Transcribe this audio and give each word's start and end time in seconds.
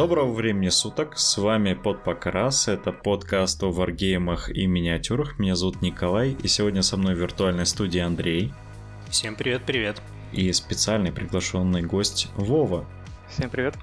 Доброго 0.00 0.32
времени 0.32 0.70
суток, 0.70 1.18
с 1.18 1.36
вами 1.36 1.74
Под 1.74 2.02
Покрас, 2.02 2.68
это 2.68 2.90
подкаст 2.90 3.62
о 3.62 3.70
варгеймах 3.70 4.48
и 4.48 4.66
миниатюрах. 4.66 5.38
Меня 5.38 5.56
зовут 5.56 5.82
Николай, 5.82 6.30
и 6.42 6.48
сегодня 6.48 6.80
со 6.80 6.96
мной 6.96 7.14
в 7.14 7.18
виртуальной 7.18 7.66
студии 7.66 8.00
Андрей. 8.00 8.50
Всем 9.10 9.36
привет-привет. 9.36 10.00
И 10.32 10.50
специальный 10.54 11.12
приглашенный 11.12 11.82
гость 11.82 12.28
Вова. 12.34 12.86
Всем 13.28 13.50
привет. 13.50 13.74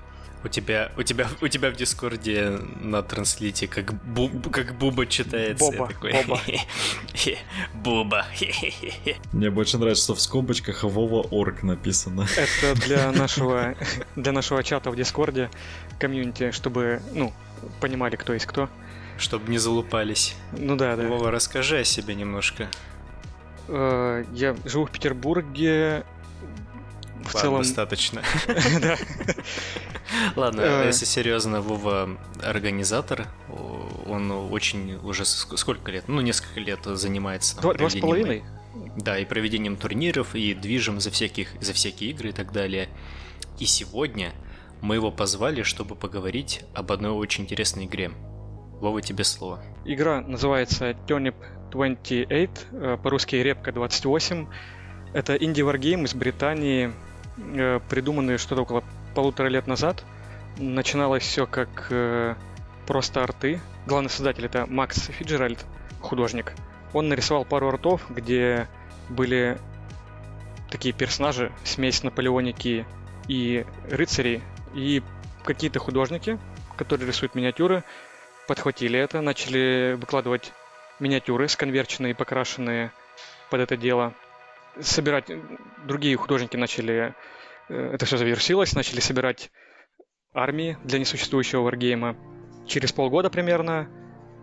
У 0.43 0.49
тебя, 0.49 0.91
у 0.97 1.04
тебя, 1.04 1.27
у 1.41 1.48
тебя 1.48 1.71
в 1.71 1.75
Дискорде 1.75 2.59
на 2.80 3.02
транслите 3.02 3.67
как, 3.67 3.93
бу, 3.93 4.30
как 4.52 4.77
Буба 4.77 5.07
читается. 5.07 5.71
Боба, 5.71 5.88
такой. 5.88 6.13
Боба. 6.23 6.41
Буба. 7.73 8.25
Мне 9.34 9.49
больше 9.49 9.77
нравится, 9.77 10.03
что 10.03 10.15
в 10.15 10.21
скобочках 10.21 10.84
Вова 10.84 11.27
Орг 11.31 11.63
написано. 11.63 12.27
Это 12.38 12.79
для 12.85 13.12
нашего, 13.13 13.76
для 14.15 14.31
нашего 14.31 14.63
чата 14.63 14.91
в 14.91 14.95
Дискорде, 14.95 15.49
комьюнити, 15.99 16.51
чтобы, 16.51 17.01
ну, 17.13 17.34
понимали, 17.81 18.15
кто 18.15 18.34
есть 18.34 18.45
кто. 18.45 18.70
Чтобы 19.17 19.49
не 19.49 19.57
залупались. 19.57 20.35
Ну 20.51 20.76
да, 20.76 20.95
да. 20.95 21.07
Вова, 21.07 21.31
расскажи 21.31 21.79
о 21.79 21.84
себе 21.84 22.13
немножко. 22.13 22.70
Э, 23.67 24.23
я 24.34 24.55
живу 24.65 24.85
в 24.85 24.91
Петербурге, 24.91 26.05
в 27.27 27.36
Ладно, 27.36 27.41
целом... 27.41 27.62
достаточно. 27.62 28.23
Ладно, 30.35 30.85
если 30.85 31.05
серьезно, 31.05 31.62
Вова 31.62 32.18
организатор, 32.44 33.27
он 34.05 34.32
очень 34.32 34.96
уже 35.04 35.26
сколько 35.26 35.91
лет? 35.91 36.05
Ну, 36.07 36.21
несколько 36.21 36.60
лет 36.60 36.79
занимается. 36.84 37.60
Два, 37.62 37.74
два 37.74 37.90
с 37.90 37.96
половиной? 37.96 38.43
Да, 38.96 39.18
и 39.18 39.26
проведением 39.26 39.76
турниров, 39.76 40.35
и 40.35 40.54
движем 40.54 40.99
за, 40.99 41.12
всяких, 41.12 41.49
за 41.62 41.74
всякие 41.74 42.12
игры 42.12 42.29
и 42.29 42.32
так 42.32 42.51
далее. 42.51 42.90
И 43.60 43.66
сегодня 43.66 44.34
мы 44.82 44.96
его 44.96 45.12
позвали, 45.12 45.63
чтобы 45.63 45.96
поговорить 45.96 46.63
об 46.73 46.91
одной 46.91 47.12
очень 47.12 47.44
интересной 47.46 47.85
игре. 47.85 48.12
Вова, 48.79 49.01
тебе 49.01 49.23
слово. 49.23 49.63
Игра 49.85 50.21
называется 50.21 50.91
Turnip 51.07 51.35
28, 51.71 52.49
э, 52.71 52.98
по-русски 52.98 53.35
Репка 53.38 53.71
28. 53.71 54.48
Это 55.13 55.35
инди-варгейм 55.35 56.05
из 56.05 56.13
Британии, 56.13 56.91
э, 57.38 57.80
придуманный 57.90 58.38
что-то 58.38 58.62
около 58.62 58.84
полутора 59.16 59.48
лет 59.48 59.68
назад. 59.68 60.04
Начиналось 60.57 61.24
все 61.24 61.46
как 61.46 61.88
э, 61.90 62.35
просто 62.85 63.24
арты. 63.24 63.60
Главный 63.85 64.09
создатель 64.09 64.46
это 64.46 64.66
Макс 64.66 65.00
Фиджеральд, 65.07 65.66
художник. 66.02 66.53
Он 66.94 67.09
нарисовал 67.09 67.46
пару 67.46 67.68
артов, 67.69 68.02
где 68.09 68.68
были 69.09 69.57
такие 70.69 70.94
персонажи, 70.94 71.52
смесь 71.63 72.03
наполеоники 72.03 72.85
и 73.28 73.66
рыцарей, 73.90 74.41
и 74.74 75.01
какие-то 75.44 75.79
художники, 75.79 76.40
которые 76.75 77.07
рисуют 77.07 77.35
миниатюры, 77.35 77.84
подхватили 78.47 79.00
это, 79.00 79.22
начали 79.22 79.97
выкладывать 80.00 80.51
миниатюры, 81.00 81.47
сконверченные 81.47 82.16
покрашенные 82.16 82.91
под 83.50 83.62
это 83.62 83.78
дело– 83.78 84.13
собирать, 84.81 85.31
другие 85.85 86.16
художники 86.17 86.56
начали, 86.57 87.16
э, 87.69 87.91
это 87.94 88.06
все 88.06 88.17
завершилось, 88.17 88.75
начали 88.75 89.00
собирать 89.00 89.51
армии 90.33 90.78
для 90.83 91.00
несуществующего 91.00 91.61
варгейма. 91.61 92.16
Через 92.66 92.91
полгода 92.91 93.29
примерно, 93.29 93.89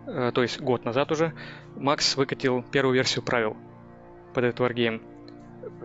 э, 0.07 0.31
то 0.33 0.41
есть 0.41 0.59
год 0.59 0.85
назад 0.85 1.11
уже, 1.11 1.33
Макс 1.75 2.15
выкатил 2.15 2.63
первую 2.63 2.95
версию 2.95 3.23
правил 3.23 3.55
под 4.33 4.43
этот 4.43 4.59
варгейм. 4.59 5.01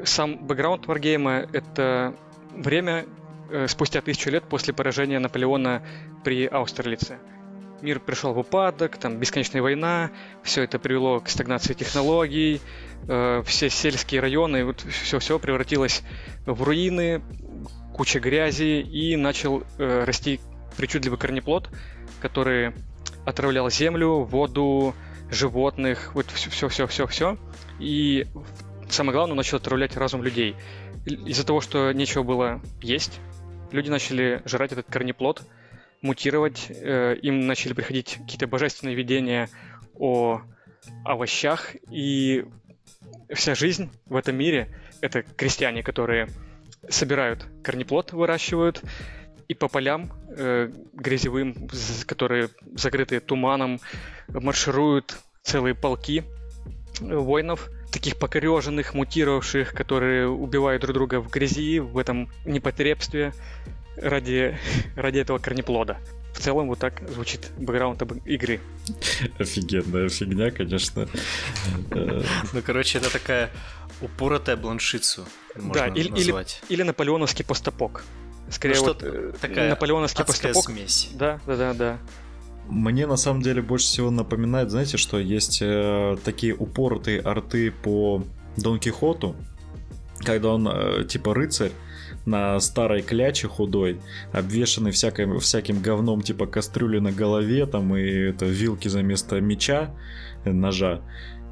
Сам 0.04 0.46
бэкграунд 0.46 0.86
варгейма— 0.86 1.46
это 1.52 2.16
время 2.50 3.06
э, 3.50 3.66
спустя 3.68 4.00
тысячу 4.00 4.30
лет 4.30 4.44
после 4.44 4.74
поражения 4.74 5.18
Наполеона 5.18 5.82
при 6.24 6.46
Аустерлице 6.46 7.18
мир 7.82 8.00
пришел 8.00 8.32
в 8.32 8.38
упадок, 8.38 8.96
там 8.96 9.18
бесконечная 9.18 9.62
война, 9.62 10.10
все 10.42 10.62
это 10.62 10.78
привело 10.78 11.20
к 11.20 11.28
стагнации 11.28 11.74
технологий, 11.74 12.60
э, 13.08 13.42
все 13.44 13.70
сельские 13.70 14.20
районы, 14.20 14.64
вот 14.64 14.80
все-все 14.80 15.38
превратилось 15.38 16.02
в 16.46 16.62
руины, 16.62 17.22
куча 17.94 18.20
грязи, 18.20 18.80
и 18.80 19.16
начал 19.16 19.62
э, 19.78 20.04
расти 20.04 20.40
причудливый 20.76 21.18
корнеплод, 21.18 21.68
который 22.20 22.72
отравлял 23.24 23.70
землю, 23.70 24.22
воду, 24.22 24.94
животных, 25.30 26.12
вот 26.14 26.26
все-все-все-все. 26.30 27.36
И 27.78 28.26
самое 28.88 29.14
главное, 29.14 29.36
начал 29.36 29.58
отравлять 29.58 29.96
разум 29.96 30.22
людей. 30.22 30.56
Из-за 31.06 31.46
того, 31.46 31.60
что 31.60 31.92
нечего 31.92 32.22
было 32.22 32.60
есть, 32.82 33.20
люди 33.70 33.88
начали 33.88 34.42
жрать 34.44 34.72
этот 34.72 34.86
корнеплод– 34.90 35.42
мутировать, 36.02 36.66
э, 36.70 37.16
им 37.22 37.46
начали 37.46 37.72
приходить 37.72 38.18
какие-то 38.20 38.46
божественные 38.46 38.94
видения 38.94 39.48
о 39.94 40.42
овощах, 41.04 41.74
и 41.90 42.44
вся 43.32 43.54
жизнь 43.54 43.90
в 44.06 44.16
этом 44.16 44.36
мире— 44.36 44.68
это 45.00 45.22
крестьяне, 45.22 45.82
которые 45.82 46.28
собирают 46.88 47.46
корнеплод, 47.62 48.12
выращивают, 48.12 48.82
и 49.48 49.54
по 49.54 49.68
полям 49.68 50.12
э, 50.36 50.70
грязевым, 50.92 51.68
которые 52.06 52.50
закрыты 52.74 53.20
туманом, 53.20 53.80
маршируют 54.28 55.18
целые 55.42 55.74
полки 55.74 56.24
воинов, 57.00 57.68
таких 57.90 58.18
покореженных, 58.18 58.94
мутировавших, 58.94 59.72
которые 59.72 60.28
убивают 60.28 60.82
друг 60.82 60.94
друга 60.94 61.20
в 61.20 61.30
грязи, 61.30 61.80
в 61.80 61.98
этом 61.98 62.30
непотребстве 62.46 63.32
ради, 63.96 64.58
ради 64.96 65.18
этого 65.18 65.38
корнеплода. 65.38 65.98
В 66.32 66.38
целом 66.40 66.68
вот 66.68 66.78
так 66.78 67.02
звучит 67.08 67.50
бэкграунд 67.58 68.02
игры. 68.24 68.60
Офигенная 69.38 70.08
фигня, 70.08 70.50
конечно. 70.50 71.08
Ну, 71.90 72.62
короче, 72.64 72.98
это 72.98 73.12
такая 73.12 73.50
упоротая 74.00 74.56
бланшицу, 74.56 75.26
да, 75.56 75.88
или, 75.88 76.08
или, 76.08 76.34
или 76.68 76.82
наполеоновский 76.82 77.44
постапок. 77.44 78.04
Скорее 78.48 78.76
ну, 78.76 78.84
вот 78.84 79.02
э, 79.02 79.32
такая 79.40 79.70
наполеоновский 79.70 80.24
постапок. 80.24 80.64
смесь. 80.64 81.10
Да, 81.14 81.40
да, 81.46 81.56
да, 81.56 81.74
да. 81.74 81.98
Мне 82.68 83.06
на 83.06 83.16
самом 83.16 83.42
деле 83.42 83.62
больше 83.62 83.86
всего 83.86 84.10
напоминает, 84.10 84.70
знаете, 84.70 84.96
что 84.96 85.18
есть 85.18 85.60
э, 85.60 86.16
такие 86.24 86.54
упоротые 86.54 87.20
арты 87.20 87.70
по 87.70 88.24
Дон 88.56 88.78
Кихоту, 88.78 89.36
когда 90.20 90.50
он 90.50 90.68
э, 90.68 91.04
типа 91.04 91.34
рыцарь, 91.34 91.72
на 92.26 92.58
старой 92.60 93.02
кляче 93.02 93.48
худой, 93.48 94.00
обвешанный 94.32 94.90
всяким, 94.90 95.38
всяким 95.38 95.80
говном 95.80 96.22
типа 96.22 96.46
кастрюли 96.46 96.98
на 96.98 97.12
голове, 97.12 97.66
там 97.66 97.96
и 97.96 98.02
это 98.02 98.46
вилки 98.46 98.88
за 98.88 99.02
место 99.02 99.40
меча, 99.40 99.94
э, 100.44 100.52
ножа, 100.52 101.00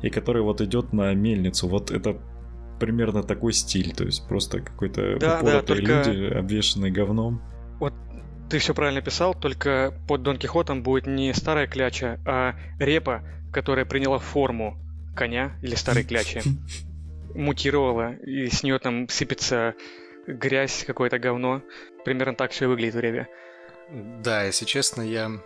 и 0.03 0.11
который 0.11 0.43
вот 0.43 0.61
идет 0.61 0.93
на 0.93 1.15
мельницу. 1.15 1.69
Вот 1.69 1.91
это 1.91 2.19
примерно 2.79 3.23
такой 3.23 3.53
стиль, 3.53 3.95
то 3.95 4.05
есть 4.05 4.27
просто 4.29 4.61
какой-то 4.61 5.19
да, 5.19 5.43
да, 5.43 5.62
только... 5.62 6.05
люди, 6.05 6.33
обвешанные 6.33 6.93
говном. 6.93 7.43
Вот 7.81 7.95
ты 8.49 8.59
все 8.59 8.75
правильно 8.75 9.03
писал, 9.03 9.35
только 9.35 9.95
под 10.06 10.23
Дон 10.23 10.39
Кихотом 10.39 10.83
будет 10.83 11.06
не 11.06 11.35
старая 11.35 11.67
кляча, 11.67 12.21
а 12.25 12.55
репа, 12.79 13.23
которая 13.53 13.85
приняла 13.85 14.19
форму 14.19 14.79
коня 15.17 15.53
или 15.62 15.75
старой 15.75 16.05
клячи. 16.05 16.43
Мутировала, 17.35 18.15
и 18.15 18.49
с 18.49 18.62
нее 18.62 18.79
там 18.79 19.09
сыпется 19.09 19.75
грязь, 20.28 20.84
какое-то 20.87 21.19
говно. 21.19 21.62
Примерно 22.05 22.34
так 22.34 22.53
все 22.53 22.66
и 22.66 22.69
выглядит 22.69 22.94
в 22.94 23.00
реве. 23.00 23.28
Да, 23.91 24.44
если 24.44 24.67
честно, 24.67 25.02
я 25.02 25.41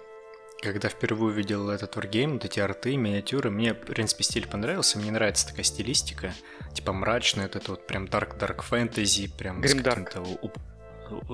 когда 0.62 0.89
впервые 0.89 1.33
увидел 1.33 1.71
этот 1.71 1.97
варгейм, 1.97 2.35
вот 2.35 2.45
эти 2.45 2.61
арты, 2.61 2.97
миниатюры, 2.97 3.51
мне, 3.51 3.75
в 3.75 3.79
принципе, 3.79 4.23
стиль 4.23 4.47
понравился, 4.47 4.97
мне 4.99 5.11
нравится 5.11 5.49
такая 5.49 5.65
стилистика, 5.65 6.33
типа 6.73 6.93
мрачная, 6.93 7.45
вот 7.45 7.56
это 7.56 7.71
вот 7.73 7.87
прям 7.87 8.05
dark 8.05 8.39
dark 8.39 8.65
fantasy, 8.69 9.29
прям 9.37 9.61
Grim 9.61 9.67
с 9.67 9.83
какими-то 9.83 10.21
уп... 10.21 10.56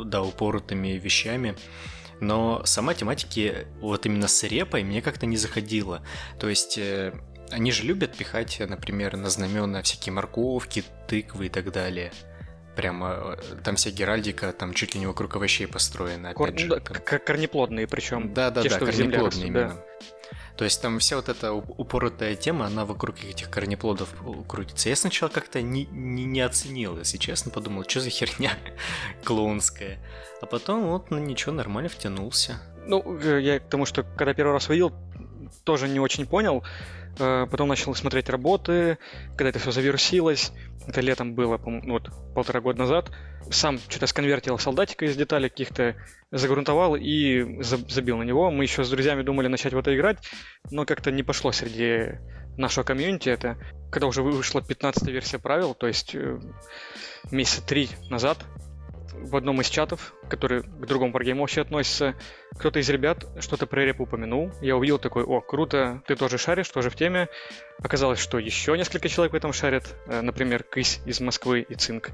да, 0.06 0.22
упоротыми 0.22 0.93
вещами. 0.93 1.56
Но 2.20 2.62
сама 2.64 2.94
тематики 2.94 3.67
вот 3.81 4.06
именно 4.06 4.28
с 4.28 4.43
репой 4.44 4.82
мне 4.82 5.02
как-то 5.02 5.26
не 5.26 5.37
заходила. 5.37 6.02
То 6.40 6.49
есть 6.49 6.78
э, 6.78 7.12
они 7.50 7.70
же 7.70 7.84
любят 7.84 8.17
пихать, 8.17 8.61
например, 8.67 9.17
на 9.17 9.28
знамена 9.28 9.82
всякие 9.82 10.14
морковки, 10.14 10.84
тыквы 11.06 11.46
и 11.46 11.49
так 11.49 11.70
далее 11.70 12.12
прямо 12.78 13.36
э, 13.36 13.56
там 13.64 13.75
вся 13.75 13.90
геральдика, 13.90 14.52
там 14.52 14.72
чуть 14.72 14.94
ли 14.94 15.00
не 15.00 15.06
вокруг 15.08 15.34
овощей 15.34 15.66
построена. 15.66 16.32
Кор... 16.32 16.56
Же, 16.56 16.69
да, 16.69 16.78
там... 16.78 16.96
Корнеплодные 17.02 17.88
причем. 17.88 18.32
Да, 18.32 18.52
да, 18.52 18.62
те, 18.62 18.69
да, 18.69 18.76
что 18.76 18.86
корнеплодные 18.86 19.25
растут, 19.25 19.44
именно. 19.44 19.69
Да. 19.69 20.06
То 20.56 20.64
есть 20.64 20.80
там 20.80 21.00
вся 21.00 21.16
вот 21.16 21.28
эта 21.28 21.52
упоротая 21.52 22.36
тема, 22.36 22.66
она 22.66 22.84
вокруг 22.84 23.25
этих 23.25 23.50
корнеплодов 23.50 24.08
крутится. 24.46 24.88
Я 24.90 24.94
сначала 24.94 25.28
как-то 25.28 25.60
не, 25.60 25.86
не, 25.86 26.25
не 26.25 26.40
оценил, 26.40 26.96
если 26.96 27.16
честно, 27.16 27.50
подумал, 27.50 27.82
что 27.88 28.00
за 28.00 28.10
херня 28.10 28.52
клоунская. 29.24 29.98
А 30.40 30.46
потом 30.46 30.86
вот, 30.86 31.10
ну 31.10 31.19
ничего, 31.19 31.52
нормально 31.52 31.88
втянулся. 31.88 32.62
Ну, 32.86 33.19
э, 33.20 33.40
я 33.40 33.58
к 33.58 33.69
тому, 33.69 33.86
что 33.86 34.04
когда 34.04 34.34
первый 34.34 34.52
раз 34.52 34.69
увидел, 34.69 34.92
тоже 35.64 35.88
не 35.88 35.98
очень 35.98 36.26
понял. 36.26 36.62
Э, 37.19 37.47
потом 37.50 37.69
начал 37.69 37.94
смотреть 37.94 38.29
работы, 38.29 38.99
когда 39.37 39.50
это 39.50 39.59
все 39.59 39.70
завирусилось. 39.70 40.53
Это 40.87 41.00
летом 41.00 41.35
было, 41.35 41.59
по-моему, 41.59 41.93
вот 41.94 42.11
полтора 42.35 42.61
года 42.61 42.79
назад. 42.79 43.11
Сам 43.50 43.79
что-то 43.79 44.06
сконвертил 44.06 44.59
солдатика 44.59 45.05
из 45.05 45.17
деталей 45.17 45.49
каких-то, 45.49 45.97
загрунтовал 46.31 46.97
и 46.97 47.62
забил 47.62 48.19
на 48.19 48.23
него. 48.23 48.50
Мы 48.50 48.65
еще 48.65 48.85
с 48.85 48.91
друзьями 48.91 49.23
думали 49.23 49.49
начать 49.49 49.73
в 49.73 49.79
это 49.79 49.94
играть, 49.94 50.19
но 50.70 50.85
как-то 50.85 51.11
не 51.11 51.23
пошло 51.23 51.53
среди 51.53 52.19
нашего 52.56 52.85
комьюнити 52.85 53.29
это. 53.29 53.56
Когда 53.91 54.06
уже 54.06 54.23
вышла 54.23 54.62
15 54.62 55.09
версия 55.09 55.38
правил, 55.38 55.75
то 55.75 55.87
есть 55.87 56.15
э, 56.15 56.38
месяца 57.31 57.67
три 57.67 57.88
назад, 58.11 58.38
в 59.19 59.37
одном 59.37 59.61
из 59.61 59.69
чатов, 59.69 60.15
который 60.29 60.62
к 60.62 60.87
другому 60.87 61.12
варгейму 61.12 61.43
вообще 61.43 61.62
относится, 61.62 62.15
кто-то 62.53 62.79
из 62.79 62.88
ребят 62.88 63.26
что-то 63.41 63.67
про 63.67 63.85
реп 63.85 64.00
упомянул. 64.00 64.50
Я 64.61 64.76
увидел 64.76 64.99
такой, 64.99 65.25
о, 65.25 65.41
круто, 65.41 66.03
ты 66.06 66.17
тоже 66.17 66.38
шаришь, 66.38 66.69
тоже 66.69 66.91
в 66.91 66.97
теме. 66.97 67.29
Оказалось, 67.79 68.19
что 68.19 68.38
еще 68.38 68.76
несколько 68.76 69.09
человек 69.09 69.32
в 69.32 69.37
этом 69.37 69.53
шарят, 69.53 69.94
э, 70.06 70.20
например, 70.20 70.62
Кысь 70.62 71.00
из 71.05 71.20
Москвы 71.20 71.61
и 71.69 71.75
Цинк. 71.75 72.11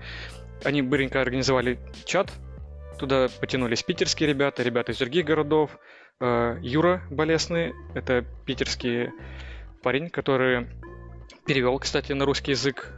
Они 0.64 0.82
быренько 0.82 1.20
организовали 1.20 1.78
чат, 2.04 2.32
туда 2.98 3.28
потянулись 3.40 3.82
питерские 3.82 4.28
ребята, 4.28 4.62
ребята 4.62 4.92
из 4.92 4.98
других 4.98 5.24
городов. 5.24 5.78
Э, 6.20 6.56
Юра 6.62 7.02
Болесный, 7.10 7.72
это 7.94 8.24
питерский 8.46 9.10
парень, 9.82 10.10
который 10.10 10.68
перевел, 11.46 11.78
кстати, 11.78 12.12
на 12.12 12.24
русский 12.24 12.52
язык 12.52 12.92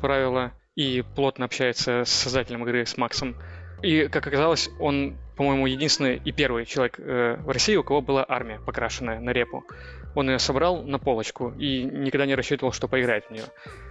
правила 0.00 0.52
и 0.76 1.02
плотно 1.14 1.46
общается 1.46 2.04
с 2.04 2.10
создателем 2.10 2.62
игры, 2.64 2.86
с 2.86 2.96
Максом. 2.96 3.36
И, 3.82 4.08
как 4.08 4.26
оказалось, 4.26 4.68
он, 4.78 5.16
по-моему, 5.36 5.66
единственный 5.66 6.20
и 6.22 6.32
первый 6.32 6.66
человек 6.66 6.98
э, 6.98 7.36
в 7.38 7.48
России, 7.48 7.76
у 7.76 7.82
кого 7.82 8.02
была 8.02 8.24
армия 8.28 8.60
покрашенная 8.60 9.20
на 9.20 9.30
репу. 9.30 9.64
Он 10.14 10.28
ее 10.28 10.38
собрал 10.38 10.82
на 10.82 10.98
полочку 10.98 11.54
и 11.58 11.82
никогда 11.82 12.26
не 12.26 12.34
рассчитывал, 12.34 12.72
что 12.72 12.88
поиграет 12.88 13.26
в 13.26 13.30
нее. 13.30 13.44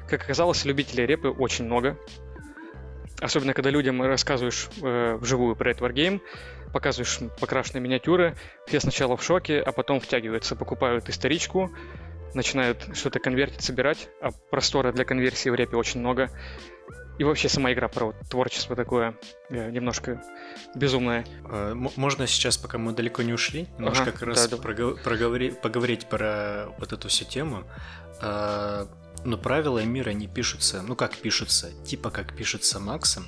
Как 0.07 0.21
оказалось, 0.23 0.65
любителей 0.65 1.05
репы 1.05 1.29
очень 1.29 1.65
много. 1.65 1.97
Особенно, 3.19 3.53
когда 3.53 3.69
людям 3.69 4.01
рассказываешь 4.01 4.69
э, 4.81 5.15
вживую 5.15 5.55
про 5.55 5.71
этот 5.71 5.83
Wargame, 5.83 6.21
показываешь 6.71 7.19
покрашенные 7.39 7.81
миниатюры, 7.81 8.35
все 8.67 8.79
сначала 8.79 9.17
в 9.17 9.23
шоке, 9.23 9.59
а 9.59 9.71
потом 9.71 9.99
втягиваются, 9.99 10.55
покупают 10.55 11.09
историчку, 11.09 11.71
начинают 12.33 12.89
что-то 12.93 13.19
конвертить, 13.19 13.61
собирать, 13.61 14.09
а 14.21 14.31
простора 14.31 14.91
для 14.91 15.05
конверсии 15.05 15.49
в 15.49 15.55
репе 15.55 15.77
очень 15.77 15.99
много. 15.99 16.29
И 17.17 17.23
вообще 17.25 17.49
сама 17.49 17.73
игра 17.73 17.89
про 17.89 18.13
творчество 18.29 18.77
такое 18.77 19.13
э, 19.49 19.71
немножко 19.71 20.23
безумное. 20.73 21.25
А, 21.43 21.73
можно 21.75 22.25
сейчас, 22.27 22.57
пока 22.57 22.77
мы 22.77 22.93
далеко 22.93 23.23
не 23.23 23.33
ушли, 23.33 23.67
немножко 23.77 24.03
ага, 24.03 24.11
как 24.13 24.21
раз 24.21 24.47
да, 24.47 24.55
да. 24.55 24.63
Проговори, 24.63 25.51
поговорить 25.51 26.07
про 26.07 26.69
вот 26.77 26.93
эту 26.93 27.09
всю 27.09 27.25
тему. 27.25 27.65
А, 28.21 28.87
но 29.25 29.37
правила 29.37 29.83
мира 29.83 30.11
не 30.11 30.27
пишутся, 30.27 30.81
ну 30.81 30.95
как 30.95 31.17
пишутся, 31.17 31.71
типа 31.83 32.09
как 32.09 32.33
пишется 32.37 32.79
Максом, 32.79 33.25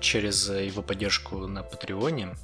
через 0.00 0.50
его 0.50 0.82
поддержку 0.82 1.46
на 1.46 1.62
Патреоне. 1.62 2.36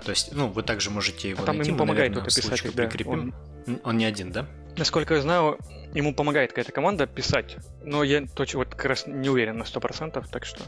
То 0.00 0.10
есть, 0.10 0.32
ну, 0.32 0.48
вы 0.48 0.62
также 0.62 0.90
можете 0.90 1.28
его 1.30 1.42
а 1.42 1.46
там 1.46 1.56
найти. 1.56 1.70
Ему 1.70 1.78
помогает 1.78 2.12
кто-то 2.12 2.26
писать, 2.26 2.74
да. 2.74 2.90
Он... 3.06 3.34
он 3.84 3.98
не 3.98 4.04
один, 4.04 4.32
да? 4.32 4.46
Насколько 4.76 5.14
я 5.14 5.20
знаю, 5.20 5.58
ему 5.94 6.14
помогает 6.14 6.50
какая-то 6.50 6.72
команда 6.72 7.06
писать, 7.06 7.56
но 7.84 8.02
я 8.02 8.26
точно 8.26 8.60
вот 8.60 8.74
как 8.74 8.86
раз 8.86 9.06
не 9.06 9.28
уверен 9.28 9.58
на 9.58 9.64
100%, 9.64 10.24
так 10.30 10.44
что... 10.44 10.62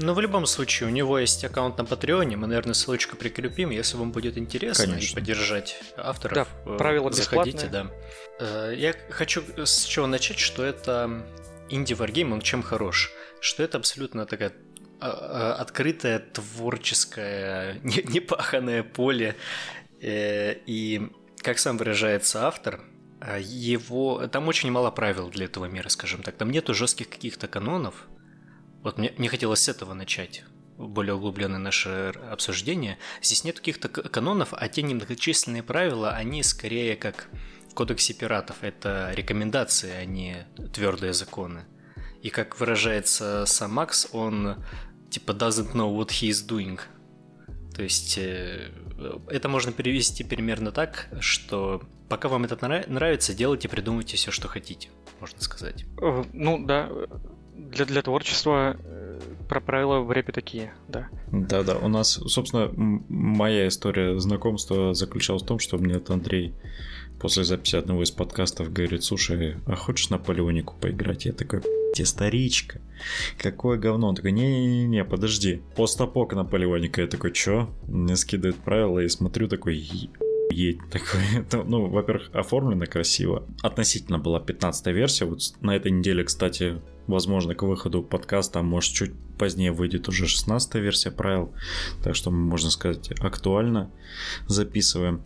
Ну, 0.00 0.14
в 0.14 0.20
любом 0.20 0.46
случае, 0.46 0.88
у 0.88 0.92
него 0.92 1.18
есть 1.18 1.44
аккаунт 1.44 1.76
на 1.78 1.84
Патреоне, 1.84 2.36
мы, 2.36 2.46
наверное, 2.46 2.74
ссылочку 2.74 3.16
прикрепим, 3.16 3.70
если 3.70 3.96
вам 3.96 4.12
будет 4.12 4.38
интересно 4.38 4.84
Конечно. 4.86 5.10
и 5.10 5.14
поддержать 5.14 5.76
авторов. 5.96 6.48
Да, 6.64 6.72
э, 6.72 6.76
правила 6.78 7.10
заходите, 7.10 7.66
бесплатные. 7.66 7.92
да. 8.38 8.68
Э, 8.70 8.74
я 8.76 8.94
хочу 9.10 9.42
с 9.56 9.84
чего 9.84 10.06
начать, 10.06 10.38
что 10.38 10.64
это 10.64 11.24
инди-варгейм, 11.68 12.32
он 12.32 12.40
чем 12.40 12.62
хорош? 12.62 13.10
Что 13.40 13.62
это 13.64 13.78
абсолютно 13.78 14.24
такая 14.26 14.50
а, 14.50 14.52
а, 14.52 14.67
открытое, 15.00 16.18
творческое, 16.18 17.80
непаханное 17.82 18.82
поле. 18.82 19.36
Э, 20.00 20.54
и, 20.66 21.10
как 21.38 21.58
сам 21.58 21.76
выражается 21.76 22.46
автор, 22.46 22.80
его... 23.38 24.26
Там 24.28 24.48
очень 24.48 24.70
мало 24.70 24.90
правил 24.90 25.28
для 25.28 25.46
этого 25.46 25.66
мира, 25.66 25.88
скажем 25.88 26.22
так. 26.22 26.36
Там 26.36 26.50
нету 26.50 26.74
жестких 26.74 27.08
каких-то 27.08 27.48
канонов. 27.48 28.06
Вот 28.82 28.98
мне, 28.98 29.12
мне 29.16 29.28
хотелось 29.28 29.62
с 29.62 29.68
этого 29.68 29.94
начать 29.94 30.44
более 30.78 31.14
углубленное 31.14 31.58
наше 31.58 32.12
обсуждение. 32.30 32.98
Здесь 33.20 33.44
нет 33.44 33.58
каких-то 33.58 33.88
канонов, 33.88 34.50
а 34.52 34.68
те 34.68 34.82
немногочисленные 34.82 35.62
правила, 35.62 36.12
они 36.12 36.42
скорее 36.42 36.96
как 36.96 37.28
в 37.68 37.74
кодексе 37.74 38.14
пиратов. 38.14 38.58
Это 38.62 39.12
рекомендации, 39.14 39.92
а 39.92 40.04
не 40.04 40.46
твердые 40.72 41.12
законы. 41.12 41.64
И 42.22 42.30
как 42.30 42.58
выражается 42.58 43.44
сам 43.46 43.74
Макс, 43.74 44.08
он 44.12 44.64
типа 45.10 45.32
doesn't 45.32 45.74
know 45.74 45.94
what 45.96 46.08
he 46.08 46.28
is 46.28 46.46
doing. 46.46 46.80
То 47.74 47.82
есть 47.82 48.18
э, 48.18 48.70
это 49.28 49.48
можно 49.48 49.72
перевести 49.72 50.24
примерно 50.24 50.72
так, 50.72 51.08
что 51.20 51.82
пока 52.08 52.28
вам 52.28 52.44
это 52.44 52.56
нравится, 52.88 53.34
делайте, 53.34 53.68
придумывайте 53.68 54.16
все, 54.16 54.30
что 54.30 54.48
хотите, 54.48 54.88
можно 55.20 55.40
сказать. 55.40 55.84
Э, 56.02 56.24
ну 56.32 56.64
да, 56.64 56.90
для, 57.54 57.84
для 57.84 58.02
творчества 58.02 58.76
э, 58.82 59.20
про 59.48 59.60
правила 59.60 60.00
в 60.00 60.10
рэпе 60.10 60.32
такие, 60.32 60.74
да. 60.88 61.08
Да-да, 61.30 61.76
у 61.76 61.88
нас, 61.88 62.12
собственно, 62.26 62.70
моя 62.74 63.68
история 63.68 64.18
знакомства 64.18 64.94
заключалась 64.94 65.42
в 65.42 65.46
том, 65.46 65.58
что 65.58 65.78
мне 65.78 65.94
это 65.94 66.14
Андрей 66.14 66.54
после 67.20 67.44
записи 67.44 67.76
одного 67.76 68.02
из 68.02 68.10
подкастов 68.10 68.72
говорит, 68.72 69.04
слушай, 69.04 69.56
а 69.66 69.76
хочешь 69.76 70.10
на 70.10 70.18
полионику 70.18 70.74
поиграть? 70.80 71.24
Я 71.24 71.32
такой, 71.32 71.62
те 71.94 72.04
старичка, 72.04 72.80
какое 73.38 73.78
говно. 73.78 74.08
Он 74.08 74.14
такой, 74.14 74.32
не-не-не, 74.32 75.04
подожди, 75.04 75.62
постапок 75.76 76.34
на 76.34 76.44
полионика. 76.44 77.02
Я 77.02 77.06
такой, 77.06 77.32
чё? 77.32 77.70
Мне 77.86 78.16
скидывает 78.16 78.56
правила 78.56 79.00
и 79.00 79.08
смотрю 79.08 79.48
такой, 79.48 79.76
едь 80.50 80.78
такой. 80.90 81.20
Это, 81.40 81.62
ну, 81.62 81.86
во-первых, 81.86 82.30
оформлено 82.32 82.86
красиво. 82.86 83.46
Относительно 83.62 84.18
была 84.18 84.40
15 84.40 84.86
версия. 84.88 85.24
Вот 85.24 85.40
на 85.60 85.74
этой 85.74 85.92
неделе, 85.92 86.24
кстати, 86.24 86.80
возможно, 87.06 87.54
к 87.54 87.62
выходу 87.62 88.02
подкаста, 88.02 88.60
а 88.60 88.62
может, 88.62 88.94
чуть 88.94 89.12
позднее 89.38 89.72
выйдет 89.72 90.08
уже 90.08 90.26
16 90.26 90.74
версия 90.76 91.10
правил. 91.10 91.52
Так 92.02 92.14
что, 92.14 92.30
можно 92.30 92.70
сказать, 92.70 93.10
актуально 93.20 93.90
записываем. 94.46 95.22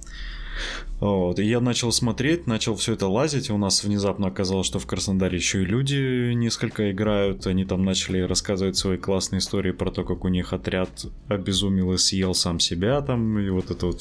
Вот. 1.01 1.41
И 1.41 1.45
я 1.45 1.61
начал 1.61 1.91
смотреть, 1.91 2.47
начал 2.47 2.77
все 2.77 2.93
это 2.93 3.09
лазить. 3.09 3.51
У 3.51 3.59
нас 3.59 3.83
внезапно 3.83 4.29
оказалось, 4.29 4.67
что 4.67 4.79
в 4.79 4.87
Краснодаре 4.87 5.37
еще 5.37 5.63
и 5.63 5.65
люди 5.65 6.33
несколько 6.33 6.93
играют. 6.93 7.47
Они 7.47 7.65
там 7.65 7.85
начали 7.85 8.21
рассказывать 8.21 8.77
свои 8.77 8.99
классные 8.99 9.41
истории 9.41 9.73
про 9.73 9.91
то, 9.91 10.05
как 10.05 10.25
у 10.25 10.29
них 10.29 10.53
отряд 10.53 11.07
обезумел 11.29 11.93
и 11.93 11.99
съел 11.99 12.35
сам 12.35 12.61
себя 12.61 13.01
там. 13.01 13.39
И 13.41 13.51
вот 13.51 13.71
это 13.71 13.87
вот 13.87 14.01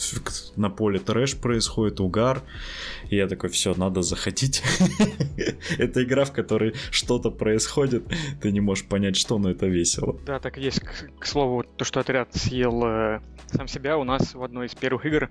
на 0.56 0.70
поле 0.70 1.00
трэш 1.00 1.38
происходит, 1.38 2.00
угар. 2.00 2.44
И 3.10 3.16
я 3.16 3.28
такой, 3.28 3.50
все, 3.50 3.74
надо 3.76 4.04
заходить. 4.04 4.62
Это 5.78 6.04
игра, 6.04 6.26
в 6.26 6.32
которой 6.32 6.76
что-то 6.92 7.32
происходит. 7.32 8.04
Ты 8.42 8.52
не 8.52 8.60
можешь 8.60 8.86
понять, 8.86 9.16
что, 9.16 9.40
но 9.40 9.50
это 9.50 9.66
весело. 9.68 10.01
Да, 10.26 10.40
так 10.40 10.58
и 10.58 10.62
есть. 10.62 10.82
К 11.20 11.26
слову, 11.26 11.64
то, 11.64 11.86
что 11.86 12.00
отряд 12.00 12.34
съел 12.34 12.84
э, 12.86 13.22
сам 13.48 13.68
себя, 13.68 13.98
у 13.98 14.04
нас 14.04 14.34
в 14.34 14.44
одной 14.44 14.68
из 14.68 14.76
первых 14.76 15.06
игр 15.06 15.30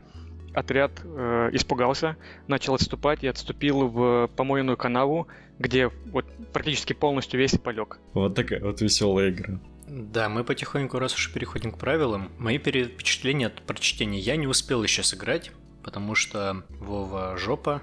отряд 0.52 0.92
э, 1.04 1.50
испугался, 1.52 2.16
начал 2.48 2.74
отступать 2.74 3.22
и 3.22 3.28
отступил 3.28 3.88
в 3.88 4.30
помойную 4.36 4.76
канаву, 4.76 5.28
где 5.58 5.88
вот 6.06 6.26
практически 6.52 6.92
полностью 6.92 7.38
весь 7.38 7.56
полег. 7.58 7.98
Вот 8.14 8.34
такая 8.34 8.60
вот 8.60 8.80
веселая 8.80 9.30
игра. 9.30 9.60
Да, 9.86 10.28
мы 10.28 10.44
потихоньку, 10.44 10.98
раз 10.98 11.14
уж 11.14 11.32
переходим 11.32 11.72
к 11.72 11.78
правилам, 11.78 12.30
мои 12.38 12.58
впечатления 12.58 13.48
от 13.48 13.62
прочтения 13.62 14.20
я 14.20 14.36
не 14.36 14.46
успел 14.46 14.82
еще 14.84 15.02
сыграть, 15.02 15.50
потому 15.82 16.14
что 16.14 16.62
Вова 16.68 17.36
жопа. 17.36 17.82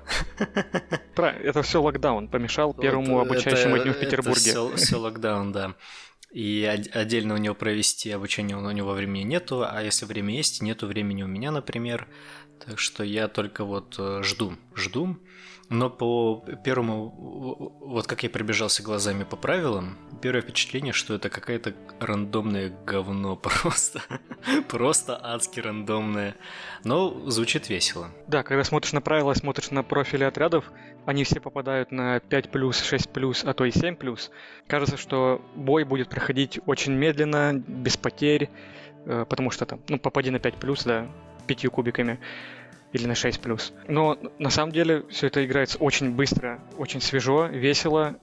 Это 1.16 1.62
все 1.64 1.82
локдаун 1.82 2.30
помешал 2.30 2.74
первому 2.74 3.20
обучающему 3.20 3.78
дню 3.78 3.94
в 3.94 4.00
Петербурге. 4.00 4.52
Это 4.52 4.78
все 4.78 4.98
локдаун, 4.98 5.52
да. 5.52 5.74
И 6.38 6.66
отдельно 6.94 7.34
у 7.34 7.38
него 7.38 7.56
провести 7.56 8.12
обучение 8.12 8.56
у 8.56 8.70
него 8.70 8.92
времени 8.92 9.24
нету, 9.24 9.66
а 9.68 9.82
если 9.82 10.06
время 10.06 10.36
есть, 10.36 10.62
нету 10.62 10.86
времени 10.86 11.24
у 11.24 11.28
меня, 11.28 11.50
например. 11.50 12.08
Так 12.64 12.78
что 12.78 13.04
я 13.04 13.28
только 13.28 13.66
вот 13.66 13.96
э, 13.98 14.22
жду, 14.22 14.54
жду. 14.76 15.18
Но 15.70 15.90
по 15.90 16.46
первому, 16.64 17.74
вот 17.82 18.06
как 18.06 18.22
я 18.22 18.30
пробежался 18.30 18.84
глазами 18.84 19.24
по 19.24 19.36
правилам, 19.36 19.98
первое 20.22 20.44
впечатление, 20.44 20.94
что 20.94 21.16
это 21.16 21.32
какое-то 21.32 21.74
рандомное 22.00 22.70
говно 22.86 23.36
просто. 23.36 24.04
просто 24.70 25.20
адски 25.20 25.60
рандомное. 25.60 26.36
Но 26.84 27.32
звучит 27.32 27.68
весело. 27.68 28.12
Да, 28.28 28.44
когда 28.44 28.64
смотришь 28.64 28.94
на 28.94 29.02
правила, 29.02 29.34
смотришь 29.34 29.72
на 29.72 29.82
профили 29.82 30.24
отрядов, 30.24 30.72
они 31.08 31.24
все 31.24 31.40
попадают 31.40 31.94
на 31.94 32.20
5 32.20 32.50
плюс, 32.50 32.84
6 32.84 33.10
плюс, 33.12 33.46
а 33.46 33.54
то 33.54 33.64
и 33.64 33.72
7 33.72 33.96
плюс. 33.96 34.30
Кажется, 34.68 34.98
что 34.98 35.42
бой 35.56 35.86
будет 35.86 36.10
проходить 36.10 36.60
очень 36.66 36.92
медленно, 36.92 37.54
без 37.54 37.96
потерь, 37.96 38.50
э, 39.06 39.26
потому 39.28 39.50
что 39.50 39.66
там, 39.66 39.80
ну, 39.88 40.00
попади 40.00 40.32
на 40.32 40.40
5 40.40 40.56
плюс, 40.56 40.84
да, 40.84 41.08
пятью 41.48 41.72
кубиками. 41.72 42.20
или 42.94 43.06
на 43.06 43.16
6 43.16 43.42
плюс. 43.42 43.74
Но 43.88 44.18
на 44.40 44.50
самом 44.50 44.72
деле 44.72 45.04
все 45.10 45.28
это 45.28 45.46
играется 45.46 45.78
очень 45.78 46.12
быстро, 46.12 46.60
очень 46.78 47.02
свежо, 47.02 47.46
весело. 47.46 48.16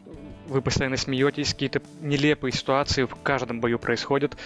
Вы 0.46 0.62
постоянно 0.62 0.96
смеетесь, 0.96 1.52
какие-то 1.52 1.82
нелепые 2.00 2.52
ситуации 2.52 3.04
в 3.04 3.14
каждом 3.22 3.60
бою 3.60 3.78
происходят. 3.78 4.36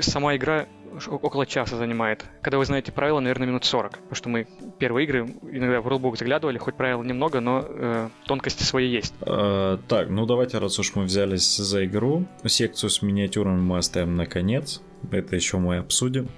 Сама 0.00 0.36
игра 0.36 0.66
около 1.08 1.46
часа 1.46 1.76
занимает. 1.76 2.24
Когда 2.42 2.58
вы 2.58 2.64
знаете 2.64 2.92
правила, 2.92 3.20
наверное, 3.20 3.48
минут 3.48 3.64
40. 3.64 3.92
Потому 3.92 4.14
что 4.14 4.28
мы 4.28 4.46
первые 4.78 5.06
игры 5.06 5.34
иногда 5.50 5.80
в 5.80 5.88
рулбук 5.88 6.18
заглядывали, 6.18 6.58
хоть 6.58 6.74
правил 6.74 7.02
немного, 7.02 7.40
но 7.40 7.64
э, 7.66 8.08
тонкости 8.26 8.62
свои 8.62 8.88
есть. 8.88 9.14
Э, 9.22 9.78
так, 9.88 10.08
ну 10.08 10.26
давайте, 10.26 10.58
раз 10.58 10.78
уж 10.78 10.94
мы 10.94 11.04
взялись 11.04 11.56
за 11.56 11.84
игру, 11.84 12.26
секцию 12.44 12.90
с 12.90 13.02
миниатюрами 13.02 13.60
мы 13.60 13.78
оставим 13.78 14.16
на 14.16 14.26
конец. 14.26 14.80
Это 15.10 15.34
еще 15.34 15.58
мы 15.58 15.78
обсудим, 15.78 16.28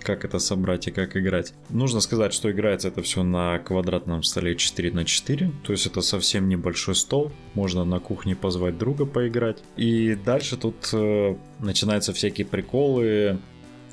как 0.00 0.24
это 0.24 0.38
собрать 0.38 0.86
и 0.86 0.90
как 0.92 1.16
играть. 1.16 1.52
Нужно 1.70 2.00
сказать, 2.00 2.32
что 2.32 2.50
играется 2.50 2.88
это 2.88 3.02
все 3.02 3.22
на 3.24 3.58
квадратном 3.58 4.22
столе 4.22 4.54
4 4.54 4.92
на 4.92 5.04
4, 5.04 5.50
то 5.64 5.72
есть 5.72 5.86
это 5.86 6.02
совсем 6.02 6.48
небольшой 6.48 6.94
стол, 6.94 7.32
можно 7.54 7.84
на 7.84 7.98
кухне 7.98 8.36
позвать 8.36 8.78
друга 8.78 9.06
поиграть. 9.06 9.58
И 9.76 10.14
дальше 10.14 10.56
тут 10.56 10.76
э, 10.92 11.36
начинаются 11.58 12.12
всякие 12.12 12.46
приколы, 12.46 13.40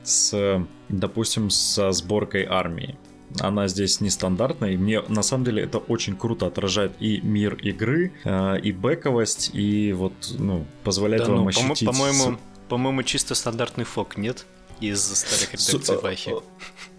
с, 0.03 0.65
допустим, 0.89 1.49
со 1.49 1.91
сборкой 1.91 2.45
армии. 2.45 2.97
Она 3.39 3.67
здесь 3.67 3.99
нестандартная, 3.99 4.71
и 4.71 4.77
мне 4.77 5.01
на 5.07 5.23
самом 5.23 5.45
деле 5.45 5.63
это 5.63 5.79
очень 5.79 6.15
круто 6.15 6.45
отражает 6.45 6.93
и 6.99 7.19
мир 7.21 7.55
игры, 7.55 8.13
э, 8.23 8.59
и 8.59 8.71
бэковость, 8.71 9.51
и 9.53 9.91
вот, 9.93 10.13
ну, 10.37 10.65
позволяет 10.83 11.25
да, 11.25 11.31
вам 11.31 11.43
ну, 11.43 11.47
ощутить... 11.47 11.87
По-моему, 11.87 12.37
по-моему, 12.69 13.03
чисто 13.03 13.33
стандартный 13.33 13.85
фок, 13.85 14.17
нет? 14.17 14.45
Из 14.79 15.01
старых 15.01 15.53
редакций 15.53 15.97
Вахи. 15.97 16.33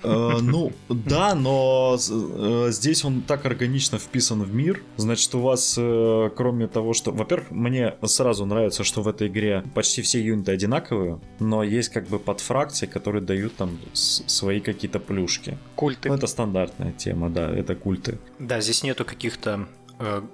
Э, 0.05 0.39
ну, 0.43 0.73
да, 0.89 1.35
но 1.35 1.97
э, 1.97 2.69
здесь 2.71 3.05
он 3.05 3.23
так 3.23 3.47
органично 3.47 3.99
вписан 3.99 4.43
в 4.43 4.55
мир. 4.55 4.83
Значит, 4.97 5.35
у 5.35 5.41
вас, 5.41 5.77
э, 5.79 6.31
кроме 6.37 6.69
того, 6.69 6.93
что... 6.93 7.11
Во-первых, 7.11 7.51
мне 7.51 7.95
сразу 8.05 8.45
нравится, 8.45 8.85
что 8.85 9.03
в 9.03 9.09
этой 9.09 9.29
игре 9.29 9.65
почти 9.75 10.03
все 10.03 10.23
юниты 10.23 10.53
одинаковые, 10.53 11.21
но 11.41 11.63
есть 11.63 11.89
как 11.89 12.07
бы 12.07 12.19
подфракции, 12.19 12.87
которые 12.87 13.23
дают 13.23 13.57
там 13.57 13.79
свои 13.95 14.61
какие-то 14.61 15.01
плюшки. 15.01 15.59
Культы. 15.75 16.11
Ну, 16.11 16.17
это 16.17 16.27
стандартная 16.27 16.93
тема, 16.93 17.31
да, 17.31 17.51
это 17.51 17.75
культы. 17.75 18.19
Да, 18.39 18.61
здесь 18.61 18.83
нету 18.83 19.05
каких-то 19.05 19.67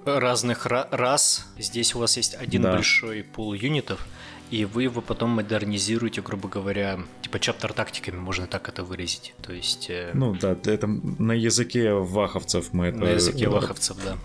разных 0.05 0.65
рас. 0.65 1.47
Здесь 1.57 1.95
у 1.95 1.99
вас 1.99 2.17
есть 2.17 2.35
один 2.35 2.63
да. 2.63 2.73
большой 2.73 3.23
пул 3.23 3.53
юнитов, 3.53 4.05
и 4.51 4.65
вы 4.65 4.83
его 4.83 5.01
потом 5.01 5.29
модернизируете, 5.31 6.21
грубо 6.21 6.49
говоря, 6.49 6.99
типа 7.21 7.39
чаптер 7.39 7.71
тактиками, 7.71 8.17
можно 8.17 8.47
так 8.47 8.67
это 8.67 8.83
выразить. 8.83 9.33
То 9.41 9.53
есть... 9.53 9.89
Э... 9.89 10.11
Ну 10.13 10.35
да, 10.35 10.57
это 10.65 10.87
на 10.87 11.31
языке 11.31 11.93
ваховцев 11.93 12.73
мы 12.73 12.87
это... 12.87 12.97
На 12.97 13.09
языке 13.11 13.47
ваховцев, 13.47 13.97
да. 14.03 14.17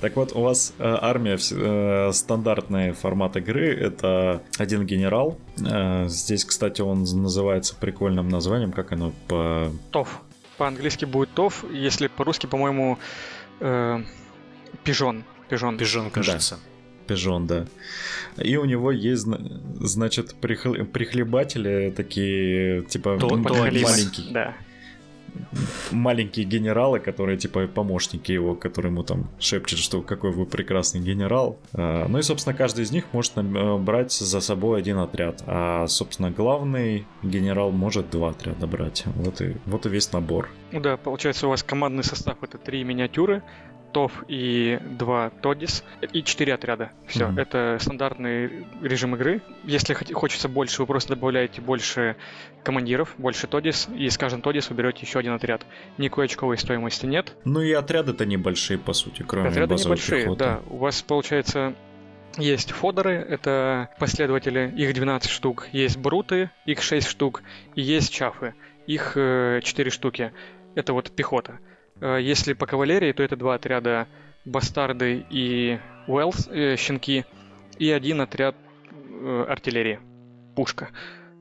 Так 0.00 0.16
вот, 0.16 0.32
у 0.34 0.40
вас 0.40 0.72
э, 0.78 0.98
армия, 1.00 1.38
э, 1.38 2.12
стандартный 2.12 2.92
формат 2.92 3.36
игры, 3.36 3.72
это 3.72 4.42
один 4.58 4.86
генерал. 4.86 5.38
Э, 5.60 6.08
здесь, 6.08 6.44
кстати, 6.46 6.80
он 6.80 7.02
называется 7.02 7.76
прикольным 7.76 8.28
названием, 8.30 8.72
как 8.72 8.92
оно 8.92 9.12
по... 9.28 9.70
ТОВ. 9.92 10.22
По-английски 10.56 11.04
будет 11.04 11.30
ТОВ, 11.34 11.66
если 11.70 12.08
по-русски, 12.08 12.46
по-моему, 12.46 12.98
э, 13.60 14.02
пижон. 14.82 15.24
Пижон. 15.50 15.76
Пижон, 15.76 16.10
кажется. 16.10 16.56
Да. 16.56 16.75
Пижон, 17.06 17.46
да. 17.46 17.66
И 18.36 18.56
у 18.56 18.64
него 18.64 18.90
есть, 18.92 19.26
значит, 19.80 20.34
прихлебатели 20.34 21.92
такие, 21.96 22.82
типа, 22.82 23.18
маленькие. 23.18 24.32
Да. 24.32 24.54
Маленькие 25.90 26.46
генералы, 26.46 26.98
которые, 26.98 27.36
типа, 27.36 27.66
помощники 27.66 28.32
его, 28.32 28.54
которые 28.54 28.90
ему 28.90 29.02
там 29.02 29.28
шепчут, 29.38 29.78
что 29.78 30.00
какой 30.00 30.32
вы 30.32 30.46
прекрасный 30.46 31.00
генерал. 31.00 31.58
А, 31.74 32.06
ну 32.08 32.18
и, 32.18 32.22
собственно, 32.22 32.56
каждый 32.56 32.84
из 32.84 32.90
них 32.90 33.04
может 33.12 33.36
э, 33.36 33.76
брать 33.76 34.12
за 34.12 34.40
собой 34.40 34.78
один 34.78 34.98
отряд. 34.98 35.42
А, 35.46 35.86
собственно, 35.88 36.30
главный 36.30 37.06
генерал 37.22 37.70
может 37.70 38.10
два 38.10 38.30
отряда 38.30 38.66
брать. 38.66 39.04
Вот 39.16 39.42
и, 39.42 39.56
вот 39.66 39.84
и 39.84 39.90
весь 39.90 40.10
набор. 40.12 40.48
Ну 40.72 40.80
да, 40.80 40.96
получается, 40.96 41.46
у 41.46 41.50
вас 41.50 41.62
командный 41.62 42.04
состав 42.04 42.42
это 42.42 42.56
три 42.56 42.82
миниатюры, 42.82 43.42
ТОВ 43.96 44.24
и 44.28 44.78
два 44.82 45.30
ТОДИС 45.30 45.82
и 46.12 46.22
четыре 46.22 46.52
отряда. 46.52 46.90
Все, 47.06 47.24
mm-hmm. 47.24 47.40
это 47.40 47.78
стандартный 47.80 48.66
режим 48.82 49.14
игры. 49.14 49.40
Если 49.64 49.94
хочется 49.94 50.50
больше, 50.50 50.82
вы 50.82 50.86
просто 50.86 51.14
добавляете 51.14 51.62
больше 51.62 52.16
командиров, 52.62 53.14
больше 53.16 53.46
ТОДИС, 53.46 53.88
и 53.96 54.10
с 54.10 54.18
каждым 54.18 54.42
ТОДИС 54.42 54.68
вы 54.68 54.76
берете 54.76 54.98
еще 55.00 55.20
один 55.20 55.32
отряд. 55.32 55.64
Никакой 55.96 56.26
очковой 56.26 56.58
стоимости 56.58 57.06
нет. 57.06 57.34
Ну 57.46 57.62
и 57.62 57.72
отряды-то 57.72 58.26
небольшие, 58.26 58.78
по 58.78 58.92
сути, 58.92 59.24
кроме 59.26 59.48
Отряды 59.48 59.76
небольшие, 59.76 60.24
пехоты. 60.24 60.44
да. 60.44 60.60
У 60.68 60.76
вас, 60.76 61.00
получается, 61.00 61.72
есть 62.36 62.72
фодеры, 62.72 63.14
это 63.14 63.88
последователи, 63.98 64.74
их 64.76 64.92
12 64.92 65.30
штук. 65.30 65.68
Есть 65.72 65.96
бруты, 65.96 66.50
их 66.66 66.82
6 66.82 67.08
штук. 67.08 67.42
И 67.74 67.80
есть 67.80 68.12
чафы, 68.12 68.52
их 68.86 69.12
4 69.14 69.62
э, 69.64 69.90
штуки. 69.90 70.32
Это 70.74 70.92
вот 70.92 71.10
пехота. 71.12 71.60
Э, 72.00 72.18
если 72.20 72.52
по 72.52 72.66
кавалерии, 72.66 73.12
то 73.12 73.22
это 73.22 73.36
два 73.36 73.54
отряда 73.54 74.08
бастарды 74.44 75.26
и 75.30 75.78
Уэллс, 76.06 76.48
э, 76.48 76.76
щенки, 76.76 77.24
и 77.78 77.90
один 77.90 78.20
отряд 78.20 78.56
э, 78.90 79.44
артиллерии, 79.48 80.00
пушка. 80.54 80.90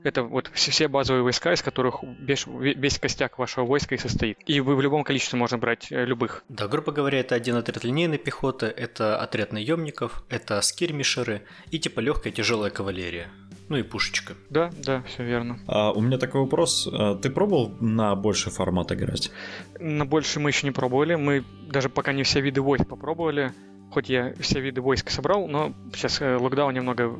Это 0.05 0.21
вот 0.21 0.51
все 0.53 0.87
базовые 0.87 1.23
войска, 1.23 1.51
из 1.51 1.63
которых 1.63 2.03
весь, 2.19 2.45
весь 2.45 2.99
костяк 2.99 3.39
вашего 3.39 3.65
войска 3.65 3.95
и 3.95 3.97
состоит. 3.97 4.37
И 4.45 4.59
вы 4.59 4.75
в 4.75 4.81
любом 4.81 5.03
количестве 5.03 5.39
можно 5.39 5.57
брать 5.57 5.91
э, 5.91 6.05
любых. 6.05 6.43
Да, 6.47 6.67
грубо 6.67 6.91
говоря, 6.91 7.19
это 7.19 7.33
один 7.33 7.55
отряд 7.55 7.83
линейной 7.83 8.19
пехоты, 8.19 8.67
это 8.67 9.19
отряд 9.19 9.51
наемников, 9.51 10.23
это 10.29 10.61
скирмишеры 10.61 11.41
и 11.71 11.79
типа 11.79 12.01
легкая 12.01 12.31
тяжелая 12.31 12.69
кавалерия. 12.69 13.31
Ну 13.67 13.77
и 13.77 13.83
пушечка. 13.83 14.35
Да, 14.49 14.69
да, 14.83 15.03
все 15.03 15.23
верно. 15.23 15.59
А, 15.67 15.91
у 15.91 16.01
меня 16.01 16.17
такой 16.17 16.41
вопрос. 16.41 16.87
А, 16.91 17.15
ты 17.15 17.29
пробовал 17.29 17.75
на 17.79 18.15
больший 18.15 18.51
формат 18.51 18.91
играть? 18.91 19.31
На 19.79 20.05
больше 20.05 20.39
мы 20.39 20.51
еще 20.51 20.67
не 20.67 20.71
пробовали. 20.71 21.15
Мы 21.15 21.43
даже 21.67 21.89
пока 21.89 22.13
не 22.13 22.23
все 22.23 22.41
виды 22.41 22.61
войск 22.61 22.87
попробовали. 22.87 23.53
Хоть 23.91 24.09
я 24.09 24.33
все 24.39 24.59
виды 24.59 24.81
войск 24.81 25.09
собрал, 25.09 25.47
но 25.47 25.73
сейчас 25.93 26.21
э, 26.21 26.35
локдаун 26.35 26.73
немного 26.73 27.17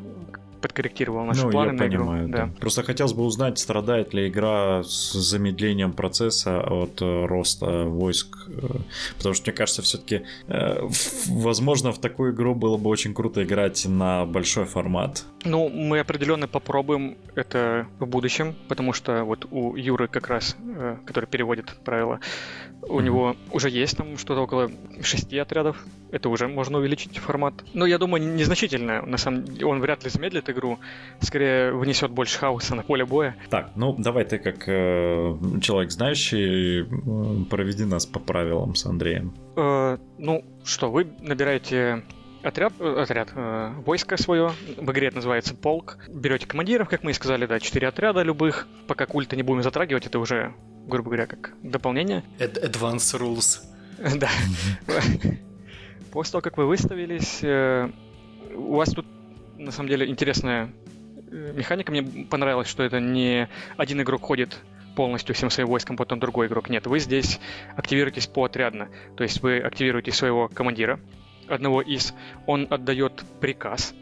подкорректировал 0.66 1.26
наши 1.26 1.46
ну, 1.46 1.52
планы 1.52 1.68
я 1.68 1.74
на 1.74 1.78
понимаю, 1.78 2.28
игру. 2.28 2.38
Да. 2.38 2.50
Просто 2.60 2.82
хотелось 2.82 3.14
бы 3.14 3.24
узнать, 3.24 3.60
страдает 3.60 4.16
ли 4.16 4.28
игра 4.28 4.82
с 4.82 5.14
замедлением 5.14 5.94
процесса 5.94 6.60
от 6.60 7.04
э, 7.04 7.26
роста 7.28 7.84
войск. 7.84 8.48
Э, 8.48 8.80
потому 9.18 9.36
что, 9.36 9.52
мне 9.52 9.56
кажется, 9.56 9.84
все-таки, 9.84 10.24
э, 10.48 10.90
возможно, 11.28 11.92
в 11.92 12.00
такую 12.00 12.34
игру 12.34 12.56
было 12.56 12.78
бы 12.78 12.90
очень 12.90 13.14
круто 13.14 13.44
играть 13.44 13.86
на 13.86 14.26
большой 14.26 14.66
формат. 14.66 15.26
Ну, 15.44 15.70
мы 15.70 16.00
определенно 16.00 16.48
попробуем 16.48 17.16
это 17.36 17.86
в 18.00 18.08
будущем, 18.08 18.56
потому 18.68 18.92
что 18.92 19.24
вот 19.24 19.46
у 19.52 19.76
Юры 19.76 20.08
как 20.08 20.30
раз, 20.30 20.58
который 21.06 21.28
переводит 21.28 21.76
правила, 21.86 22.20
у 22.82 23.00
mm-hmm. 23.00 23.04
него 23.04 23.36
уже 23.52 23.70
есть 23.70 23.98
там 23.98 24.18
что-то 24.18 24.42
около 24.42 24.72
шести 25.02 25.38
отрядов. 25.38 25.86
Это 26.12 26.30
уже 26.30 26.48
можно 26.48 26.78
увеличить 26.78 27.18
формат. 27.18 27.54
Но 27.74 27.86
я 27.86 27.98
думаю, 27.98 28.24
незначительно. 28.24 29.02
На 29.02 29.18
самом 29.18 29.44
деле, 29.44 29.66
он 29.66 29.82
вряд 29.82 30.04
ли 30.04 30.10
замедлит 30.10 30.50
игру. 30.50 30.80
Скорее, 31.20 31.74
внесет 31.74 32.12
больше 32.12 32.38
хаоса 32.38 32.76
на 32.76 32.84
поле 32.84 33.06
боя. 33.06 33.36
Так, 33.50 33.72
ну 33.76 33.96
давай 33.98 34.26
ты 34.26 34.38
как 34.38 34.68
э, 34.68 35.38
человек 35.62 35.92
знающий, 35.92 36.84
проведи 37.50 37.86
нас 37.86 38.06
по 38.06 38.20
правилам 38.20 38.76
с 38.76 38.86
Андреем. 38.86 39.34
Э, 39.56 39.98
ну 40.18 40.44
что, 40.64 40.92
вы 40.92 41.08
набираете 41.20 42.04
отряд, 42.44 42.74
э, 42.80 43.02
отряд 43.02 43.30
э, 43.36 43.74
войско 43.86 44.18
свое, 44.18 44.52
в 44.78 44.92
игре 44.92 45.08
это 45.08 45.18
называется 45.18 45.56
полк. 45.56 45.98
Берете 46.08 46.48
командиров, 46.48 46.90
как 46.90 47.04
мы 47.04 47.12
и 47.12 47.14
сказали, 47.14 47.46
да, 47.46 47.60
четыре 47.60 47.88
отряда 47.88 48.22
любых. 48.22 48.68
Пока 48.88 49.06
культа 49.06 49.36
не 49.36 49.44
будем 49.44 49.64
затрагивать, 49.64 50.06
это 50.06 50.20
уже, 50.20 50.54
грубо 50.88 51.10
говоря, 51.10 51.28
как 51.28 51.54
дополнение. 51.62 52.24
Advanced 52.40 53.20
rules. 53.20 53.60
Да. 54.20 54.30
После 56.16 56.32
того, 56.32 56.42
как 56.44 56.56
вы 56.56 56.66
выставились, 56.66 57.44
э, 57.44 57.90
у 58.56 58.76
вас 58.76 58.90
тут, 58.92 59.06
на 59.58 59.72
самом 59.72 59.90
деле, 59.90 60.08
интересная 60.08 60.72
э, 61.30 61.52
механика. 61.54 61.92
Мне 61.92 62.04
понравилось, 62.04 62.70
что 62.70 62.84
это 62.84 63.02
не 63.02 63.50
один 63.76 64.02
игрок 64.02 64.22
ходит 64.22 64.58
полностью 64.96 65.36
всем 65.36 65.50
своим 65.50 65.68
войском, 65.68 65.98
потом 65.98 66.22
другой 66.22 66.48
игрок. 66.48 66.70
Нет, 66.70 66.88
вы 66.88 67.00
здесь 67.00 67.42
активируетесь 67.76 68.28
поотрядно. 68.28 68.88
То 69.18 69.24
есть 69.24 69.42
вы 69.42 69.60
активируете 69.60 70.14
своего 70.14 70.48
командира, 70.48 71.02
одного 71.50 71.82
из, 71.82 72.14
он 72.46 72.66
отдает 72.70 73.22
приказ 73.42 73.94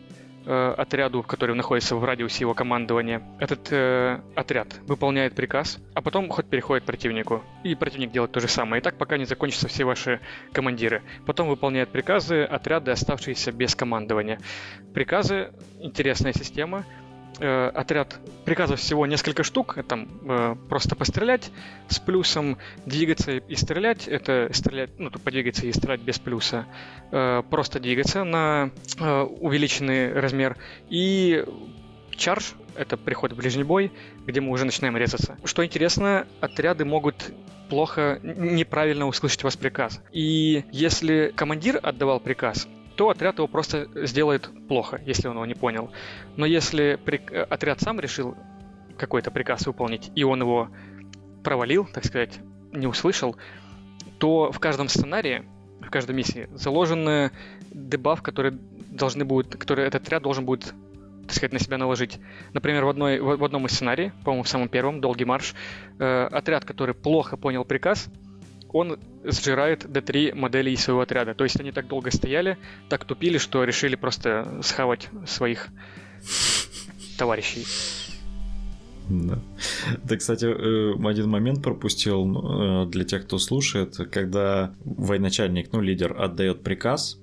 э, 0.45 0.75
отряду, 0.77 1.23
который 1.23 1.55
находится 1.55 1.95
в 1.95 2.03
радиусе 2.03 2.41
его 2.41 2.53
командования. 2.53 3.21
Этот 3.39 3.71
э, 3.71 4.19
отряд 4.35 4.79
выполняет 4.87 5.35
приказ, 5.35 5.79
а 5.93 6.01
потом 6.01 6.29
ход 6.29 6.49
переходит 6.49 6.85
противнику. 6.85 7.43
И 7.63 7.75
противник 7.75 8.11
делает 8.11 8.31
то 8.31 8.39
же 8.39 8.47
самое. 8.47 8.81
И 8.81 8.83
так 8.83 8.97
пока 8.97 9.17
не 9.17 9.25
закончатся 9.25 9.67
все 9.67 9.83
ваши 9.83 10.19
командиры. 10.51 11.01
Потом 11.25 11.47
выполняют 11.47 11.89
приказы 11.89 12.43
отряды, 12.43 12.91
оставшиеся 12.91 13.51
без 13.51 13.75
командования. 13.75 14.39
Приказы— 14.93 15.51
интересная 15.79 16.33
система. 16.33 16.85
Э, 17.39 17.67
отряд 17.73 18.19
приказов 18.45 18.79
всего 18.79 19.05
несколько 19.05 19.43
штук, 19.43 19.77
там 19.87 20.07
э, 20.27 20.55
просто 20.69 20.95
пострелять 20.95 21.51
с 21.87 21.99
плюсом, 21.99 22.57
двигаться 22.85 23.31
и 23.31 23.55
стрелять, 23.55 24.07
это 24.07 24.49
стрелять, 24.53 24.91
ну, 24.99 25.09
подвигаться 25.11 25.65
и 25.65 25.71
стрелять 25.71 26.01
без 26.01 26.19
плюса, 26.19 26.65
э, 27.11 27.43
просто 27.49 27.79
двигаться 27.79 28.23
на 28.23 28.71
э, 28.99 29.21
увеличенный 29.21 30.13
размер, 30.13 30.57
и 30.89 31.43
чарж, 32.15 32.53
это 32.75 32.97
приход 32.97 33.33
в 33.33 33.35
ближний 33.35 33.63
бой, 33.63 33.91
где 34.25 34.41
мы 34.41 34.51
уже 34.51 34.65
начинаем 34.65 34.97
резаться. 34.97 35.37
Что 35.43 35.65
интересно, 35.65 36.27
отряды 36.41 36.85
могут 36.85 37.31
плохо, 37.69 38.19
неправильно 38.21 39.07
услышать 39.07 39.43
вас 39.43 39.55
приказ. 39.57 40.01
И 40.11 40.63
если 40.71 41.33
командир 41.35 41.79
отдавал 41.81 42.19
приказ, 42.19 42.67
то 42.95 43.09
отряд 43.09 43.37
его 43.37 43.47
просто 43.47 43.87
сделает 44.05 44.49
плохо, 44.67 45.01
если 45.05 45.27
он 45.27 45.35
его 45.35 45.45
не 45.45 45.55
понял. 45.55 45.91
Но 46.35 46.45
если 46.45 46.99
при... 47.03 47.17
отряд 47.17 47.81
сам 47.81 47.99
решил 47.99 48.35
какой-то 48.97 49.31
приказ 49.31 49.65
выполнить, 49.65 50.11
и 50.15 50.23
он 50.23 50.41
его 50.41 50.69
провалил, 51.43 51.87
так 51.91 52.05
сказать, 52.05 52.39
не 52.71 52.87
услышал, 52.87 53.35
то 54.19 54.51
в 54.51 54.59
каждом 54.59 54.87
сценарии, 54.87 55.43
в 55.81 55.89
каждой 55.89 56.15
миссии 56.15 56.47
заложен 56.53 57.31
дебаф, 57.71 58.21
который 58.21 58.51
должны 58.89 59.25
будут, 59.25 59.55
который 59.55 59.85
этот 59.85 60.03
отряд 60.03 60.23
должен 60.23 60.45
будет 60.45 60.73
так 61.23 61.31
сказать, 61.31 61.53
на 61.53 61.59
себя 61.59 61.77
наложить. 61.77 62.19
Например, 62.51 62.83
в, 62.83 62.89
одной, 62.89 63.19
в 63.19 63.43
одном 63.43 63.65
из 63.65 63.71
сценариев, 63.71 64.13
по-моему, 64.25 64.43
в 64.43 64.49
самом 64.49 64.67
первом, 64.67 64.99
«Долгий 64.99 65.23
марш», 65.23 65.55
э, 65.97 66.25
отряд, 66.25 66.65
который 66.65 66.93
плохо 66.93 67.37
понял 67.37 67.63
приказ, 67.63 68.09
он 68.73 68.99
сжирает 69.23 69.85
D3 69.85 70.35
моделей 70.35 70.75
своего 70.75 71.01
отряда. 71.01 71.33
То 71.33 71.45
есть 71.45 71.59
они 71.59 71.71
так 71.71 71.87
долго 71.87 72.11
стояли, 72.11 72.57
так 72.89 73.05
тупили, 73.05 73.37
что 73.37 73.63
решили 73.63 73.95
просто 73.95 74.59
схавать 74.61 75.09
своих 75.25 75.69
товарищей. 77.17 77.65
Да. 79.09 79.39
Ты, 80.07 80.17
кстати, 80.17 80.45
э, 80.45 81.07
один 81.07 81.29
момент 81.29 81.61
пропустил 81.61 82.25
э, 82.25 82.85
для 82.87 83.03
тех, 83.03 83.25
кто 83.25 83.37
слушает, 83.37 83.95
когда 84.11 84.73
военачальник, 84.85 85.71
ну, 85.73 85.81
лидер 85.81 86.15
отдает 86.19 86.63
приказ, 86.63 87.19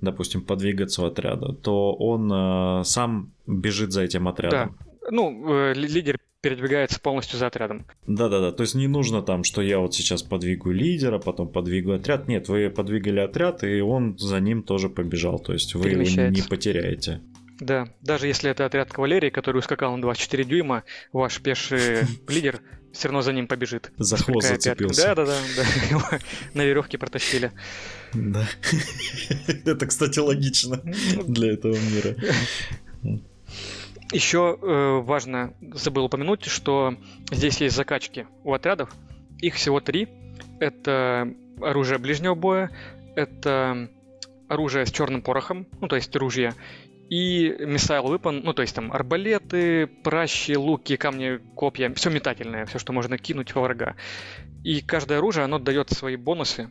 допустим, 0.00 0.42
подвигаться 0.42 1.02
в 1.02 1.04
отряда, 1.04 1.52
то 1.52 1.92
он 1.94 2.32
э, 2.32 2.84
сам 2.84 3.32
бежит 3.46 3.92
за 3.92 4.02
этим 4.02 4.28
отрядом. 4.28 4.76
Да. 4.78 5.10
Ну, 5.10 5.72
лидер 5.74 6.18
передвигается 6.40 7.00
полностью 7.00 7.38
за 7.38 7.46
отрядом. 7.46 7.86
Да-да-да, 8.06 8.52
то 8.52 8.62
есть 8.62 8.74
не 8.74 8.88
нужно 8.88 9.22
там, 9.22 9.44
что 9.44 9.62
я 9.62 9.78
вот 9.78 9.94
сейчас 9.94 10.22
подвигаю 10.22 10.74
лидера, 10.74 11.18
потом 11.18 11.48
подвигаю 11.48 11.98
отряд. 11.98 12.28
Нет, 12.28 12.48
вы 12.48 12.70
подвигали 12.70 13.20
отряд, 13.20 13.62
и 13.64 13.80
он 13.80 14.18
за 14.18 14.40
ним 14.40 14.62
тоже 14.62 14.88
побежал, 14.88 15.38
то 15.38 15.52
есть 15.52 15.74
вы 15.74 15.90
его 15.90 16.30
не 16.30 16.42
потеряете. 16.42 17.20
Да, 17.60 17.88
даже 18.00 18.26
если 18.26 18.50
это 18.50 18.64
отряд 18.64 18.90
кавалерии, 18.90 19.28
который 19.28 19.58
ускакал 19.58 19.94
на 19.94 20.00
24 20.00 20.44
дюйма, 20.44 20.84
ваш 21.12 21.40
пеший 21.42 22.06
лидер 22.28 22.60
все 22.92 23.08
равно 23.08 23.22
за 23.22 23.32
ним 23.32 23.46
побежит. 23.46 23.92
За 23.98 24.16
хвост 24.16 24.48
зацепился. 24.48 25.02
Да, 25.02 25.14
да, 25.14 25.26
да, 25.26 25.36
да. 25.56 25.62
Его 25.90 26.02
на 26.54 26.64
веревке 26.64 26.98
протащили. 26.98 27.52
Да. 28.14 28.48
Это, 29.66 29.86
кстати, 29.86 30.18
логично 30.18 30.80
ну, 31.14 31.22
для 31.24 31.52
этого 31.52 31.76
мира. 31.76 32.16
Еще 34.12 34.58
э, 34.60 35.00
важно, 35.02 35.54
забыл 35.60 36.06
упомянуть, 36.06 36.44
что 36.44 36.96
здесь 37.30 37.60
есть 37.60 37.76
закачки 37.76 38.26
у 38.44 38.52
отрядов. 38.52 38.90
Их 39.38 39.54
всего 39.54 39.80
три. 39.80 40.08
Это 40.58 41.32
оружие 41.60 41.98
ближнего 41.98 42.34
боя, 42.34 42.70
это 43.14 43.88
оружие 44.48 44.84
с 44.84 44.90
черным 44.90 45.22
порохом, 45.22 45.66
ну 45.80 45.88
то 45.88 45.96
есть 45.96 46.14
ружья, 46.16 46.54
и 47.08 47.48
missile 47.60 48.04
weapon, 48.04 48.40
ну 48.44 48.52
то 48.52 48.62
есть 48.62 48.74
там 48.74 48.92
арбалеты, 48.92 49.86
пращи, 49.86 50.56
луки, 50.56 50.96
камни, 50.96 51.38
копья, 51.54 51.92
все 51.94 52.10
метательное, 52.10 52.66
все, 52.66 52.78
что 52.78 52.92
можно 52.92 53.16
кинуть 53.18 53.54
во 53.54 53.62
врага. 53.62 53.96
И 54.64 54.80
каждое 54.80 55.18
оружие, 55.18 55.44
оно 55.44 55.58
дает 55.58 55.90
свои 55.90 56.16
бонусы 56.16 56.70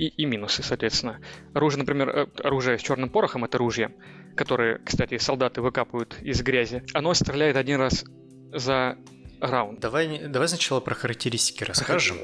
и, 0.00 0.08
и 0.08 0.24
минусы, 0.24 0.62
соответственно. 0.62 1.20
Оружие, 1.52 1.80
например, 1.80 2.08
э, 2.08 2.26
оружие 2.42 2.78
с 2.78 2.82
черным 2.82 3.10
порохом, 3.10 3.44
это 3.44 3.58
ружье, 3.58 3.92
которое, 4.34 4.78
кстати, 4.78 5.18
солдаты 5.18 5.60
выкапывают 5.60 6.16
из 6.22 6.42
грязи. 6.42 6.82
Оно 6.94 7.12
стреляет 7.12 7.56
один 7.56 7.80
раз 7.80 8.04
за 8.52 8.96
раунд. 9.40 9.80
Давай, 9.80 10.26
давай 10.26 10.48
сначала 10.48 10.80
про 10.80 10.94
характеристики 10.94 11.64
расскажем. 11.64 12.16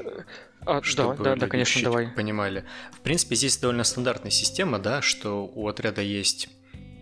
А, 0.65 0.83
чтобы 0.83 1.17
да, 1.17 1.35
да, 1.35 1.37
да, 1.37 1.49
конечно, 1.49 1.83
давай. 1.83 2.09
Понимали. 2.09 2.65
В 2.93 3.01
принципе, 3.01 3.37
здесь 3.37 3.59
довольно 3.59 3.85
стандартная 3.85 4.31
система, 4.31 4.79
да, 4.79 5.03
что 5.03 5.47
у 5.47 5.69
отряда 5.69 6.01
есть 6.01 6.49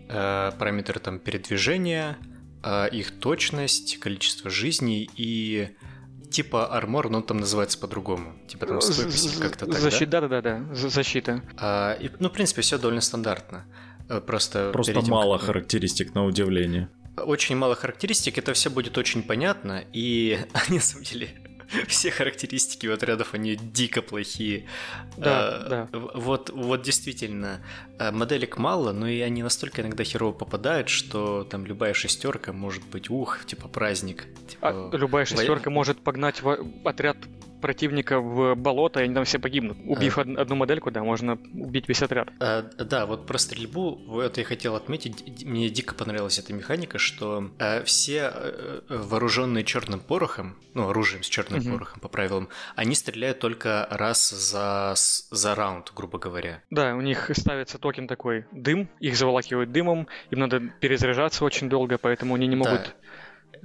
э, 0.09 0.51
параметры 0.59 0.99
там 0.99 1.19
передвижения, 1.19 2.17
э, 2.63 2.89
их 2.89 3.17
точность, 3.19 3.97
количество 3.99 4.49
жизней 4.49 5.09
и 5.15 5.69
типа 6.35 6.67
армор, 6.67 7.09
но 7.09 7.19
он 7.19 7.23
там 7.23 7.37
называется 7.37 7.79
по-другому. 7.79 8.33
Типа 8.47 8.65
там 8.65 8.81
стойкость 8.81 9.39
как-то 9.39 9.65
так, 9.65 9.79
Защита, 9.79 10.11
да? 10.11 10.27
да-да-да, 10.27 10.75
защита. 10.75 11.41
А, 11.57 11.93
и, 11.93 12.11
ну, 12.19 12.27
в 12.29 12.33
принципе, 12.33 12.61
все 12.61 12.77
довольно 12.77 13.01
стандартно. 13.01 13.65
Э, 14.09 14.19
просто, 14.19 14.71
Просто 14.73 14.93
тем, 14.93 15.09
мало 15.09 15.37
как... 15.37 15.47
характеристик, 15.47 16.13
на 16.13 16.25
удивление. 16.25 16.89
Очень 17.15 17.55
мало 17.55 17.75
характеристик, 17.75 18.37
это 18.37 18.51
все 18.53 18.69
будет 18.69 18.97
очень 18.97 19.23
понятно, 19.23 19.85
и 19.93 20.37
они, 20.67 20.77
на 20.77 20.83
самом 20.83 21.05
деле, 21.05 21.29
все 21.87 22.11
характеристики 22.11 22.87
у 22.87 22.93
отрядов, 22.93 23.33
они 23.33 23.55
дико 23.55 24.01
плохие. 24.01 24.67
Да, 25.17 25.49
а, 25.49 25.69
да. 25.69 25.99
Вот, 26.13 26.49
вот 26.49 26.81
действительно, 26.81 27.61
а, 27.99 28.11
моделек 28.11 28.57
мало, 28.57 28.91
но 28.91 29.07
и 29.07 29.19
они 29.21 29.43
настолько 29.43 29.81
иногда 29.81 30.03
херово 30.03 30.33
попадают, 30.33 30.89
что 30.89 31.43
там 31.43 31.65
любая 31.65 31.93
шестерка 31.93 32.53
может 32.53 32.85
быть, 32.87 33.09
ух, 33.09 33.45
типа 33.45 33.67
праздник. 33.67 34.25
Типа, 34.47 34.89
а 34.91 34.95
любая 34.95 35.25
шестерка 35.25 35.69
во... 35.69 35.73
может 35.73 35.99
погнать 35.99 36.41
в 36.41 36.57
отряд 36.83 37.17
противника 37.65 38.19
в 38.19 38.53
болото, 38.53 38.99
и 38.99 39.05
они 39.05 39.15
там 39.15 39.25
все 39.25 39.39
погибнут. 39.39 39.79
Убив 39.87 40.19
а... 40.19 40.21
одну 40.21 40.55
модельку, 40.55 40.91
да, 40.91 41.03
можно 41.03 41.39
убить 41.55 41.89
весь 41.89 42.03
отряд. 42.03 42.29
А, 42.39 42.61
да, 42.61 43.07
вот 43.07 43.25
про 43.25 43.39
стрельбу, 43.39 43.95
вот 44.05 44.37
я 44.37 44.43
хотел 44.43 44.75
отметить, 44.75 45.43
мне 45.43 45.71
дико 45.71 45.95
понравилась 45.95 46.37
эта 46.37 46.53
механика, 46.53 46.99
что 46.99 47.49
а, 47.57 47.83
все 47.83 48.25
а, 48.25 48.83
вооруженные 48.87 49.63
черным 49.63 49.99
порохом, 49.99 50.57
ну, 50.75 50.89
оружием 50.89 51.23
с 51.23 51.27
черным 51.27 51.61
угу. 51.61 51.71
порохом 51.71 52.01
по 52.01 52.07
правилам, 52.07 52.49
они 52.75 52.93
стреляют 52.93 53.39
только 53.39 53.87
раз 53.89 54.29
за, 54.29 54.93
за 54.95 55.55
раунд, 55.55 55.91
грубо 55.95 56.19
говоря. 56.19 56.61
Да, 56.69 56.93
у 56.95 57.01
них 57.01 57.31
ставится 57.33 57.79
токен 57.79 58.07
такой 58.07 58.45
дым, 58.51 58.89
их 58.99 59.17
заволакивают 59.17 59.71
дымом, 59.71 60.07
им 60.29 60.39
надо 60.39 60.59
перезаряжаться 60.59 61.43
очень 61.43 61.67
долго, 61.67 61.97
поэтому 61.97 62.35
они 62.35 62.45
не 62.45 62.57
могут... 62.57 62.81
Да 62.81 63.04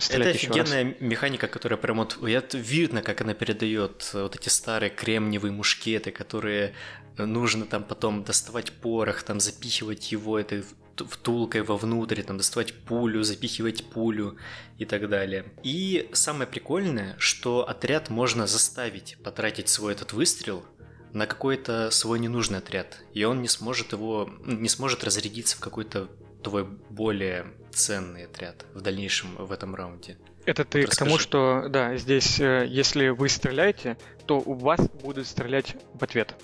это 0.08 0.30
офигенная 0.30 0.96
механика, 1.00 1.46
которая 1.48 1.76
прям 1.76 1.98
вот 1.98 2.18
видно, 2.54 3.02
как 3.02 3.20
она 3.20 3.34
передает 3.34 4.10
вот 4.12 4.36
эти 4.36 4.48
старые 4.48 4.90
кремниевые 4.90 5.52
мушкеты, 5.52 6.10
которые 6.10 6.74
нужно 7.18 7.66
там 7.66 7.84
потом 7.84 8.24
доставать 8.24 8.72
порох, 8.72 9.22
там 9.22 9.40
запихивать 9.40 10.12
его 10.12 10.38
этой 10.38 10.64
втулкой 10.96 11.62
вовнутрь, 11.62 12.22
там 12.22 12.36
доставать 12.36 12.74
пулю, 12.74 13.22
запихивать 13.22 13.84
пулю 13.84 14.36
и 14.78 14.84
так 14.84 15.08
далее. 15.08 15.46
И 15.62 16.08
самое 16.12 16.48
прикольное, 16.48 17.16
что 17.18 17.68
отряд 17.68 18.10
можно 18.10 18.46
заставить 18.46 19.16
потратить 19.22 19.68
свой 19.68 19.94
этот 19.94 20.12
выстрел 20.12 20.64
на 21.12 21.26
какой-то 21.26 21.90
свой 21.90 22.18
ненужный 22.18 22.58
отряд, 22.58 22.98
и 23.14 23.24
он 23.24 23.42
не 23.42 23.48
сможет 23.48 23.92
его, 23.92 24.30
не 24.44 24.68
сможет 24.68 25.02
разрядиться 25.02 25.56
в 25.56 25.60
какой-то 25.60 26.08
твой 26.42 26.64
более 26.64 27.46
ценный 27.72 28.24
отряд 28.24 28.66
в 28.74 28.80
дальнейшем 28.80 29.36
в 29.36 29.52
этом 29.52 29.74
раунде. 29.74 30.18
Это 30.46 30.64
ты 30.64 30.82
Расскажи. 30.82 30.96
к 30.96 30.98
тому, 30.98 31.18
что, 31.18 31.68
да, 31.68 31.96
здесь, 31.96 32.40
э, 32.40 32.66
если 32.66 33.08
вы 33.08 33.28
стреляете, 33.28 33.96
то 34.26 34.38
у 34.38 34.54
вас 34.54 34.80
будут 35.02 35.26
стрелять 35.26 35.76
в 35.94 36.02
ответ. 36.02 36.34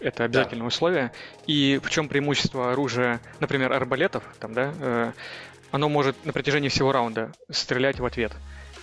Это 0.00 0.24
обязательное 0.24 0.62
да. 0.62 0.66
условие. 0.66 1.12
И 1.46 1.80
в 1.82 1.88
чем 1.90 2.08
преимущество 2.08 2.72
оружия, 2.72 3.20
например, 3.40 3.72
арбалетов, 3.72 4.24
там, 4.40 4.52
да, 4.54 4.74
э, 4.80 5.12
оно 5.70 5.88
может 5.88 6.24
на 6.24 6.32
протяжении 6.32 6.68
всего 6.68 6.92
раунда 6.92 7.32
стрелять 7.50 8.00
в 8.00 8.04
ответ. 8.04 8.32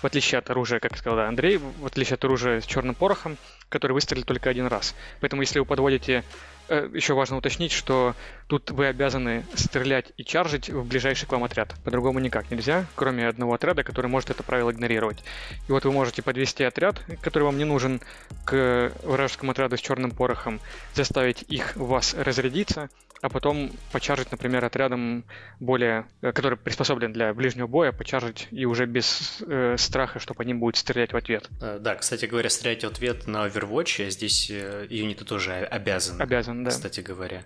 В 0.02 0.06
отличие 0.06 0.40
от 0.40 0.50
оружия, 0.50 0.80
как 0.80 0.98
сказал 0.98 1.18
да, 1.18 1.28
Андрей, 1.28 1.58
в 1.58 1.86
отличие 1.86 2.16
от 2.16 2.26
оружия 2.26 2.62
с 2.62 2.66
черным 2.66 2.96
порохом, 2.96 3.38
который 3.70 3.94
выстрелит 3.94 4.26
только 4.26 4.50
один 4.50 4.68
раз. 4.68 4.96
Поэтому 5.20 5.42
если 5.42 5.60
вы 5.60 5.66
подводите 5.66 6.24
Э, 6.72 6.90
еще 6.94 7.14
важно 7.16 7.36
уточнить, 7.36 7.74
что 7.74 8.16
тут 8.48 8.72
вы 8.72 8.88
обязаны 8.88 9.44
стрелять 9.56 10.14
и 10.16 10.24
чаржить 10.24 10.70
в 10.70 10.86
ближайший 10.86 11.28
к 11.28 11.32
вам 11.34 11.44
отряд. 11.44 11.76
По-другому 11.84 12.20
никак 12.20 12.50
нельзя, 12.50 12.86
кроме 12.96 13.28
одного 13.28 13.56
отряда, 13.56 13.84
который 13.84 14.08
может 14.08 14.30
это 14.30 14.42
правило 14.42 14.72
игнорировать. 14.72 15.22
И 15.68 15.72
вот 15.74 15.84
вы 15.84 15.92
можете 15.92 16.22
подвести 16.22 16.64
отряд, 16.64 17.02
который 17.22 17.44
вам 17.44 17.58
не 17.58 17.66
нужен, 17.66 18.00
к 18.46 18.94
вражескому 19.04 19.52
отряду 19.52 19.76
с 19.76 19.82
черным 19.82 20.12
порохом, 20.12 20.62
заставить 20.94 21.44
их 21.50 21.76
вас 21.76 22.14
разрядиться, 22.14 22.90
а 23.22 23.30
потом 23.30 23.72
почаржить, 23.92 24.32
например, 24.32 24.66
отрядом 24.66 25.26
более, 25.60 26.08
э, 26.22 26.32
который 26.32 26.58
приспособлен 26.58 27.14
для 27.14 27.34
ближнего 27.34 27.68
боя, 27.68 27.92
почаржить 27.92 28.48
и 28.52 28.66
уже 28.66 28.86
без 28.86 29.42
э, 29.42 29.76
страха, 29.78 30.20
что 30.20 30.34
по 30.34 30.42
ним 30.42 30.60
будет 30.60 30.76
стрелять 30.78 31.14
в 31.14 31.18
ответ. 31.18 31.50
Э, 31.62 31.80
да, 31.80 31.96
кстати 31.96 32.26
говоря, 32.26 32.50
стрелять 32.50 32.84
в 32.84 32.88
ответ 32.88 33.28
на 33.28 33.48
Overwatch, 33.48 34.10
здесь 34.10 34.50
э, 34.50 34.88
юниты 34.90 35.24
тоже 35.24 35.54
обязаны. 35.54 36.22
Обязан, 36.22 36.64
да. 36.64 36.72
Кстати 36.72 37.02
говоря. 37.02 37.44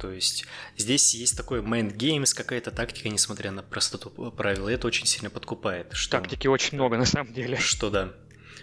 То 0.00 0.10
есть 0.10 0.46
здесь 0.76 1.14
есть 1.14 1.36
такой 1.36 1.60
mind 1.60 1.96
games, 1.96 2.34
какая-то 2.34 2.72
тактика, 2.72 3.08
несмотря 3.08 3.52
на 3.52 3.62
простоту 3.62 4.10
правил, 4.32 4.68
и 4.68 4.72
это 4.72 4.86
очень 4.88 5.06
сильно 5.06 5.30
подкупает. 5.30 5.92
Что, 5.92 6.18
Тактики 6.18 6.48
очень 6.48 6.76
много 6.76 6.96
на 6.96 7.04
самом 7.04 7.32
деле. 7.32 7.56
Что 7.58 7.90
да. 7.90 8.12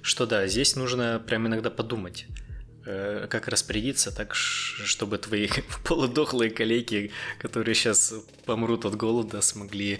Что 0.01 0.25
да, 0.25 0.47
здесь 0.47 0.75
нужно 0.75 1.23
прям 1.25 1.47
иногда 1.47 1.69
подумать 1.69 2.25
как 2.85 3.47
распорядиться 3.47 4.11
так, 4.11 4.33
чтобы 4.35 5.17
твои 5.17 5.47
полудохлые 5.83 6.49
коллеги, 6.49 7.11
которые 7.39 7.75
сейчас 7.75 8.13
помрут 8.45 8.85
от 8.85 8.95
голода, 8.95 9.41
смогли 9.41 9.99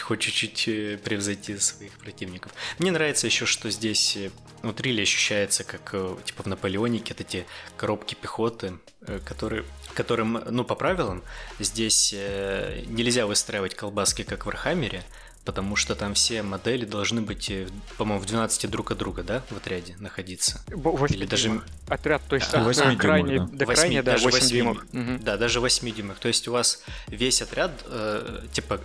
хоть 0.00 0.20
чуть-чуть 0.20 0.68
э, 0.68 0.98
превзойти 1.02 1.56
своих 1.58 1.92
противников. 1.98 2.52
Мне 2.78 2.90
нравится 2.90 3.26
еще, 3.26 3.46
что 3.46 3.70
здесь 3.70 4.16
э, 4.16 4.30
внутри 4.62 4.92
ли 4.92 5.02
ощущается, 5.02 5.64
как 5.64 5.90
э, 5.92 6.16
типа 6.24 6.42
в 6.42 6.46
Наполеонике, 6.46 7.14
это 7.14 7.22
эти 7.22 7.46
коробки 7.76 8.14
пехоты, 8.14 8.78
которые, 9.24 9.64
которым, 9.94 10.42
ну, 10.50 10.64
по 10.64 10.74
правилам, 10.74 11.22
здесь 11.58 12.12
нельзя 12.12 13.26
выстраивать 13.26 13.74
колбаски, 13.74 14.22
как 14.22 14.44
в 14.44 14.48
Архамере, 14.48 15.04
потому 15.44 15.76
что 15.76 15.94
там 15.94 16.14
все 16.14 16.42
модели 16.42 16.84
должны 16.84 17.22
быть, 17.22 17.50
по-моему, 17.96 18.22
в 18.22 18.26
12 18.26 18.70
друг 18.70 18.90
от 18.90 18.98
друга, 18.98 19.22
да, 19.22 19.42
в 19.50 19.56
отряде 19.56 19.96
находиться. 19.98 20.62
8 20.68 21.16
Или 21.16 21.26
даже... 21.26 21.62
Отряд, 21.88 22.22
то 22.28 22.36
есть 22.36 22.52
а, 22.52 22.62
8 22.62 22.96
крайне, 22.96 23.28
дюймов, 23.36 23.50
да. 23.52 23.56
до 23.56 23.66
8, 23.66 23.80
крайне, 23.80 24.02
да, 24.02 24.12
8, 24.12 24.30
8 24.30 24.48
дюймов. 24.48 24.84
Угу. 24.92 25.18
Да, 25.20 25.36
даже 25.36 25.60
8 25.60 25.94
дюймов. 25.94 26.18
То 26.18 26.28
есть 26.28 26.46
у 26.48 26.52
вас 26.52 26.82
весь 27.06 27.40
отряд, 27.40 27.72
э, 27.86 28.42
типа, 28.52 28.80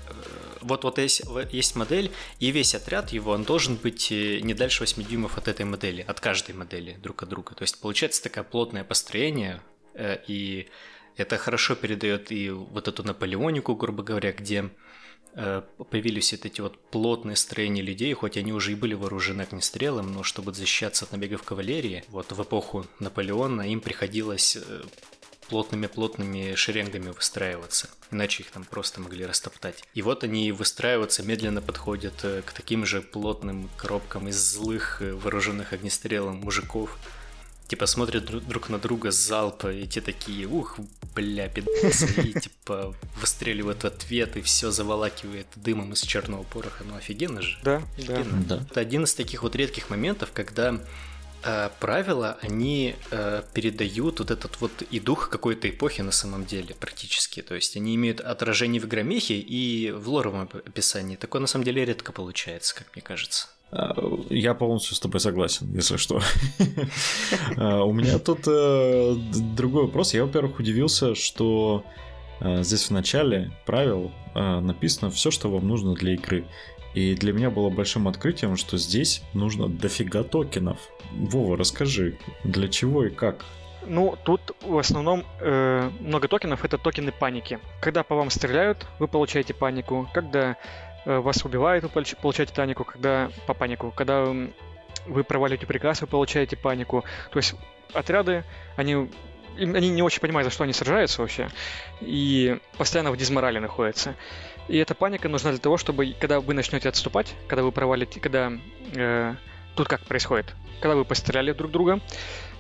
вот, 0.62 0.84
вот 0.84 0.98
есть, 0.98 1.24
есть 1.52 1.76
модель, 1.76 2.12
и 2.40 2.52
весь 2.52 2.76
отряд 2.76 3.12
его, 3.12 3.32
он 3.32 3.44
должен 3.44 3.76
быть 3.76 4.12
э, 4.12 4.40
не 4.40 4.54
дальше 4.54 4.84
8 4.84 5.04
дюймов 5.04 5.38
от 5.38 5.48
этой 5.48 5.66
модели, 5.66 6.02
от 6.02 6.20
каждой 6.20 6.56
модели 6.56 6.98
друг 7.02 7.24
от 7.24 7.30
друга. 7.30 7.56
То 7.56 7.64
есть 7.64 7.80
получается 7.80 8.24
такое 8.24 8.44
плотное 8.44 8.84
построение, 8.84 9.62
э, 9.94 10.18
и 10.28 10.70
это 11.18 11.38
хорошо 11.38 11.76
передает 11.76 12.32
и 12.32 12.50
вот 12.50 12.88
эту 12.88 13.04
Наполеонику, 13.04 13.76
грубо 13.76 14.04
говоря, 14.04 14.32
где 14.32 14.60
э, 14.60 14.70
появились 15.90 16.32
вот 16.32 16.46
эти 16.46 16.62
вот 16.62 16.78
плотные 16.92 17.36
строения 17.36 17.82
людей, 17.82 18.14
хоть 18.14 18.38
они 18.38 18.54
уже 18.54 18.72
и 18.74 18.76
были 18.76 18.94
вооружены 18.94 19.42
огнестрелом, 19.42 20.12
но 20.12 20.24
чтобы 20.24 20.54
защищаться 20.54 21.06
от 21.06 21.12
набегов 21.12 21.44
кавалерии, 21.44 22.04
вот 22.10 22.32
в 22.32 22.42
эпоху 22.42 22.86
Наполеона 23.00 23.64
им 23.64 23.82
приходилось 23.82 24.58
плотными-плотными 25.48 26.56
шеренгами 26.56 27.10
выстраиваться, 27.10 27.90
иначе 28.12 28.44
их 28.44 28.52
там 28.52 28.64
просто 28.64 29.02
могли 29.02 29.26
растоптать. 29.26 29.84
И 29.94 30.02
вот 30.02 30.24
они 30.24 30.52
выстраиваются, 30.52 31.24
медленно 31.24 31.62
подходят 31.62 32.14
э, 32.24 32.42
к 32.42 32.54
таким 32.54 32.86
же 32.86 33.02
плотным 33.02 33.70
коробкам 33.78 34.28
из 34.28 34.36
злых, 34.36 35.02
э, 35.02 35.14
вооруженных 35.14 35.74
огнестрелом 35.74 36.38
мужиков, 36.38 36.98
типа 37.74 37.88
смотрят 37.88 38.26
друг 38.26 38.70
на 38.70 38.78
друга 38.78 39.12
с 39.12 39.16
залпа, 39.16 39.74
и 39.74 39.88
те 39.88 40.00
такие, 40.00 40.46
ух, 40.46 40.78
бля, 41.16 41.50
пидасы, 41.50 42.06
и 42.22 42.40
типа 42.40 42.94
выстреливают 43.20 43.84
в 43.84 43.88
ответ, 43.88 44.38
и 44.38 44.42
все 44.42 44.70
заволакивает 44.70 45.48
дымом 45.56 45.94
из 45.94 46.02
черного 46.02 46.44
пороха. 46.44 46.84
Ну 46.84 46.96
офигенно 46.96 47.42
же. 47.42 47.58
Да, 47.64 47.82
офигенно. 47.98 48.44
да. 48.44 48.64
Это 48.70 48.80
один 48.80 49.06
из 49.06 49.16
таких 49.16 49.42
вот 49.42 49.56
редких 49.56 49.90
моментов, 49.90 50.30
когда 50.34 50.80
э, 51.44 51.70
правила, 51.80 52.38
они 52.44 52.96
э, 53.10 53.42
передают 53.56 54.20
вот 54.20 54.30
этот 54.30 54.62
вот 54.62 54.84
и 54.84 55.00
дух 55.00 55.30
какой-то 55.30 55.68
эпохи 55.68 56.02
на 56.02 56.12
самом 56.12 56.46
деле 56.46 56.76
практически. 56.76 57.42
То 57.42 57.56
есть 57.56 57.76
они 57.76 57.96
имеют 57.96 58.22
отражение 58.22 58.80
в 58.80 58.88
громехе 58.88 59.40
и 59.40 59.90
в 59.90 60.10
лоровом 60.10 60.48
описании. 60.54 61.16
Такое 61.16 61.42
на 61.42 61.48
самом 61.48 61.66
деле 61.66 61.84
редко 61.86 62.12
получается, 62.12 62.76
как 62.76 62.96
мне 62.96 63.02
кажется. 63.02 63.48
Я 64.30 64.54
полностью 64.54 64.96
с 64.96 65.00
тобой 65.00 65.20
согласен, 65.20 65.74
если 65.74 65.98
что. 65.98 66.22
А, 67.58 67.84
у 67.84 67.94
меня 67.94 68.20
тут 68.20 68.48
э, 68.48 69.16
другой 69.56 69.86
вопрос. 69.86 70.14
Я, 70.14 70.26
во-первых, 70.26 70.60
удивился, 70.60 71.16
что 71.16 71.84
э, 72.40 72.64
здесь 72.64 72.90
в 72.90 72.92
начале 72.92 73.52
правил 73.66 74.12
э, 74.36 74.60
написано 74.60 75.12
все, 75.12 75.32
что 75.32 75.50
вам 75.50 75.68
нужно 75.68 75.94
для 75.94 76.14
игры. 76.14 76.46
И 76.94 77.16
для 77.16 77.34
меня 77.34 77.50
было 77.50 77.70
большим 77.70 78.08
открытием, 78.08 78.56
что 78.56 78.78
здесь 78.78 79.24
нужно 79.34 79.68
дофига 79.68 80.24
токенов. 80.24 80.78
Вова, 81.12 81.58
расскажи, 81.58 82.18
для 82.44 82.68
чего 82.68 83.06
и 83.06 83.10
как? 83.10 83.46
Ну, 83.88 84.16
тут 84.24 84.56
в 84.62 84.78
основном 84.78 85.26
э, 85.40 85.90
много 86.00 86.28
токенов 86.28 86.64
это 86.64 86.78
токены 86.78 87.12
паники. 87.12 87.60
Когда 87.82 88.04
по 88.04 88.16
вам 88.16 88.30
стреляют, 88.30 88.86
вы 89.00 89.08
получаете 89.08 89.54
панику. 89.54 90.08
Когда 90.14 90.58
вас 91.06 91.44
убивают, 91.46 91.84
вы 91.84 92.04
получаете 92.22 92.54
панику. 92.54 92.84
Когда 92.84 93.30
по 93.48 93.54
панику. 93.54 93.92
Когда 93.92 94.26
вы 95.06 95.24
проваливаете 95.24 95.66
приказ, 95.66 96.02
вы 96.02 96.08
получаете 96.08 96.56
панику. 96.56 97.04
То 97.32 97.38
есть 97.38 97.56
отряды, 97.94 98.44
они 98.76 99.10
они 99.58 99.90
не 99.90 100.02
очень 100.02 100.20
понимают, 100.20 100.46
за 100.46 100.52
что 100.54 100.64
они 100.64 100.74
сражаются 100.74 101.22
вообще, 101.22 101.48
и 102.02 102.58
постоянно 102.78 103.12
в 103.12 103.18
дизморале 103.18 103.60
находятся. 103.60 104.16
И 104.68 104.78
эта 104.78 104.96
паника 104.96 105.30
нужна 105.30 105.52
для 105.52 105.60
того, 105.60 105.78
чтобы, 105.78 106.16
когда 106.20 106.40
вы 106.40 106.54
начнете 106.54 106.90
отступать, 106.90 107.36
когда 107.48 107.64
вы 107.64 107.72
провалите, 107.72 108.20
когда... 108.20 108.52
Э, 108.96 109.36
тут 109.76 109.88
как 109.88 110.02
происходит? 110.02 110.56
Когда 110.80 110.96
вы 110.96 111.06
постреляли 111.06 111.52
друг 111.52 111.72
друга, 111.72 112.00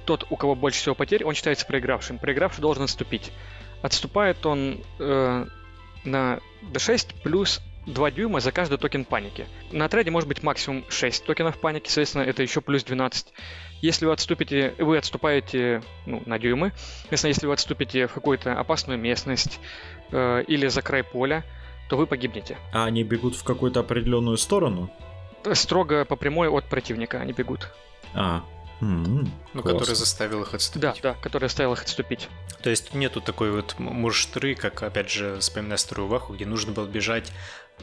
тот, 0.05 0.27
у 0.29 0.35
кого 0.35 0.55
больше 0.55 0.79
всего 0.79 0.95
потерь, 0.95 1.23
он 1.23 1.33
считается 1.33 1.65
проигравшим. 1.65 2.19
Проигравший 2.19 2.61
должен 2.61 2.83
отступить. 2.83 3.31
Отступает 3.81 4.45
он 4.45 4.83
э, 4.99 5.45
на 6.03 6.39
d6 6.61 7.15
плюс 7.23 7.61
2 7.85 8.11
дюйма 8.11 8.39
за 8.39 8.51
каждый 8.51 8.77
токен 8.77 9.05
паники. 9.05 9.47
На 9.71 9.85
отряде 9.85 10.11
может 10.11 10.27
быть 10.29 10.43
максимум 10.43 10.85
6 10.89 11.25
токенов 11.25 11.59
паники, 11.59 11.87
соответственно, 11.87 12.23
это 12.23 12.41
еще 12.41 12.61
плюс 12.61 12.83
12. 12.83 13.33
Если 13.81 14.05
вы 14.05 14.13
отступите, 14.13 14.73
вы 14.77 14.97
отступаете 14.97 15.83
ну, 16.05 16.23
на 16.25 16.39
дюймы, 16.39 16.71
соответственно, 17.01 17.29
если 17.29 17.47
вы 17.47 17.53
отступите 17.53 18.07
в 18.07 18.13
какую-то 18.13 18.57
опасную 18.57 18.97
местность 18.97 19.59
э, 20.11 20.43
или 20.47 20.67
за 20.67 20.81
край 20.81 21.03
поля, 21.03 21.43
то 21.89 21.97
вы 21.97 22.07
погибнете. 22.07 22.57
А 22.71 22.85
они 22.85 23.03
бегут 23.03 23.35
в 23.35 23.43
какую-то 23.43 23.81
определенную 23.81 24.37
сторону? 24.37 24.89
Строго 25.53 26.05
по 26.05 26.15
прямой 26.15 26.47
от 26.47 26.65
противника 26.69 27.19
они 27.19 27.33
бегут. 27.33 27.69
А, 28.13 28.43
Mm-hmm. 28.83 29.27
Ну, 29.53 29.61
Класс. 29.61 29.73
который 29.73 29.95
заставил 29.95 30.41
их 30.41 30.53
отступить. 30.53 30.81
Да, 30.81 30.95
да, 31.01 31.13
который 31.21 31.43
заставил 31.43 31.73
их 31.73 31.83
отступить. 31.83 32.27
То 32.61 32.69
есть 32.69 32.93
нету 32.93 33.21
такой 33.21 33.51
вот 33.51 33.75
мурштры, 33.79 34.55
как, 34.55 34.83
опять 34.83 35.09
же, 35.09 35.39
вспоминая 35.39 35.77
старую 35.77 36.09
Ваху, 36.09 36.33
где 36.33 36.45
нужно 36.45 36.73
было 36.73 36.85
бежать 36.85 37.31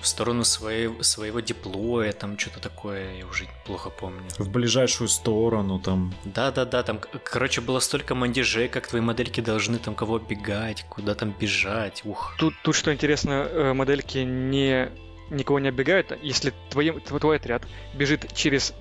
в 0.01 0.07
сторону 0.07 0.45
своей, 0.45 0.91
своего 1.03 1.41
диплоя, 1.41 2.13
там 2.13 2.39
что-то 2.39 2.61
такое, 2.61 3.19
я 3.19 3.27
уже 3.27 3.47
плохо 3.67 3.91
помню. 3.91 4.23
В 4.39 4.51
ближайшую 4.51 5.09
сторону 5.09 5.79
там. 5.79 6.15
Да-да-да, 6.25 6.83
там, 6.83 7.01
короче, 7.25 7.61
было 7.61 7.81
столько 7.81 8.15
мандежей, 8.15 8.69
как 8.69 8.89
твои 8.89 9.01
модельки 9.01 9.41
должны 9.41 9.79
там 9.79 9.95
кого 9.95 10.19
бегать, 10.19 10.85
куда 10.89 11.15
там 11.15 11.35
бежать, 11.39 12.03
ух. 12.05 12.35
Тут, 12.39 12.55
тут 12.63 12.75
что 12.75 12.93
интересно, 12.93 13.47
э, 13.51 13.73
модельки 13.73 14.19
не 14.19 14.91
никого 15.31 15.61
не 15.61 15.69
оббегают, 15.69 16.13
если 16.23 16.53
твой, 16.71 17.01
твой 17.01 17.37
отряд 17.37 17.63
бежит 17.95 18.33
через 18.35 18.75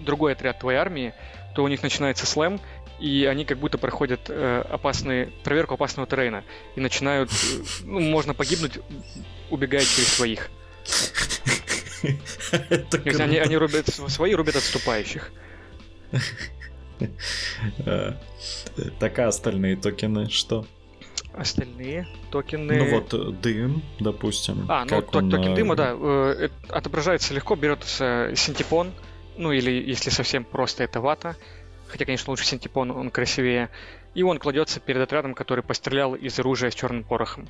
другой 0.00 0.32
отряд 0.32 0.58
твоей 0.58 0.78
армии, 0.78 1.14
то 1.54 1.62
у 1.62 1.68
них 1.68 1.82
начинается 1.82 2.26
слэм, 2.26 2.60
и 3.04 3.26
они 3.26 3.44
как 3.44 3.58
будто 3.58 3.76
проходят 3.76 4.30
э, 4.30 4.64
опасные, 4.70 5.26
проверку 5.44 5.74
опасного 5.74 6.08
террейна 6.08 6.42
и 6.74 6.80
начинают, 6.80 7.30
э, 7.30 7.34
ну, 7.84 8.00
можно 8.00 8.32
погибнуть, 8.32 8.78
убегая 9.50 9.82
через 9.82 10.08
своих. 10.08 10.48
Они, 13.04 13.38
они 13.38 13.56
рубят 13.56 13.88
свои, 13.88 14.34
рубят 14.34 14.56
отступающих. 14.56 15.32
Так, 18.98 19.18
а 19.18 19.28
остальные 19.28 19.76
токены 19.76 20.30
что? 20.30 20.66
Остальные 21.34 22.06
токены... 22.30 22.76
Ну 22.76 22.90
вот 22.90 23.12
э, 23.12 23.32
дым, 23.32 23.82
допустим. 24.00 24.64
А, 24.68 24.86
ну 24.86 25.02
токен 25.02 25.52
э, 25.52 25.54
дыма, 25.54 25.76
да, 25.76 25.94
отображается 26.70 27.34
легко, 27.34 27.54
берется 27.54 28.32
синтепон, 28.34 28.92
ну 29.36 29.52
или 29.52 29.70
если 29.70 30.08
совсем 30.08 30.44
просто 30.44 30.84
это 30.84 31.00
вата, 31.00 31.36
хотя, 31.94 32.06
конечно, 32.06 32.32
лучше 32.32 32.44
синтепон, 32.44 32.90
он 32.90 33.10
красивее, 33.10 33.70
и 34.16 34.24
он 34.24 34.40
кладется 34.40 34.80
перед 34.80 35.00
отрядом, 35.00 35.32
который 35.32 35.62
пострелял 35.62 36.16
из 36.16 36.36
оружия 36.40 36.70
с 36.70 36.74
черным 36.74 37.04
порохом 37.04 37.48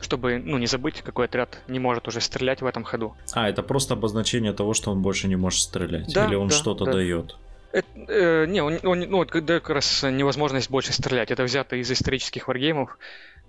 чтобы, 0.00 0.42
ну, 0.44 0.58
не 0.58 0.66
забыть, 0.66 1.00
какой 1.02 1.26
отряд 1.26 1.60
не 1.68 1.78
может 1.78 2.08
уже 2.08 2.20
стрелять 2.20 2.60
в 2.60 2.66
этом 2.66 2.82
ходу. 2.82 3.14
А, 3.34 3.48
это 3.48 3.62
просто 3.62 3.94
обозначение 3.94 4.52
того, 4.52 4.74
что 4.74 4.90
он 4.90 5.00
больше 5.00 5.28
не 5.28 5.36
может 5.36 5.60
стрелять? 5.60 6.12
Да, 6.12 6.26
Или 6.26 6.34
он 6.34 6.48
да, 6.48 6.54
что-то 6.56 6.84
да. 6.84 6.94
дает? 6.94 7.36
Это, 7.70 7.86
э, 8.08 8.46
не, 8.46 8.60
он, 8.60 8.80
он, 8.82 8.98
ну, 8.98 9.22
это 9.22 9.60
как 9.60 9.70
раз 9.70 10.02
невозможность 10.02 10.70
больше 10.70 10.92
стрелять. 10.92 11.30
Это 11.30 11.44
взято 11.44 11.76
из 11.76 11.88
исторических 11.88 12.48
варгеймов, 12.48 12.98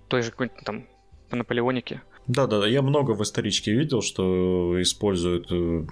той 0.06 0.22
же 0.22 0.30
какой-нибудь 0.30 0.64
там 0.64 0.86
по 1.28 1.34
Наполеонике. 1.34 2.02
Да-да-да, 2.28 2.68
я 2.68 2.82
много 2.82 3.12
в 3.12 3.22
историчке 3.24 3.72
видел, 3.72 4.00
что 4.00 4.80
используют 4.80 5.50
э, 5.50 5.86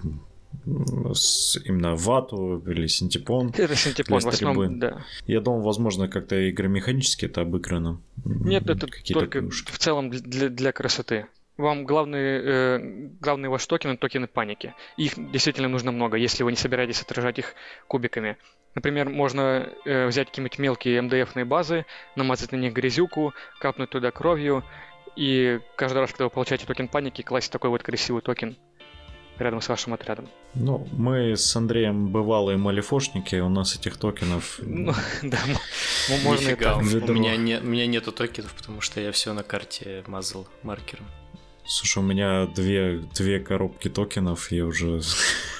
с 1.15 1.57
именно 1.65 1.95
вату 1.97 2.63
или 2.67 2.87
синтепон. 2.87 3.53
Это 3.57 3.75
синтепон 3.75 4.21
в 4.21 4.29
основном, 4.29 4.79
да. 4.79 5.05
Я 5.27 5.41
думал, 5.41 5.63
возможно, 5.63 6.09
как-то 6.09 6.51
игромеханически 6.51 7.27
это 7.27 7.43
обыграно. 7.43 8.01
Нет, 8.25 8.69
это 8.69 8.87
только 9.13 9.41
плюшки. 9.41 9.73
в 9.73 9.79
целом 9.79 10.11
для, 10.11 10.49
для 10.49 10.73
красоты. 10.73 11.27
Вам 11.59 11.85
главные, 11.85 12.43
э, 12.43 12.79
главные 13.21 13.51
ваши 13.51 13.69
токены– 13.69 13.97
токены 13.99 14.27
паники. 14.27 14.75
Их 14.97 15.13
действительно 15.33 15.69
нужно 15.69 15.93
много, 15.93 16.17
если 16.17 16.45
вы 16.45 16.51
не 16.51 16.57
собираетесь 16.57 17.03
отражать 17.03 17.39
их 17.39 17.55
кубиками. 17.89 18.39
Например, 18.75 19.11
можно 19.11 19.69
э, 19.85 20.07
взять 20.07 20.29
какие-нибудь 20.29 20.59
мелкие 20.59 21.03
МДФные 21.03 21.45
базы, 21.45 21.85
намазать 22.17 22.53
на 22.53 22.57
них 22.57 22.73
грязюку, 22.73 23.35
капнуть 23.61 23.91
туда 23.91 24.11
кровью, 24.11 24.65
и 25.15 25.61
каждый 25.77 25.99
раз, 25.99 26.11
когда 26.13 26.25
вы 26.25 26.31
получаете 26.31 26.67
токен 26.67 26.89
паники, 26.89 27.23
класть 27.23 27.53
такой 27.53 27.69
вот 27.69 27.83
красивый 27.83 28.23
токен 28.23 28.57
рядом 29.43 29.61
с 29.61 29.69
вашим 29.69 29.95
отрядом. 29.95 30.29
Ну, 30.55 30.87
мы 30.93 31.37
с 31.37 31.57
Андреем 31.57 32.09
бывалые 32.09 32.57
малифошники, 32.57 33.37
у 33.37 33.49
нас 33.49 33.77
этих 33.77 33.97
токенов... 33.97 34.59
Ну, 34.63 34.93
да, 35.23 35.39
можно 36.25 36.51
меня, 37.13 37.37
не, 37.37 37.59
у 37.59 37.65
меня 37.65 37.87
нету 37.87 38.13
токенов, 38.13 38.55
потому 38.55 38.81
что 38.81 39.01
я 39.01 39.13
все 39.13 39.33
на 39.33 39.43
карте 39.43 40.05
мазал 40.07 40.47
маркером. 40.63 41.07
Слушай, 41.65 41.99
у 41.99 42.03
меня 42.03 42.47
две, 42.47 42.99
две 43.15 43.39
коробки 43.39 43.89
токенов, 43.89 44.51
я 44.51 44.67
уже 44.67 45.01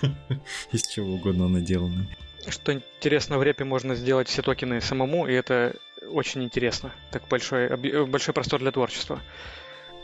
из 0.73 0.87
чего 0.89 1.15
угодно 1.15 1.49
наделаны. 1.49 2.09
Что 2.49 2.73
интересно, 2.73 3.39
в 3.39 3.43
репе 3.43 3.65
можно 3.65 3.95
сделать 3.95 4.29
все 4.29 4.43
токены 4.43 4.81
самому, 4.81 5.29
и 5.29 5.33
это 5.33 5.77
очень 6.11 6.43
интересно. 6.43 6.93
Так 7.13 7.29
большой, 7.29 7.77
большой 8.07 8.35
простор 8.35 8.61
для 8.61 8.73
творчества. 8.73 9.21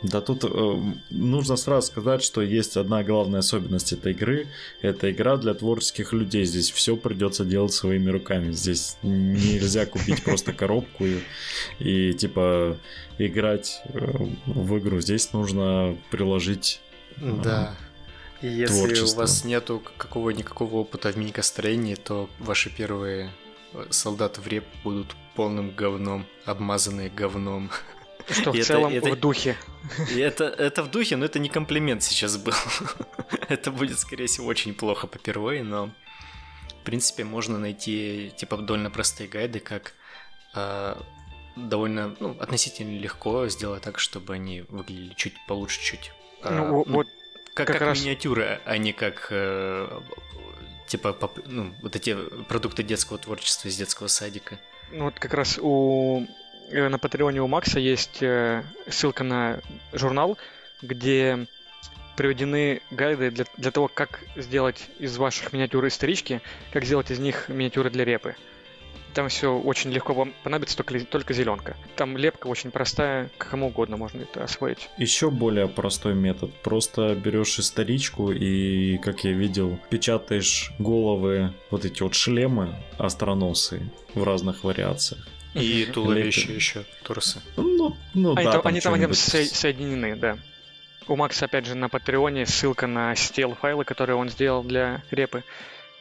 Да 0.01 0.21
тут 0.21 0.45
э, 0.45 0.93
нужно 1.09 1.57
сразу 1.57 1.87
сказать, 1.87 2.23
что 2.23 2.41
есть 2.41 2.77
одна 2.77 3.03
главная 3.03 3.39
особенность 3.39 3.91
этой 3.91 4.13
игры. 4.13 4.47
Это 4.81 5.11
игра 5.11 5.35
для 5.35 5.53
творческих 5.53 6.13
людей. 6.13 6.45
Здесь 6.45 6.71
все 6.71 6.95
придется 6.95 7.43
делать 7.43 7.73
своими 7.73 8.09
руками. 8.09 8.51
Здесь 8.51 8.95
нельзя 9.03 9.85
купить 9.85 10.23
просто 10.23 10.53
коробку 10.59 11.05
и, 11.05 11.19
и 11.79 12.13
типа 12.13 12.77
играть 13.17 13.81
э, 13.85 14.27
в 14.45 14.79
игру. 14.79 15.01
Здесь 15.01 15.33
нужно 15.33 15.97
приложить 16.11 16.79
э, 17.17 17.39
Да. 17.43 17.75
И 18.41 18.47
если 18.47 18.85
творчество. 18.85 19.17
у 19.17 19.19
вас 19.19 19.43
нету 19.43 19.83
какого-никакого 19.97 20.75
опыта 20.77 21.11
в 21.11 21.17
мини-костроении, 21.17 21.95
то 21.95 22.29
ваши 22.39 22.69
первые 22.69 23.31
э, 23.73 23.85
солдаты 23.89 24.39
в 24.39 24.47
реп 24.47 24.63
будут 24.83 25.07
полным 25.35 25.71
говном, 25.75 26.25
обмазанные 26.45 27.09
говном. 27.09 27.69
Что 28.31 28.51
в 28.51 28.63
целом 28.63 28.93
это, 28.93 29.11
в 29.11 29.19
духе. 29.19 29.57
Это, 30.15 30.45
это 30.45 30.83
в 30.83 30.91
духе, 30.91 31.15
но 31.15 31.25
это 31.25 31.39
не 31.39 31.49
комплимент 31.49 32.03
сейчас 32.03 32.37
был. 32.37 32.53
это 33.49 33.71
будет, 33.71 33.99
скорее 33.99 34.27
всего, 34.27 34.47
очень 34.47 34.73
плохо 34.73 35.07
попервые, 35.07 35.63
но 35.63 35.91
в 36.81 36.83
принципе 36.83 37.23
можно 37.23 37.57
найти 37.57 38.31
типа 38.37 38.57
довольно 38.57 38.91
простые 38.91 39.27
гайды, 39.27 39.59
как 39.59 39.93
э, 40.55 40.95
довольно 41.55 42.15
ну, 42.19 42.37
относительно 42.39 42.97
легко 42.97 43.47
сделать 43.47 43.83
так, 43.83 43.99
чтобы 43.99 44.33
они 44.33 44.61
выглядели 44.69 45.13
чуть 45.15 45.33
получше, 45.47 45.81
чуть. 45.81 46.11
Э, 46.43 46.55
ну, 46.55 46.83
ну, 46.85 46.95
вот 46.95 47.07
как, 47.53 47.67
как, 47.67 47.77
как 47.77 47.81
раз... 47.81 47.99
миниатюры, 47.99 48.61
а 48.65 48.77
не 48.77 48.93
как 48.93 49.27
э, 49.31 50.01
типа 50.87 51.31
ну, 51.45 51.73
вот 51.81 51.95
эти 51.95 52.15
продукты 52.47 52.83
детского 52.83 53.17
творчества 53.17 53.67
из 53.67 53.77
детского 53.77 54.07
садика. 54.07 54.59
Ну 54.91 55.05
вот 55.05 55.19
как 55.19 55.33
раз 55.33 55.59
у 55.61 56.25
на 56.71 56.97
Патреоне 56.97 57.41
у 57.41 57.47
Макса 57.47 57.79
есть 57.79 58.21
э, 58.21 58.63
ссылка 58.87 59.23
на 59.23 59.59
журнал, 59.93 60.37
где 60.81 61.47
приведены 62.15 62.81
гайды 62.91 63.31
для, 63.31 63.45
для 63.55 63.71
того, 63.71 63.87
как 63.87 64.19
сделать 64.35 64.89
из 64.99 65.17
ваших 65.17 65.53
миниатюр 65.53 65.87
исторички, 65.87 66.41
как 66.71 66.83
сделать 66.83 67.11
из 67.11 67.19
них 67.19 67.47
миниатюры 67.47 67.89
для 67.89 68.03
репы. 68.03 68.35
Там 69.13 69.29
все 69.29 69.57
очень 69.57 69.91
легко, 69.91 70.13
вам 70.13 70.33
понадобится 70.43 70.77
только, 70.77 70.99
только 71.05 71.33
зеленка. 71.33 71.75
Там 71.95 72.17
лепка 72.17 72.47
очень 72.47 72.71
простая, 72.71 73.29
кому 73.37 73.67
угодно 73.67 73.97
можно 73.97 74.21
это 74.21 74.43
освоить. 74.43 74.89
Еще 74.97 75.31
более 75.31 75.67
простой 75.67 76.13
метод. 76.13 76.53
Просто 76.61 77.15
берешь 77.15 77.57
историчку 77.57 78.31
и, 78.31 78.97
как 78.97 79.23
я 79.23 79.31
видел, 79.31 79.79
печатаешь 79.89 80.71
головы, 80.77 81.53
вот 81.71 81.85
эти 81.85 82.03
вот 82.03 82.13
шлемы 82.13 82.75
остроносые 82.97 83.89
в 84.13 84.23
разных 84.23 84.63
вариациях. 84.63 85.27
И 85.53 85.85
туловище 85.85 86.53
еще, 86.53 86.85
торсы. 87.03 87.41
Ну, 87.55 87.97
ну 88.13 88.35
они 88.35 88.45
да, 88.45 88.51
там, 88.53 88.61
они 88.65 88.81
там 88.81 88.93
они 88.93 89.11
соединены, 89.13 90.15
да. 90.15 90.37
У 91.07 91.15
Макса, 91.15 91.45
опять 91.45 91.65
же, 91.65 91.75
на 91.75 91.89
Патреоне 91.89 92.45
ссылка 92.45 92.85
на 92.85 93.15
стел 93.15 93.55
файлы, 93.55 93.83
которые 93.83 94.15
он 94.15 94.29
сделал 94.29 94.63
для 94.63 95.01
репы 95.09 95.43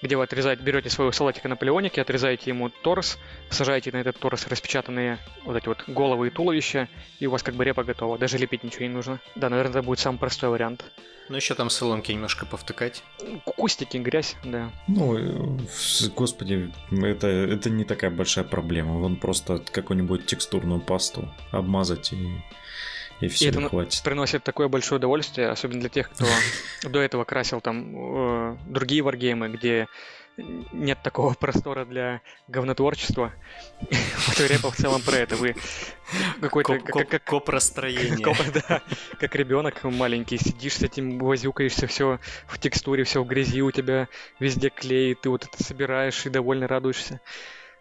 где 0.03 0.17
вы 0.17 0.25
отрезаете, 0.25 0.63
берете 0.63 0.91
своего 0.91 1.13
салатика 1.13 1.49
Наполеоники, 1.49 2.01
отрезаете 2.01 2.51
ему 2.51 2.71
торс, 2.71 3.19
сажаете 3.51 3.91
на 3.93 3.99
этот 3.99 4.19
торс 4.19 4.47
распечатанные 4.47 5.19
вот 5.45 5.57
эти 5.57 5.67
вот 5.69 5.85
головы 5.87 6.29
и 6.29 6.31
туловища, 6.31 6.89
и 7.19 7.27
у 7.27 7.31
вас 7.31 7.43
как 7.43 7.55
бы 7.55 7.65
репа 7.65 7.85
готова. 7.85 8.19
Даже 8.19 8.39
лепить 8.39 8.65
ничего 8.65 8.85
не 8.85 8.95
нужно. 8.95 9.21
Да, 9.35 9.49
наверное, 9.49 9.71
это 9.71 9.83
будет 9.83 9.99
самый 9.99 10.19
простой 10.19 10.51
вариант. 10.51 10.85
Ну, 11.29 11.37
еще 11.37 11.55
там 11.55 11.69
соломки 11.69 12.11
немножко 12.11 12.47
повтыкать. 12.47 13.03
Кустики, 13.45 13.99
грязь, 13.99 14.37
да. 14.45 14.71
Ну, 14.87 15.19
э, 15.19 15.59
господи, 16.17 16.73
это, 16.91 17.27
это 17.27 17.69
не 17.69 17.85
такая 17.85 18.11
большая 18.11 18.45
проблема. 18.45 18.95
Вон 18.95 19.17
просто 19.17 19.59
какую-нибудь 19.59 20.25
текстурную 20.25 20.81
пасту 20.81 21.29
обмазать 21.51 22.13
и 22.15 22.29
и 23.21 23.29
все, 23.29 23.47
и 23.47 23.49
это 23.49 23.69
хватит. 23.69 24.03
приносит 24.03 24.45
такое 24.45 24.69
большое 24.69 24.99
удовольствие, 24.99 25.49
особенно 25.49 25.81
для 25.81 25.89
тех, 25.89 26.11
кто 26.11 26.25
до 26.89 27.01
этого 27.01 27.25
красил 27.25 27.61
там 27.61 28.53
э, 28.53 28.57
другие 28.67 29.03
варгеймы, 29.03 29.49
где 29.49 29.89
нет 30.73 30.99
такого 31.03 31.35
простора 31.41 31.85
для 31.85 32.21
говнотворчества. 32.49 33.33
Вот 34.29 34.41
репа 34.41 34.71
в 34.71 34.77
целом 34.77 35.01
про 35.03 35.17
это. 35.17 35.37
Вы 35.37 35.55
какой-то... 36.41 36.79
Как, 36.79 37.25
Коп-расстроение. 37.25 38.23
Коп, 38.23 38.37
да, 38.53 38.83
как 39.19 39.35
ребенок 39.37 39.83
маленький, 39.85 40.37
сидишь 40.37 40.75
с 40.75 40.83
этим, 40.83 41.19
возюкаешься, 41.19 41.87
все 41.87 42.19
в 42.47 42.59
текстуре, 42.59 43.05
все 43.05 43.23
в 43.23 43.27
грязи, 43.27 43.63
у 43.63 43.71
тебя 43.71 44.09
везде 44.39 44.71
клей, 44.71 45.15
ты 45.15 45.31
вот 45.31 45.45
это 45.45 45.63
собираешь 45.63 46.27
и 46.27 46.31
довольно 46.31 46.69
радуешься. 46.69 47.21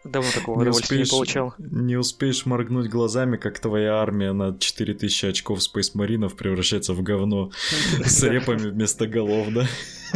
Давно 0.03 0.29
такого 0.33 0.63
не 0.63 0.69
успеешь, 0.69 1.07
не 1.07 1.11
получал. 1.11 1.53
Не 1.57 1.95
успеешь 1.97 2.45
моргнуть 2.45 2.89
глазами, 2.89 3.37
как 3.37 3.59
твоя 3.59 3.95
армия 3.95 4.31
на 4.31 4.57
4000 4.57 5.25
очков 5.25 5.59
Space 5.59 5.91
Маринов 5.95 6.35
превращается 6.35 6.93
в 6.93 7.01
говно 7.01 7.51
с 8.05 8.23
репами 8.23 8.69
вместо 8.69 9.07
голов, 9.07 9.47
да? 9.53 9.67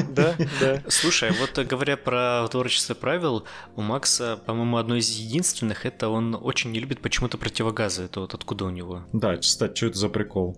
Да, 0.10 0.36
да. 0.60 0.84
Слушай, 0.88 1.32
вот 1.32 1.58
говоря 1.66 1.98
про 1.98 2.48
творчество 2.50 2.94
правил, 2.94 3.46
у 3.76 3.82
Макса, 3.82 4.40
по-моему, 4.46 4.78
одно 4.78 4.96
из 4.96 5.10
единственных, 5.10 5.86
это 5.86 6.10
он 6.10 6.38
очень 6.40 6.72
не 6.72 6.80
любит 6.80 7.02
почему-то 7.02 7.38
противогазы. 7.38 8.04
Это 8.04 8.22
вот 8.22 8.34
откуда 8.34 8.66
у 8.66 8.70
него? 8.70 9.06
Да, 9.12 9.36
кстати, 9.38 9.76
что 9.76 9.88
это 9.88 9.98
за 9.98 10.10
прикол? 10.10 10.58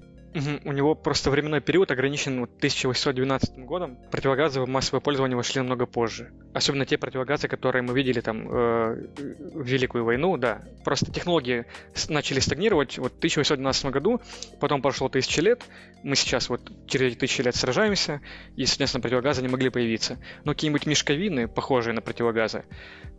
У 0.65 0.71
него 0.71 0.95
просто 0.95 1.29
временной 1.29 1.61
период 1.61 1.91
ограничен 1.91 2.39
вот 2.39 2.49
1812 2.57 3.65
годом. 3.65 3.97
Противогазы 4.11 4.61
в 4.61 4.67
массовое 4.67 4.99
пользование 4.99 5.37
вошли 5.37 5.61
намного 5.61 5.85
позже. 5.85 6.31
Особенно 6.53 6.85
те 6.85 6.97
противогазы, 6.97 7.47
которые 7.47 7.81
мы 7.81 7.95
видели 7.95 8.21
там 8.21 8.47
э, 8.47 9.07
в 9.17 9.65
Великую 9.65 10.05
войну, 10.05 10.37
да. 10.37 10.61
Просто 10.83 11.11
технологии 11.11 11.65
начали 12.09 12.39
стагнировать 12.39 12.97
вот 12.99 13.13
в 13.13 13.17
1812 13.17 13.85
году, 13.85 14.21
потом 14.59 14.81
прошло 14.81 15.09
тысячи 15.09 15.39
лет, 15.39 15.63
мы 16.03 16.15
сейчас 16.15 16.49
вот 16.49 16.71
через 16.87 17.13
эти 17.13 17.19
тысячи 17.19 17.41
лет 17.41 17.55
сражаемся, 17.55 18.21
и, 18.55 18.65
соответственно, 18.65 19.01
противогазы 19.01 19.41
не 19.41 19.47
могли 19.47 19.69
появиться. 19.69 20.19
Но 20.43 20.53
какие-нибудь 20.53 20.85
мешковины, 20.85 21.47
похожие 21.47 21.93
на 21.93 22.01
противогазы, 22.01 22.65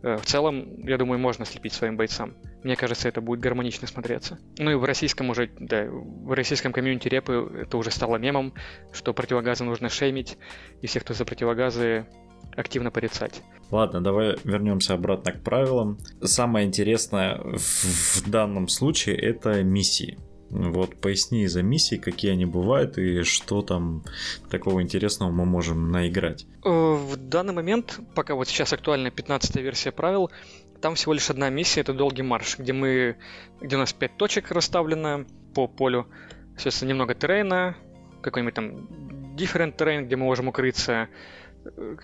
э, 0.01 0.15
в 0.15 0.25
целом, 0.25 0.85
я 0.87 0.97
думаю, 0.97 1.19
можно 1.19 1.45
слепить 1.45 1.73
своим 1.73 1.97
бойцам. 1.97 2.35
Мне 2.63 2.75
кажется, 2.75 3.09
это 3.09 3.19
будет 3.19 3.41
гармонично 3.41 3.87
смотреться. 3.87 4.39
Ну 4.57 4.71
и 4.71 4.75
в 4.75 4.85
российском 4.85 5.29
уже, 5.29 5.49
да, 5.59 5.87
в 5.89 6.33
российском 6.33 6.71
комьюнити 6.71 7.09
репы 7.09 7.51
это 7.63 7.77
уже 7.77 7.91
стало 7.91 8.15
мемом, 8.15 8.53
что 8.93 9.13
противогазы 9.13 9.65
нужно 9.65 9.89
шеймить, 9.89 10.37
и 10.81 10.87
всех, 10.87 11.03
кто 11.03 11.13
за 11.13 11.25
противогазы, 11.25 12.05
активно 12.55 12.91
порицать. 12.91 13.41
Ладно, 13.71 14.01
давай 14.01 14.35
вернемся 14.43 14.93
обратно 14.93 15.31
к 15.31 15.43
правилам. 15.43 15.97
Самое 16.21 16.67
интересное 16.67 17.37
в, 17.37 18.21
в 18.21 18.29
данном 18.29 18.67
случае 18.67 19.17
это 19.17 19.63
миссии. 19.63 20.17
Вот 20.49 20.95
поясни 21.01 21.47
за 21.47 21.63
миссии, 21.63 21.95
какие 21.95 22.31
они 22.31 22.45
бывают 22.45 22.97
и 22.97 23.23
что 23.23 23.61
там 23.61 24.03
такого 24.49 24.81
интересного 24.81 25.31
мы 25.31 25.45
можем 25.45 25.91
наиграть. 25.91 26.45
Э, 26.63 26.69
в 26.69 27.17
данный 27.17 27.53
момент, 27.53 27.99
пока 28.13 28.35
вот 28.35 28.47
сейчас 28.47 28.71
актуальна 28.71 29.09
15 29.09 29.55
версия 29.57 29.91
правил, 29.91 30.29
там 30.81 30.95
всего 30.95 31.13
лишь 31.13 31.29
одна 31.29 31.49
миссия, 31.49 31.81
это 31.81 31.93
долгий 31.93 32.21
марш, 32.21 32.59
где 32.59 32.73
мы, 32.73 33.17
где 33.59 33.75
у 33.75 33.79
нас 33.79 33.91
5 33.91 34.17
точек 34.17 34.51
расставлено 34.51 35.25
по 35.55 35.67
полю, 35.67 36.07
соответственно, 36.53 36.89
немного 36.89 37.15
террейна, 37.15 37.75
какой-нибудь 38.21 38.53
там 38.53 38.87
different 39.35 39.75
террейн, 39.77 40.05
где 40.05 40.15
мы 40.15 40.25
можем 40.25 40.47
укрыться, 40.47 41.09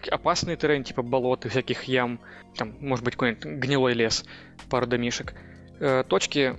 опасный 0.09 0.55
террейн, 0.55 0.83
типа 0.83 1.01
болот 1.01 1.45
и 1.45 1.49
всяких 1.49 1.83
ям, 1.83 2.19
там, 2.55 2.75
может 2.79 3.05
быть, 3.05 3.15
какой-нибудь 3.15 3.45
гнилой 3.45 3.93
лес, 3.93 4.25
пару 4.69 4.87
домишек. 4.87 5.33
Э, 5.79 6.03
точки 6.07 6.55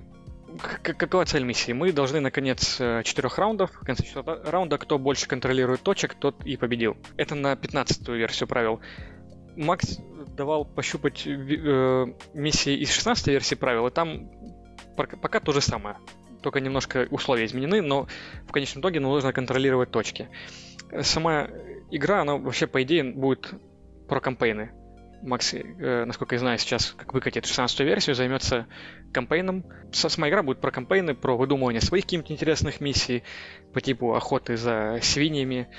какова 0.59 1.25
цель 1.25 1.43
миссии? 1.43 1.71
Мы 1.71 1.91
должны 1.91 2.19
на 2.19 2.31
конец 2.31 2.77
э, 2.79 3.01
четырех 3.03 3.37
раундов, 3.37 3.71
в 3.71 3.85
конце 3.85 4.03
четвертого 4.03 4.43
раунда, 4.51 4.77
кто 4.77 4.99
больше 4.99 5.27
контролирует 5.27 5.81
точек, 5.81 6.13
тот 6.15 6.45
и 6.45 6.57
победил. 6.57 6.97
Это 7.17 7.35
на 7.35 7.53
15-ю 7.53 8.15
версию 8.15 8.47
правил. 8.47 8.79
Макс 9.55 9.99
давал 10.35 10.65
пощупать 10.65 11.25
э, 11.25 12.05
миссии 12.33 12.75
из 12.75 12.91
16 12.91 13.27
версии 13.27 13.55
правил, 13.55 13.87
и 13.87 13.91
там 13.91 14.29
пока 14.95 15.39
то 15.39 15.51
же 15.51 15.61
самое. 15.61 15.97
Только 16.41 16.59
немножко 16.59 17.07
условия 17.09 17.45
изменены, 17.45 17.81
но 17.81 18.07
в 18.47 18.51
конечном 18.51 18.81
итоге 18.81 18.99
нужно 18.99 19.31
контролировать 19.31 19.91
точки. 19.91 20.27
Сама 21.01 21.47
игра, 21.95 22.21
она 22.21 22.37
вообще, 22.37 22.67
по 22.67 22.81
идее, 22.83 23.03
будет 23.03 23.51
про 24.07 24.19
кампейны. 24.19 24.71
Макс, 25.21 25.53
э, 25.53 26.03
насколько 26.05 26.35
я 26.35 26.39
знаю, 26.39 26.57
сейчас, 26.57 26.93
как 26.97 27.13
выкатит 27.13 27.45
16-ю 27.45 27.85
версию, 27.85 28.15
займется 28.15 28.67
кампейном. 29.13 29.65
Сама 29.93 30.27
игра 30.27 30.43
будет 30.43 30.59
про 30.59 30.71
кампейны, 30.71 31.15
про 31.15 31.37
выдумывание 31.37 31.79
своих 31.79 32.03
каких-то 32.03 32.33
интересных 32.33 32.81
миссий 32.81 33.23
по 33.73 33.79
типу 33.79 34.15
охоты 34.15 34.57
за 34.57 34.99
свиньями, 35.01 35.69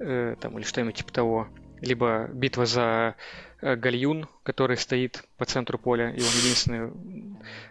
э, 0.00 0.36
там, 0.40 0.56
или 0.56 0.64
что-нибудь 0.64 0.94
типа 0.94 1.12
того. 1.12 1.48
Либо 1.80 2.28
битва 2.32 2.64
за 2.64 3.16
гальюн, 3.64 4.26
который 4.42 4.76
стоит 4.76 5.24
по 5.38 5.44
центру 5.44 5.78
поля, 5.78 6.10
и 6.10 6.20
он 6.20 6.28
единственный 6.42 6.92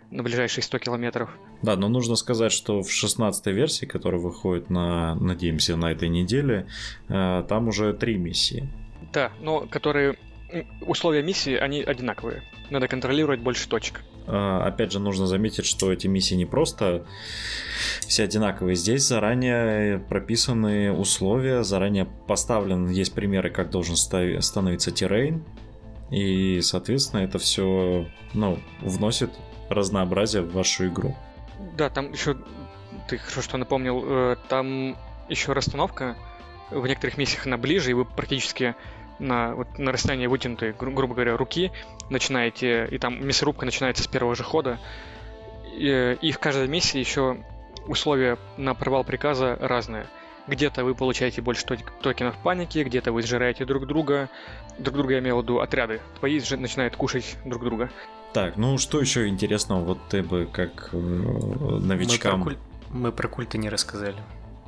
на 0.09 0.23
ближайшие 0.23 0.63
100 0.63 0.79
километров. 0.79 1.29
Да, 1.61 1.75
но 1.75 1.87
нужно 1.87 2.15
сказать, 2.15 2.51
что 2.51 2.81
в 2.81 2.91
16 2.91 3.45
версии, 3.47 3.85
которая 3.85 4.19
выходит 4.19 4.69
на, 4.69 5.15
надеемся, 5.15 5.75
на 5.75 5.91
этой 5.91 6.09
неделе, 6.09 6.67
э, 7.09 7.43
там 7.47 7.67
уже 7.67 7.93
три 7.93 8.17
миссии. 8.17 8.67
Да, 9.13 9.31
но 9.39 9.61
которые 9.67 10.17
условия 10.81 11.23
миссии, 11.23 11.55
они 11.55 11.81
одинаковые. 11.81 12.43
Надо 12.69 12.87
контролировать 12.87 13.39
больше 13.39 13.67
точек. 13.67 14.01
А, 14.27 14.65
опять 14.65 14.91
же, 14.91 14.99
нужно 14.99 15.27
заметить, 15.27 15.65
что 15.65 15.91
эти 15.91 16.07
миссии 16.07 16.35
не 16.35 16.45
просто 16.45 17.05
все 18.07 18.23
одинаковые. 18.23 18.75
Здесь 18.75 19.03
заранее 19.03 19.99
прописаны 19.99 20.91
условия, 20.91 21.63
заранее 21.63 22.05
поставлен, 22.27 22.89
есть 22.89 23.13
примеры, 23.13 23.49
как 23.49 23.69
должен 23.69 23.95
становиться 23.95 24.91
террейн. 24.91 25.43
И, 26.13 26.61
соответственно, 26.61 27.21
это 27.21 27.39
все 27.39 28.05
ну, 28.33 28.59
вносит 28.81 29.31
разнообразие 29.69 30.43
в 30.43 30.53
вашу 30.53 30.87
игру. 30.87 31.15
Да, 31.75 31.89
там 31.89 32.11
еще, 32.11 32.37
ты 33.07 33.17
хорошо 33.17 33.41
что 33.41 33.57
напомнил, 33.57 34.03
э, 34.05 34.35
там 34.47 34.95
еще 35.27 35.53
расстановка 35.53 36.15
в 36.69 36.85
некоторых 36.85 37.17
миссиях 37.17 37.47
она 37.47 37.57
ближе, 37.57 37.91
и 37.91 37.93
вы 37.93 38.05
практически 38.05 38.75
на, 39.17 39.55
вот, 39.55 39.79
на 39.79 39.91
расстоянии 39.91 40.27
вытянутой, 40.27 40.73
гру- 40.73 40.91
грубо 40.91 41.15
говоря, 41.15 41.35
руки 41.35 41.71
начинаете, 42.09 42.87
и 42.91 42.99
там 42.99 43.25
мясорубка 43.25 43.65
начинается 43.65 44.03
с 44.03 44.07
первого 44.07 44.35
же 44.35 44.43
хода. 44.43 44.79
И, 45.75 46.17
и 46.21 46.31
в 46.31 46.37
каждой 46.37 46.67
миссии 46.67 46.99
еще 46.99 47.37
условия 47.87 48.37
на 48.57 48.75
провал 48.75 49.03
приказа 49.03 49.57
разные. 49.59 50.05
Где-то 50.47 50.83
вы 50.83 50.93
получаете 50.93 51.41
больше 51.41 51.65
токенов 52.01 52.37
паники, 52.37 52.79
где-то 52.79 53.11
вы 53.11 53.21
сжираете 53.21 53.65
друг 53.65 53.87
друга. 53.87 54.29
Друг 54.77 54.97
друга 54.97 55.13
я 55.13 55.19
имею 55.19 55.37
в 55.37 55.43
виду 55.43 55.59
отряды. 55.59 56.01
Твои 56.19 56.39
же 56.39 56.57
начинают 56.57 56.95
кушать 56.95 57.37
друг 57.45 57.63
друга. 57.63 57.89
Так, 58.33 58.57
ну 58.57 58.77
что 58.77 58.99
еще 58.99 59.27
интересного, 59.27 59.83
вот 59.83 59.99
ты 60.09 60.23
бы 60.23 60.47
как 60.51 60.89
э, 60.91 60.97
новичкам... 60.97 62.39
Мы 62.39 62.45
про, 62.45 62.51
куль... 62.51 62.57
Мы 62.89 63.11
про 63.11 63.27
культы 63.27 63.57
не 63.57 63.69
рассказали. 63.69 64.17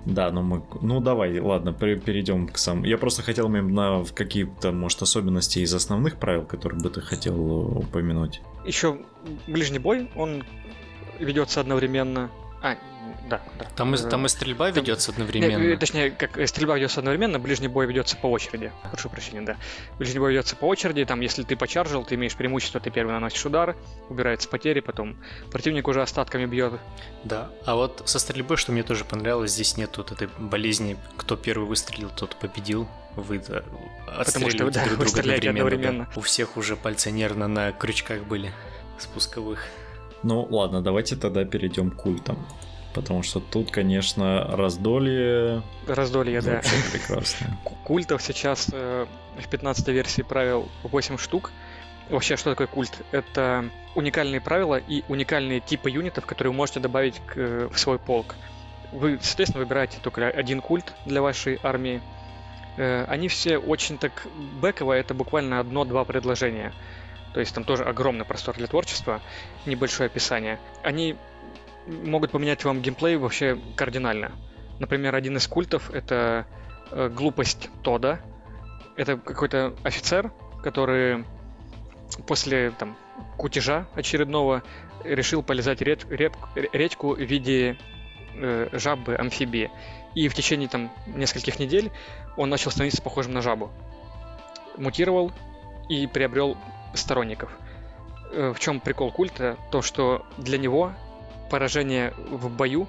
Да, 0.06 0.32
ну 0.32 0.44
мы, 0.44 0.64
ну 0.82 1.00
давай, 1.02 1.40
ладно, 1.40 1.74
перейдем 1.74 2.48
к 2.48 2.60
самому. 2.60 2.86
Я 2.86 3.00
просто 3.00 3.24
хотел 3.24 3.48
именно 3.48 4.06
какие-то, 4.14 4.72
может, 4.72 5.02
особенности 5.02 5.60
из 5.60 5.74
основных 5.74 6.18
правил, 6.18 6.46
которые 6.46 6.80
бы 6.80 6.92
ты 6.92 7.02
хотел 7.02 7.80
упомянуть. 7.80 8.42
Еще 8.66 9.00
ближний 9.48 9.80
бой, 9.80 10.12
он 10.16 10.44
ведется 11.20 11.60
одновременно. 11.60 12.30
А, 12.62 12.78
да, 13.30 13.42
да. 13.58 13.66
Там, 13.76 13.96
и, 13.96 13.98
там 13.98 14.26
и 14.26 14.30
стрельба 14.30 14.72
там, 14.72 14.84
ведется 14.84 15.12
одновременно. 15.12 15.58
Нет, 15.58 15.80
точнее, 15.80 16.12
как 16.12 16.38
э, 16.38 16.46
стрельба 16.48 16.76
ведется 16.76 17.00
одновременно, 17.00 17.40
ближний 17.40 17.68
бой 17.68 17.88
ведется 17.88 18.16
по 18.18 18.28
очереди. 18.28 18.72
Прошу 18.92 19.10
прощения, 19.10 19.42
да. 19.42 19.58
Ближний 19.98 20.20
бой 20.20 20.32
ведется 20.32 20.56
по 20.56 20.66
очереди, 20.66 21.06
там, 21.06 21.22
если 21.22 21.44
ты 21.44 21.56
почаржил, 21.56 22.04
ты 22.04 22.16
имеешь 22.16 22.36
преимущество, 22.36 22.80
ты 22.80 22.92
первый 22.92 23.12
наносишь 23.12 23.46
удар, 23.46 23.76
убирается 24.10 24.48
потери, 24.48 24.80
потом 24.80 25.18
противник 25.52 25.88
уже 25.88 26.02
остатками 26.02 26.46
бьет. 26.46 26.74
Да, 27.24 27.50
а 27.66 27.76
вот 27.76 28.04
со 28.06 28.20
стрельбой, 28.20 28.58
что 28.58 28.72
мне 28.72 28.84
тоже 28.84 29.06
понравилось, 29.06 29.52
здесь 29.52 29.78
нет 29.78 29.98
вот 29.98 30.12
этой 30.12 30.30
болезни, 30.38 30.98
кто 31.18 31.36
первый 31.36 31.68
выстрелил, 31.68 32.10
тот 32.10 32.36
победил. 32.36 32.88
Вы 33.16 33.40
да, 33.40 33.64
Потому 34.06 34.50
что 34.50 34.70
да, 34.70 34.86
друг 34.86 35.00
друга 35.00 35.20
одновременно. 35.22 35.50
одновременно. 35.50 36.08
Да. 36.14 36.20
У 36.20 36.22
всех 36.22 36.58
уже 36.58 36.76
пальцы 36.76 37.12
нервно 37.12 37.48
на 37.48 37.72
крючках 37.72 38.24
были 38.24 38.52
спусковых. 39.00 39.66
Ну 40.24 40.46
ладно, 40.50 40.82
давайте 40.82 41.16
тогда 41.16 41.46
перейдем 41.46 41.92
к 41.92 41.96
культам. 41.96 42.46
Потому 42.96 43.24
что 43.24 43.42
тут, 43.42 43.72
конечно, 43.72 44.48
раздолье... 44.56 45.64
Раздолье, 45.86 46.40
да. 46.42 46.62
Прекрасно. 46.94 47.58
Культов 47.84 48.22
сейчас 48.22 48.70
э, 48.72 49.06
в 49.38 49.48
15 49.50 49.88
версии 49.90 50.22
правил 50.22 50.70
8 50.84 51.18
штук. 51.18 51.52
Вообще, 52.10 52.38
что 52.38 52.52
такое 52.52 52.68
культ? 52.68 52.94
Это 53.12 53.70
уникальные 53.96 54.40
правила 54.40 54.78
и 54.78 55.04
уникальные 55.10 55.60
типы 55.60 55.90
юнитов, 55.90 56.26
которые 56.26 56.52
вы 56.52 56.58
можете 56.58 56.80
добавить 56.80 57.20
к, 57.26 57.34
э, 57.36 57.70
в 57.70 57.78
свой 57.78 58.00
полк. 58.00 58.36
Вы, 58.94 59.20
соответственно, 59.22 59.66
выбираете 59.66 59.98
только 60.02 60.30
один 60.30 60.62
культ 60.62 60.94
для 61.06 61.22
вашей 61.22 61.60
армии. 61.64 62.02
Э, 62.78 63.04
они 63.10 63.28
все 63.28 63.58
очень 63.58 63.98
так 63.98 64.26
бэковые, 64.62 65.02
это 65.02 65.14
буквально 65.14 65.60
одно-два 65.60 66.06
предложения. 66.06 66.72
То 67.34 67.42
есть 67.42 67.54
там 67.54 67.66
тоже 67.66 67.84
огромный 67.84 68.24
простор 68.24 68.56
для 68.56 68.68
творчества, 68.68 69.20
небольшое 69.66 70.08
описание. 70.08 70.60
Они 70.82 71.18
могут 71.88 72.32
поменять 72.32 72.64
вам 72.64 72.82
геймплей 72.82 73.18
вообще 73.18 73.58
кардинально. 73.76 74.32
Например, 74.80 75.16
один 75.16 75.38
из 75.38 75.48
культов— 75.48 75.90
это 75.94 76.46
э, 76.92 77.10
глупость 77.10 77.70
Тода. 77.84 78.20
Это 78.96 79.18
какой-то 79.18 79.76
офицер, 79.84 80.32
который 80.64 81.26
после 82.28 82.72
там, 82.72 82.96
кутежа 83.38 83.88
очередного 83.96 84.64
решил 85.04 85.44
полезать 85.44 85.82
рек, 85.82 86.06
рек, 86.10 86.34
речку 86.56 87.16
в 87.16 87.20
виде 87.20 87.78
э, 88.36 88.70
жабы 88.74 89.16
амфибии. 89.16 89.72
И 90.14 90.28
в 90.28 90.34
течение 90.34 90.70
там 90.70 90.92
нескольких 91.08 91.60
недель 91.60 91.92
он 92.38 92.50
начал 92.50 92.72
становиться 92.72 93.02
похожим 93.02 93.34
на 93.34 93.42
жабу. 93.42 93.72
Мутировал 94.78 95.32
и 95.90 96.08
приобрел 96.08 96.58
сторонников. 96.94 97.52
Э, 98.32 98.54
в 98.54 98.60
чем 98.60 98.80
прикол 98.80 99.12
культа? 99.12 99.58
То, 99.72 99.82
что 99.82 100.26
для 100.38 100.58
него 100.58 100.94
поражение 101.50 102.14
в 102.30 102.50
бою 102.50 102.88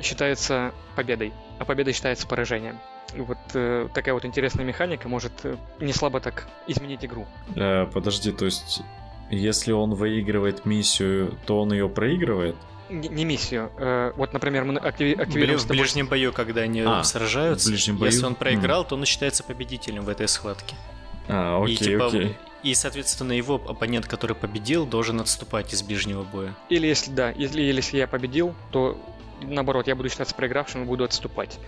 считается 0.00 0.72
победой, 0.94 1.32
а 1.58 1.64
победа 1.64 1.92
считается 1.92 2.26
поражением. 2.26 2.78
Вот 3.16 3.38
э, 3.54 3.88
такая 3.94 4.14
вот 4.14 4.24
интересная 4.24 4.64
механика 4.64 5.08
может 5.08 5.32
э, 5.44 5.56
не 5.80 5.92
слабо 5.92 6.20
так 6.20 6.46
изменить 6.66 7.04
игру. 7.04 7.26
Э, 7.54 7.86
подожди, 7.86 8.32
то 8.32 8.44
есть 8.44 8.82
если 9.30 9.72
он 9.72 9.94
выигрывает 9.94 10.66
миссию, 10.66 11.36
то 11.46 11.62
он 11.62 11.72
ее 11.72 11.88
проигрывает? 11.88 12.56
Не, 12.88 13.08
не 13.08 13.24
миссию. 13.24 13.70
Э, 13.78 14.12
вот, 14.16 14.32
например, 14.32 14.64
мы 14.64 14.74
активи- 14.74 15.20
активируем... 15.20 15.58
В 15.58 15.66
ближнем 15.66 16.06
бою, 16.06 16.32
когда 16.32 16.62
они 16.62 16.82
а, 16.82 17.02
сражаются, 17.02 17.68
в 17.68 17.70
ближнем 17.70 17.96
бою? 17.96 18.12
если 18.12 18.24
он 18.24 18.34
проиграл, 18.34 18.84
mm. 18.84 18.88
то 18.88 18.94
он 18.96 19.04
считается 19.04 19.42
победителем 19.42 20.04
в 20.04 20.08
этой 20.08 20.28
схватке. 20.28 20.76
А, 21.28 21.60
окей, 21.62 21.74
и, 21.74 21.78
типа, 21.78 22.06
окей. 22.06 22.36
И, 22.66 22.74
соответственно, 22.74 23.30
его 23.30 23.62
оппонент, 23.64 24.06
который 24.06 24.34
победил, 24.34 24.86
должен 24.86 25.20
отступать 25.20 25.72
из 25.72 25.84
ближнего 25.84 26.24
боя. 26.24 26.52
Или 26.68 26.88
если 26.88 27.12
да, 27.12 27.30
если, 27.30 27.62
если 27.62 27.96
я 27.96 28.08
победил, 28.08 28.56
то 28.72 29.00
наоборот, 29.40 29.86
я 29.86 29.94
буду 29.94 30.08
считаться 30.08 30.34
проигравшим 30.34 30.82
и 30.82 30.84
буду 30.84 31.04
отступать. 31.04 31.60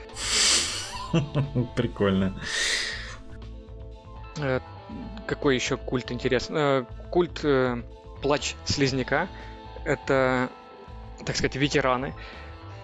Прикольно. 1.76 2.34
Э, 4.38 4.58
какой 5.24 5.54
еще 5.54 5.76
культ 5.76 6.10
интересный? 6.10 6.60
Э, 6.60 6.84
культ 7.10 7.44
э, 7.44 7.80
Плач 8.20 8.56
Слизняка. 8.64 9.28
Это, 9.84 10.50
так 11.24 11.36
сказать, 11.36 11.54
ветераны. 11.54 12.12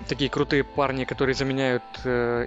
Такие 0.06 0.30
крутые 0.30 0.62
парни, 0.62 1.02
которые 1.02 1.34
заменяют 1.34 1.82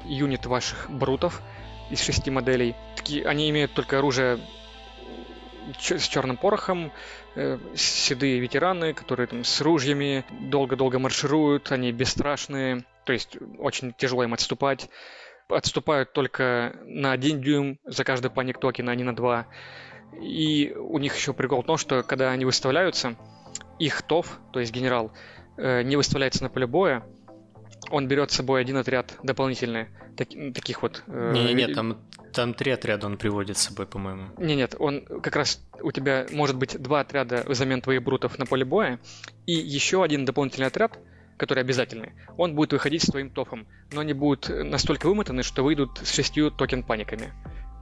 юнит 0.05 0.45
ваших 0.45 0.89
брутов 0.89 1.41
из 1.89 1.99
шести 2.01 2.31
моделей. 2.31 2.73
Такие, 2.95 3.25
они 3.25 3.49
имеют 3.49 3.73
только 3.73 3.97
оружие 3.97 4.39
с 5.79 6.07
черным 6.07 6.37
порохом, 6.37 6.91
э, 7.35 7.57
седые 7.75 8.39
ветераны, 8.39 8.93
которые 8.93 9.27
там 9.27 9.43
с 9.43 9.61
ружьями 9.61 10.25
долго-долго 10.49 10.99
маршируют, 10.99 11.71
они 11.71 11.91
бесстрашные, 11.91 12.85
то 13.05 13.13
есть 13.13 13.37
очень 13.59 13.93
тяжело 13.93 14.23
им 14.23 14.33
отступать. 14.33 14.89
Отступают 15.49 16.11
только 16.11 16.75
на 16.85 17.13
один 17.13 17.41
дюйм 17.41 17.79
за 17.85 18.03
каждый 18.03 18.29
паник 18.29 18.59
токен, 18.59 18.89
а 18.89 18.95
не 18.95 19.03
на 19.03 19.15
два. 19.15 19.47
И 20.21 20.73
у 20.77 20.97
них 20.97 21.15
еще 21.15 21.33
прикол 21.33 21.61
в 21.61 21.65
том, 21.65 21.77
что 21.77 22.03
когда 22.03 22.31
они 22.31 22.45
выставляются, 22.45 23.15
их 23.79 24.01
ТОВ, 24.01 24.39
то 24.51 24.59
есть 24.59 24.71
генерал, 24.73 25.11
э, 25.57 25.83
не 25.83 25.95
выставляется 25.95 26.43
на 26.43 26.49
поле 26.49 26.67
боя, 26.67 27.03
он 27.89 28.07
берет 28.07 28.31
с 28.31 28.35
собой 28.35 28.61
один 28.61 28.77
отряд 28.77 29.15
дополнительный, 29.23 29.87
так, 30.15 30.29
таких 30.53 30.81
вот... 30.81 31.03
Э, 31.07 31.31
Не-не-не, 31.33 31.73
там, 31.73 31.97
там 32.33 32.53
три 32.53 32.71
отряда 32.71 33.07
он 33.07 33.17
приводит 33.17 33.57
с 33.57 33.61
собой, 33.61 33.85
по-моему. 33.85 34.29
Не, 34.37 34.55
нет, 34.55 34.75
он 34.79 35.05
как 35.05 35.35
раз 35.35 35.61
у 35.81 35.91
тебя 35.91 36.25
может 36.31 36.57
быть 36.57 36.81
два 36.81 37.01
отряда 37.01 37.43
взамен 37.47 37.81
твоих 37.81 38.03
брутов 38.03 38.37
на 38.37 38.45
поле 38.45 38.65
боя, 38.65 38.99
и 39.45 39.53
еще 39.53 40.03
один 40.03 40.25
дополнительный 40.25 40.67
отряд, 40.67 40.99
который 41.37 41.61
обязательный, 41.61 42.13
он 42.35 42.55
будет 42.55 42.73
выходить 42.73 43.03
с 43.03 43.11
твоим 43.11 43.29
тофом, 43.29 43.67
но 43.91 44.01
они 44.01 44.13
будут 44.13 44.49
настолько 44.49 45.07
вымотаны, 45.07 45.43
что 45.43 45.63
выйдут 45.63 45.99
с 46.03 46.13
шестью 46.13 46.51
токен-паниками 46.51 47.31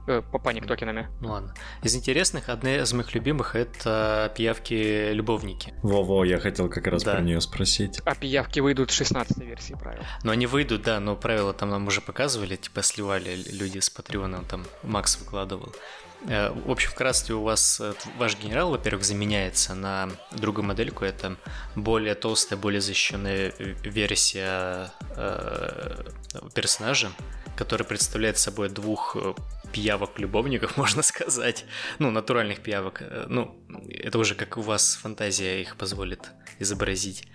э, 0.06 0.22
по 0.22 0.38
паник 0.38 0.66
токенами. 0.66 1.08
Ну 1.20 1.30
ладно. 1.30 1.54
Из 1.82 1.94
интересных, 1.94 2.48
одна 2.48 2.76
из 2.76 2.92
моих 2.92 3.14
любимых 3.14 3.54
это 3.54 4.32
пиявки-любовники. 4.36 5.74
Во-во, 5.82 6.24
я 6.24 6.38
хотел 6.38 6.68
как 6.68 6.86
раз 6.86 7.02
да. 7.02 7.14
про 7.14 7.20
нее 7.20 7.40
спросить. 7.40 8.00
А 8.04 8.14
пиявки 8.14 8.60
выйдут 8.60 8.90
в 8.90 8.94
16 8.94 9.38
версии 9.38 9.74
правил. 9.74 10.02
Ну 10.22 10.32
они 10.32 10.46
выйдут, 10.46 10.82
да, 10.82 11.00
но 11.00 11.16
правила 11.16 11.52
там 11.52 11.70
нам 11.70 11.86
уже 11.86 12.00
показывали, 12.00 12.56
типа 12.56 12.82
сливали 12.82 13.36
люди 13.52 13.78
с 13.78 13.90
Патреона, 13.90 14.42
там 14.48 14.64
Макс 14.82 15.18
выкладывал. 15.18 15.72
Э, 16.28 16.50
в 16.50 16.70
общем, 16.70 16.90
вкратце 16.90 17.34
у 17.34 17.42
вас 17.42 17.80
э, 17.80 17.92
ваш 18.18 18.38
генерал, 18.38 18.70
во-первых, 18.70 19.04
заменяется 19.04 19.74
на 19.74 20.10
другую 20.32 20.64
модельку. 20.64 21.04
Это 21.04 21.36
более 21.74 22.14
толстая, 22.14 22.58
более 22.58 22.80
защищенная 22.80 23.52
версия 23.84 24.90
э, 25.16 26.04
персонажа, 26.54 27.10
который 27.56 27.86
представляет 27.86 28.38
собой 28.38 28.68
двух 28.68 29.16
пиявок-любовников, 29.76 30.76
можно 30.78 31.02
сказать. 31.02 31.66
Ну, 31.98 32.10
натуральных 32.10 32.60
пиявок. 32.60 33.02
Ну, 33.28 33.54
это 33.88 34.18
уже 34.18 34.34
как 34.34 34.56
у 34.56 34.62
вас 34.62 34.96
фантазия 34.96 35.60
их 35.60 35.76
позволит 35.76 36.30
изобразить. 36.58 37.28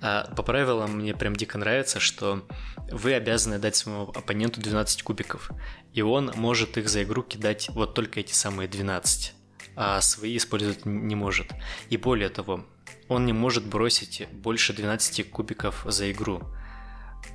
А 0.00 0.32
по 0.36 0.44
правилам 0.44 0.98
мне 0.98 1.12
прям 1.14 1.34
дико 1.34 1.58
нравится, 1.58 1.98
что 1.98 2.46
вы 2.92 3.14
обязаны 3.14 3.58
дать 3.58 3.74
своему 3.74 4.04
оппоненту 4.14 4.60
12 4.60 5.02
кубиков, 5.02 5.50
и 5.92 6.02
он 6.02 6.32
может 6.36 6.78
их 6.78 6.88
за 6.88 7.02
игру 7.02 7.24
кидать 7.24 7.68
вот 7.70 7.94
только 7.94 8.20
эти 8.20 8.32
самые 8.32 8.68
12, 8.68 9.34
а 9.74 10.00
свои 10.00 10.36
использовать 10.36 10.86
не 10.86 11.16
может. 11.16 11.48
И 11.90 11.96
более 11.96 12.28
того, 12.28 12.64
он 13.08 13.26
не 13.26 13.32
может 13.32 13.66
бросить 13.66 14.28
больше 14.30 14.72
12 14.72 15.28
кубиков 15.30 15.82
за 15.84 16.12
игру. 16.12 16.42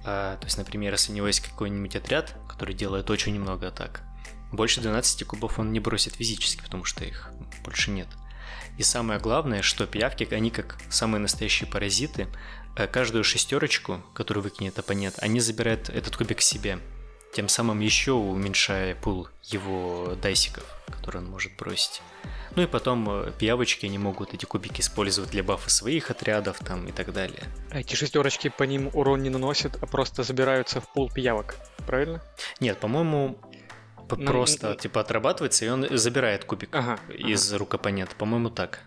А, 0.06 0.38
то 0.38 0.46
есть, 0.46 0.58
например, 0.58 0.94
если 0.94 1.12
у 1.12 1.16
него 1.16 1.28
есть 1.28 1.42
какой-нибудь 1.42 1.98
отряд, 1.98 2.36
который 2.48 2.74
делает 2.74 3.10
очень 3.10 3.38
много 3.38 3.68
атак, 3.68 4.04
больше 4.54 4.82
12 4.82 5.26
кубов 5.26 5.60
он 5.60 5.72
не 5.74 5.80
бросит 5.80 6.16
физически, 6.16 6.62
потому 6.62 6.86
что 6.86 7.04
их 7.04 7.30
больше 7.64 7.92
нет. 7.92 8.08
И 8.78 8.84
самое 8.84 9.20
главное, 9.20 9.62
что 9.62 9.86
пиявки, 9.86 10.28
они 10.32 10.50
как 10.50 10.78
самые 10.90 11.22
настоящие 11.22 11.70
паразиты, 11.70 12.28
э, 12.76 12.88
каждую 12.88 13.24
шестерочку, 13.24 14.02
которую 14.14 14.44
выкинет 14.44 14.80
оппонент, 14.80 15.16
они 15.20 15.40
забирают 15.40 15.90
этот 15.90 16.16
кубик 16.18 16.42
себе, 16.42 16.80
тем 17.34 17.50
самым 17.50 17.80
еще 17.80 18.14
уменьшая 18.14 18.96
пул 18.96 19.28
его 19.44 20.16
дайсиков, 20.22 20.64
которые 20.88 21.24
он 21.24 21.30
может 21.30 21.56
бросить. 21.58 22.02
Ну 22.56 22.64
и 22.64 22.68
потом 22.68 23.10
э, 23.10 23.32
пиявочки, 23.38 23.88
они 23.88 23.98
могут 23.98 24.34
эти 24.34 24.46
кубики 24.46 24.82
использовать 24.82 25.32
для 25.32 25.44
бафа 25.44 25.70
своих 25.70 26.12
отрядов 26.12 26.60
там 26.60 26.88
и 26.88 26.92
так 26.92 27.12
далее. 27.12 27.44
А 27.72 27.80
эти 27.80 27.96
шестерочки 27.96 28.50
по 28.50 28.64
ним 28.64 28.90
урон 28.94 29.24
не 29.24 29.30
наносят, 29.30 29.78
а 29.82 29.88
просто 29.88 30.24
забираются 30.24 30.80
в 30.80 30.92
пул 30.94 31.12
пиявок, 31.12 31.56
правильно? 31.88 32.22
Нет, 32.60 32.80
по-моему, 32.80 33.40
просто 34.08 34.70
ну, 34.70 34.76
типа 34.76 35.02
отрабатывается, 35.02 35.66
и 35.66 35.70
он 35.70 35.88
забирает 35.98 36.46
кубик 36.46 36.70
ага, 36.76 37.00
из 37.10 37.50
ага. 37.50 37.60
рук 37.60 37.74
оппонента. 37.76 38.16
По-моему, 38.16 38.50
так. 38.50 38.80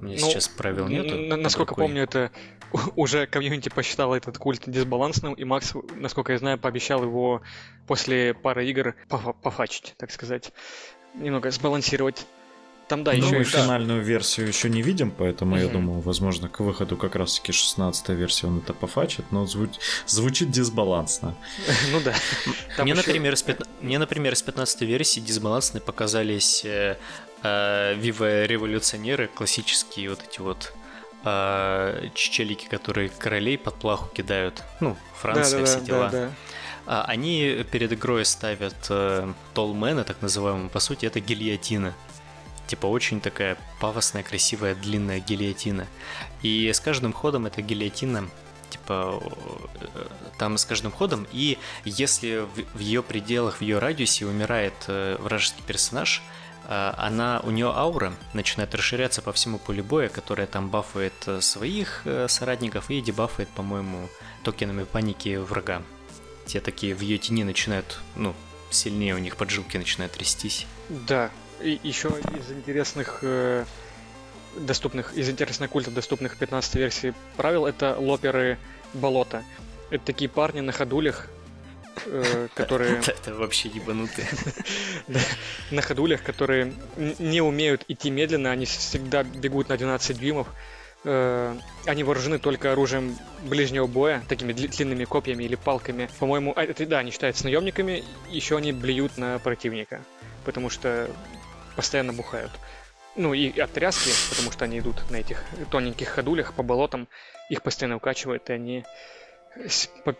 Меня 0.00 0.16
ну, 0.20 0.26
сейчас 0.26 0.48
правил 0.48 0.88
нету. 0.88 1.16
Насколько 1.36 1.74
помню, 1.74 2.02
это 2.02 2.32
уже 2.96 3.26
комьюнити 3.26 3.68
посчитал 3.68 4.14
этот 4.14 4.38
культ 4.38 4.62
дисбалансным, 4.66 5.34
и 5.34 5.44
Макс, 5.44 5.74
насколько 5.96 6.32
я 6.32 6.38
знаю, 6.38 6.58
пообещал 6.58 7.02
его 7.02 7.42
после 7.86 8.34
пары 8.34 8.66
игр 8.66 8.94
пофачить, 9.42 9.94
так 9.96 10.10
сказать. 10.10 10.52
Немного 11.14 11.50
сбалансировать 11.50 12.26
там, 12.88 13.04
да, 13.04 13.12
ну, 13.12 13.18
еще 13.18 13.36
мы 13.36 13.40
и 13.40 13.44
финальную 13.44 14.00
да. 14.00 14.06
версию 14.06 14.48
еще 14.48 14.68
не 14.68 14.82
видим, 14.82 15.10
поэтому 15.10 15.56
mm-hmm. 15.56 15.62
я 15.62 15.68
думаю, 15.68 16.00
возможно, 16.00 16.48
к 16.48 16.60
выходу 16.60 16.96
как 16.96 17.16
раз-таки 17.16 17.52
16 17.52 18.08
версии 18.10 18.46
он 18.46 18.58
это 18.58 18.74
пофачит, 18.74 19.24
но 19.30 19.46
звуч... 19.46 19.70
звучит 20.06 20.50
дисбалансно. 20.50 21.34
Ну 21.92 22.00
да. 22.00 22.14
Мне, 22.82 22.94
например, 22.94 24.36
с 24.36 24.42
15 24.42 24.82
версии 24.82 25.20
дисбалансные 25.20 25.80
показались 25.80 26.64
э, 26.64 26.96
э, 27.42 27.94
Вива 27.94 28.44
революционеры, 28.44 29.28
классические 29.28 30.10
вот 30.10 30.20
эти 30.28 30.40
вот 30.40 30.72
э, 31.24 32.08
чечелики, 32.14 32.66
которые 32.66 33.10
королей 33.10 33.58
под 33.58 33.74
плаху 33.76 34.10
кидают. 34.14 34.62
Ну, 34.80 34.96
Франция, 35.14 35.64
все 35.64 35.80
дела. 35.80 36.30
А 36.84 37.04
они 37.04 37.64
перед 37.70 37.92
игрой 37.92 38.24
ставят 38.24 38.74
э, 38.90 39.32
толмены, 39.54 40.02
так 40.04 40.20
называемые, 40.20 40.68
по 40.68 40.80
сути, 40.80 41.06
это 41.06 41.20
гильотина 41.20 41.94
типа 42.72 42.86
очень 42.86 43.20
такая 43.20 43.58
пафосная, 43.80 44.22
красивая, 44.22 44.74
длинная 44.74 45.20
гильотина. 45.20 45.86
И 46.40 46.72
с 46.72 46.80
каждым 46.80 47.12
ходом 47.12 47.44
эта 47.44 47.60
гильотина 47.60 48.30
типа 48.70 49.22
э, 49.74 50.06
там 50.38 50.56
с 50.56 50.64
каждым 50.64 50.90
ходом, 50.90 51.26
и 51.32 51.58
если 51.84 52.46
в 52.72 52.78
ее 52.78 53.02
пределах, 53.02 53.58
в 53.58 53.60
ее 53.60 53.78
радиусе 53.78 54.24
умирает 54.24 54.72
э, 54.88 55.18
вражеский 55.20 55.62
персонаж, 55.66 56.22
э, 56.66 56.94
она, 56.96 57.42
у 57.44 57.50
нее 57.50 57.70
аура 57.70 58.14
начинает 58.32 58.74
расширяться 58.74 59.20
по 59.20 59.34
всему 59.34 59.58
полю 59.58 59.84
боя, 59.84 60.08
которая 60.08 60.46
там 60.46 60.70
бафает 60.70 61.28
своих 61.40 62.06
соратников 62.28 62.88
и 62.88 63.02
дебафает, 63.02 63.50
по-моему, 63.50 64.08
токенами 64.44 64.84
паники 64.84 65.36
врага. 65.36 65.82
Те 66.46 66.62
такие 66.62 66.94
в 66.94 67.02
ее 67.02 67.18
тени 67.18 67.44
начинают, 67.44 68.00
ну, 68.16 68.34
сильнее 68.70 69.14
у 69.14 69.18
них 69.18 69.36
поджилки 69.36 69.76
начинают 69.76 70.14
трястись. 70.14 70.66
Да, 70.88 71.30
и 71.62 71.80
еще 71.82 72.08
из 72.08 72.50
интересных 72.50 73.20
э, 73.22 73.64
доступных, 74.56 75.14
из 75.14 75.28
интересных 75.28 75.70
культов 75.70 75.94
доступных 75.94 76.36
15 76.36 76.74
версий 76.76 77.14
правил, 77.36 77.66
это 77.66 77.96
лоперы 77.98 78.58
болота. 78.94 79.44
Это 79.90 80.04
такие 80.04 80.28
парни 80.28 80.60
на 80.60 80.72
ходулях, 80.72 81.28
э, 82.06 82.48
которые... 82.54 83.00
Это 83.06 83.34
вообще 83.34 83.68
ебанутые. 83.68 84.28
На 85.70 85.82
ходулях, 85.82 86.22
которые 86.22 86.74
не 86.96 87.40
умеют 87.40 87.84
идти 87.88 88.10
медленно, 88.10 88.50
они 88.50 88.66
всегда 88.66 89.22
бегут 89.22 89.68
на 89.68 89.76
12 89.76 90.18
дюймов. 90.18 90.48
Э, 91.04 91.56
они 91.86 92.04
вооружены 92.04 92.38
только 92.38 92.72
оружием 92.72 93.16
ближнего 93.42 93.86
боя, 93.86 94.22
такими 94.28 94.52
длинными 94.52 95.04
копьями 95.04 95.44
или 95.44 95.56
палками. 95.56 96.08
По-моему, 96.18 96.52
а, 96.54 96.62
это 96.62 96.86
да, 96.86 96.98
они 96.98 97.10
считаются 97.10 97.44
наемниками, 97.44 98.04
еще 98.30 98.56
они 98.56 98.72
блюют 98.72 99.18
на 99.18 99.38
противника. 99.38 100.02
Потому 100.44 100.70
что 100.70 101.10
постоянно 101.74 102.12
бухают. 102.12 102.50
Ну 103.14 103.34
и 103.34 103.58
от 103.58 103.72
тряски, 103.72 104.10
потому 104.30 104.52
что 104.52 104.64
они 104.64 104.78
идут 104.78 105.10
на 105.10 105.16
этих 105.16 105.44
тоненьких 105.70 106.08
ходулях 106.08 106.54
по 106.54 106.62
болотам, 106.62 107.08
их 107.50 107.62
постоянно 107.62 107.96
укачивают, 107.96 108.48
и 108.48 108.54
они 108.54 108.84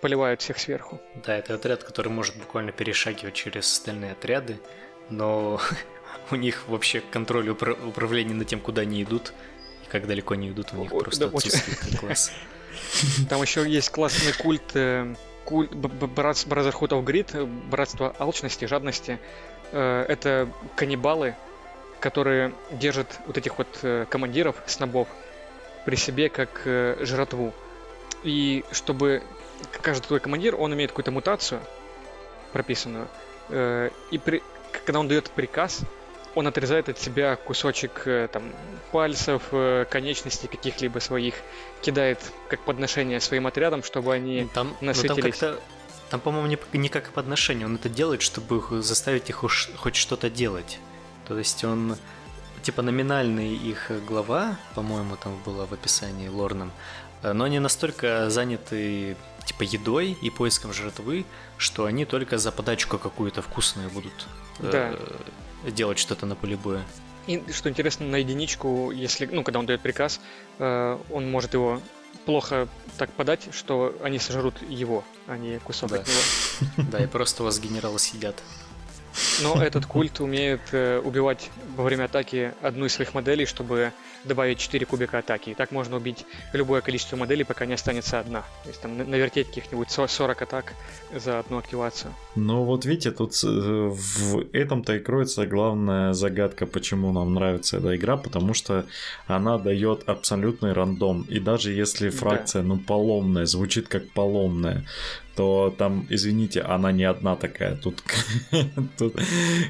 поливают 0.01 0.43
всех 0.43 0.59
сверху. 0.59 1.01
Да, 1.25 1.37
это 1.37 1.55
отряд, 1.55 1.85
который 1.85 2.09
может 2.09 2.37
буквально 2.37 2.71
перешагивать 2.71 3.35
через 3.35 3.73
остальные 3.73 4.13
отряды, 4.13 4.61
но 5.09 5.59
у 6.31 6.37
них 6.37 6.69
вообще 6.69 7.01
контроль 7.01 7.49
упра- 7.49 7.89
управления 7.89 8.35
над 8.35 8.47
тем, 8.47 8.61
куда 8.61 8.83
они 8.83 9.03
идут, 9.03 9.33
и 9.87 9.91
как 9.91 10.07
далеко 10.07 10.35
они 10.35 10.51
идут, 10.51 10.75
у 10.75 10.77
них 10.77 10.91
просто 10.91 11.29
да, 11.29 11.37
отсутствует 11.37 11.99
класс. 12.01 12.33
Там 13.29 13.41
еще 13.41 13.69
есть 13.69 13.91
классный 13.91 14.33
культ, 14.35 14.75
э, 14.75 15.15
культ 15.45 15.73
Brotherhood 15.73 16.89
of 16.89 17.05
Greed, 17.05 17.47
братство 17.71 18.15
алчности, 18.19 18.67
жадности. 18.67 19.19
Э, 19.73 20.05
это 20.07 20.49
каннибалы, 20.77 21.35
которые 21.99 22.53
держат 22.73 23.19
вот 23.27 23.39
этих 23.39 23.57
вот 23.57 23.69
э, 23.83 24.05
командиров, 24.09 24.57
снобов, 24.67 25.09
при 25.87 25.97
себе 25.97 26.29
как 26.29 26.63
э, 26.67 26.99
жратву. 27.01 27.55
И 28.23 28.65
чтобы 28.71 29.23
каждый 29.81 30.07
твой 30.07 30.21
командир, 30.21 30.55
он 30.57 30.75
имеет 30.75 30.91
какую-то 30.91 31.11
мутацию 31.11 31.61
прописанную, 32.53 33.09
и 33.49 34.21
при, 34.23 34.43
когда 34.85 35.01
он 35.01 35.09
дает 35.09 35.31
приказ, 35.31 35.81
он 36.35 36.47
отрезает 36.47 36.91
от 36.91 36.99
себя 36.99 37.35
кусочек 37.37 38.07
там, 38.31 38.53
пальцев, 38.93 39.43
конечностей 39.89 40.49
каких-либо 40.49 40.99
своих, 40.99 41.35
кидает 41.81 42.19
как 42.49 42.61
подношение 42.61 43.21
своим 43.21 43.47
отрядам, 43.47 43.83
чтобы 43.83 44.13
они 44.13 44.49
там, 44.53 44.77
насытились. 44.83 45.39
Там 45.39 45.57
там, 46.13 46.21
по-моему, 46.21 46.47
не, 46.47 46.59
не 46.79 46.91
как 46.91 47.11
подношение. 47.13 47.65
Он 47.65 47.77
это 47.77 47.89
делает, 47.89 48.21
чтобы 48.21 48.83
заставить 48.83 49.31
их 49.31 49.45
уж 49.45 49.71
хоть 49.79 49.97
что-то 49.97 50.29
делать. 50.29 50.79
То 51.27 51.39
есть 51.39 51.65
он 51.65 51.97
типа 52.63 52.83
номинальный 52.83 53.55
их 53.55 53.91
глава, 54.07 54.59
по-моему, 54.75 55.17
там 55.17 55.43
было 55.47 55.65
в 55.65 55.73
описании 55.73 56.29
лорном, 56.29 56.71
но 57.23 57.45
они 57.45 57.61
настолько 57.61 58.29
заняты 58.29 59.17
типа 59.47 59.63
едой 59.63 60.19
и 60.21 60.29
поиском 60.29 60.75
жратвы, 60.75 61.25
что 61.57 61.87
они 61.87 62.05
только 62.05 62.37
за 62.37 62.53
подачку 62.53 62.99
какую-то 62.99 63.41
вкусную 63.41 63.89
будут 63.89 64.27
да. 64.59 64.93
э, 65.65 65.71
делать 65.71 65.99
что-то 65.99 66.27
на 66.27 66.35
поле 66.35 66.57
боя. 66.57 66.85
И 67.27 67.43
что 67.53 67.71
интересно, 67.71 68.07
на 68.07 68.17
единичку, 68.17 68.91
если, 68.91 69.25
ну, 69.25 69.43
когда 69.43 69.61
он 69.61 69.67
дает 69.67 69.81
приказ, 69.81 70.21
э, 70.59 70.99
он 71.11 71.31
может 71.31 71.55
его 71.55 71.81
плохо 72.25 72.69
так 72.99 73.11
подать, 73.13 73.49
что 73.53 73.97
они 74.03 74.19
сожрут 74.19 74.63
его, 74.63 75.05
а 75.27 75.37
не 75.37 75.59
кусок 75.61 75.91
да. 75.91 75.97
от 75.97 76.07
него. 76.07 76.89
Да, 76.91 77.03
и 77.03 77.07
просто 77.07 77.43
у 77.43 77.47
вас 77.47 77.59
генералы 77.59 77.99
сидят. 77.99 78.37
Но 79.43 79.63
этот 79.63 79.87
культ 79.87 80.21
умеет 80.21 80.61
э, 80.73 81.01
убивать 81.05 81.51
во 81.77 81.85
время 81.85 82.05
атаки 82.05 82.53
одну 82.63 82.87
из 82.87 82.95
своих 82.95 83.15
моделей, 83.15 83.47
чтобы 83.47 83.93
добавить 84.25 84.59
4 84.59 84.87
кубика 84.87 85.19
атаки. 85.19 85.51
И 85.51 85.55
так 85.55 85.71
можно 85.73 85.97
убить 85.97 86.25
любое 86.53 86.81
количество 86.81 87.17
моделей, 87.17 87.45
пока 87.45 87.67
не 87.67 87.75
останется 87.75 88.21
одна. 88.21 88.41
То 88.63 88.69
есть 88.69 88.81
там 88.81 88.97
навертеть 88.97 89.49
каких-нибудь 89.49 89.91
40 89.91 90.43
атак 90.43 90.75
за 91.15 91.39
одну 91.39 91.59
активацию. 91.59 92.15
Ну 92.35 92.65
вот 92.65 92.85
видите, 92.85 93.11
тут 93.11 93.33
э, 93.45 93.47
в 93.47 94.45
этом-то 94.53 94.97
и 94.97 94.99
кроется 95.01 95.47
главная 95.47 96.13
загадка, 96.13 96.67
почему 96.67 97.13
нам 97.13 97.35
нравится 97.35 97.79
эта 97.79 97.97
игра, 97.97 98.17
потому 98.17 98.55
что 98.55 98.87
она 99.27 99.59
дает 99.59 100.09
абсолютный 100.09 100.73
рандом. 100.73 101.23
И 101.29 101.39
даже 101.39 101.73
если 101.73 102.11
фракция, 102.11 102.63
да. 102.63 102.69
ну, 102.69 102.79
поломная, 102.79 103.47
звучит 103.47 103.89
как 103.89 104.09
поломная, 104.11 104.85
то 105.37 105.75
там, 105.77 106.07
извините, 106.11 106.61
она 106.61 106.93
не 106.93 107.05
одна 107.05 107.37
такая. 107.37 107.77
Тут, 107.77 108.03
тут 108.99 109.17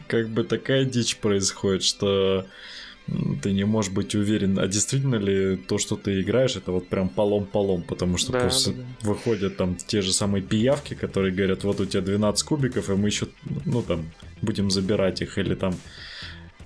как 0.09 0.29
бы 0.29 0.45
такая 0.45 0.85
дичь 0.85 1.17
происходит, 1.17 1.83
что 1.83 2.47
ты 3.43 3.53
не 3.53 3.65
можешь 3.65 3.93
быть 3.93 4.15
уверен, 4.15 4.59
а 4.59 4.67
действительно 4.67 5.17
ли 5.17 5.57
то, 5.57 5.79
что 5.79 5.97
ты 5.97 6.21
играешь, 6.21 6.57
это 6.57 6.71
вот 6.73 6.89
прям 6.89 7.09
полом-полом, 7.09 7.83
потому 7.83 8.17
что 8.17 8.33
да, 8.33 8.49
да, 8.49 8.51
да. 8.67 9.09
выходят 9.09 9.57
там 9.57 9.77
те 9.77 10.03
же 10.03 10.13
самые 10.13 10.43
пиявки, 10.43 10.95
которые 10.95 11.35
говорят, 11.35 11.65
вот 11.65 11.81
у 11.81 11.87
тебя 11.87 12.03
12 12.03 12.47
кубиков, 12.47 12.91
и 12.91 12.93
мы 12.95 13.09
еще, 13.09 13.27
ну 13.65 13.83
там, 13.83 14.11
будем 14.41 14.71
забирать 14.71 15.21
их, 15.21 15.37
или 15.37 15.55
там 15.55 15.75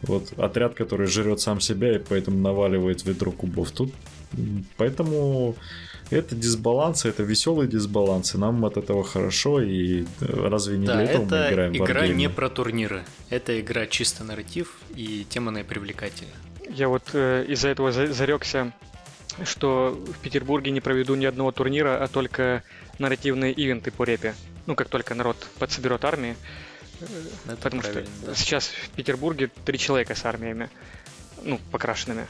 вот 0.03 0.39
отряд, 0.39 0.75
который 0.75 1.07
жрет 1.07 1.41
сам 1.41 1.61
себя 1.61 1.97
и 1.97 1.99
поэтому 1.99 2.39
наваливает 2.39 3.05
ведро 3.05 3.33
кубов. 3.33 3.71
Тут 3.71 3.93
поэтому 4.77 5.57
это 6.11 6.35
дисбаланс, 6.35 7.05
это 7.05 7.23
веселый 7.23 7.67
дисбаланс, 7.67 8.35
и 8.35 8.39
нам 8.39 8.65
от 8.65 8.77
этого 8.77 9.05
хорошо, 9.05 9.61
и 9.61 10.03
э, 10.03 10.07
разве 10.21 10.79
не 10.79 10.87
да, 10.87 10.95
для 10.95 11.05
этого 11.05 11.25
мы 11.25 11.49
играем 11.49 11.73
в 11.73 11.77
игра 11.77 12.07
не 12.09 12.29
про 12.29 12.49
турниры, 12.49 13.05
это 13.31 13.59
игра 13.61 13.87
чисто 13.87 14.25
нарратив, 14.25 14.79
и 14.95 15.27
тема 15.29 15.51
она 15.51 15.65
привлекательна. 15.65 16.33
Я 16.69 16.89
вот 16.89 17.11
э, 17.13 17.45
из-за 17.49 17.69
этого 17.69 17.93
зарекся, 17.93 18.73
что 19.45 19.99
в 20.07 20.19
Петербурге 20.19 20.71
не 20.71 20.81
проведу 20.81 21.15
ни 21.15 21.25
одного 21.25 21.53
турнира, 21.53 22.03
а 22.03 22.09
только 22.09 22.63
нарративные 22.99 23.53
ивенты 23.53 23.91
по 23.91 24.05
репе. 24.05 24.35
Ну, 24.67 24.75
как 24.75 24.89
только 24.89 25.15
народ 25.15 25.37
подсоберет 25.59 26.05
армии. 26.05 26.37
Э, 27.01 27.07
это 27.47 27.57
Потому 27.57 27.83
что 27.83 28.05
да. 28.27 28.35
сейчас 28.35 28.69
в 28.69 28.91
Петербурге 28.91 29.51
три 29.65 29.79
человека 29.79 30.15
с 30.15 30.25
армиями, 30.25 30.71
ну, 31.43 31.61
покрашенными. 31.71 32.27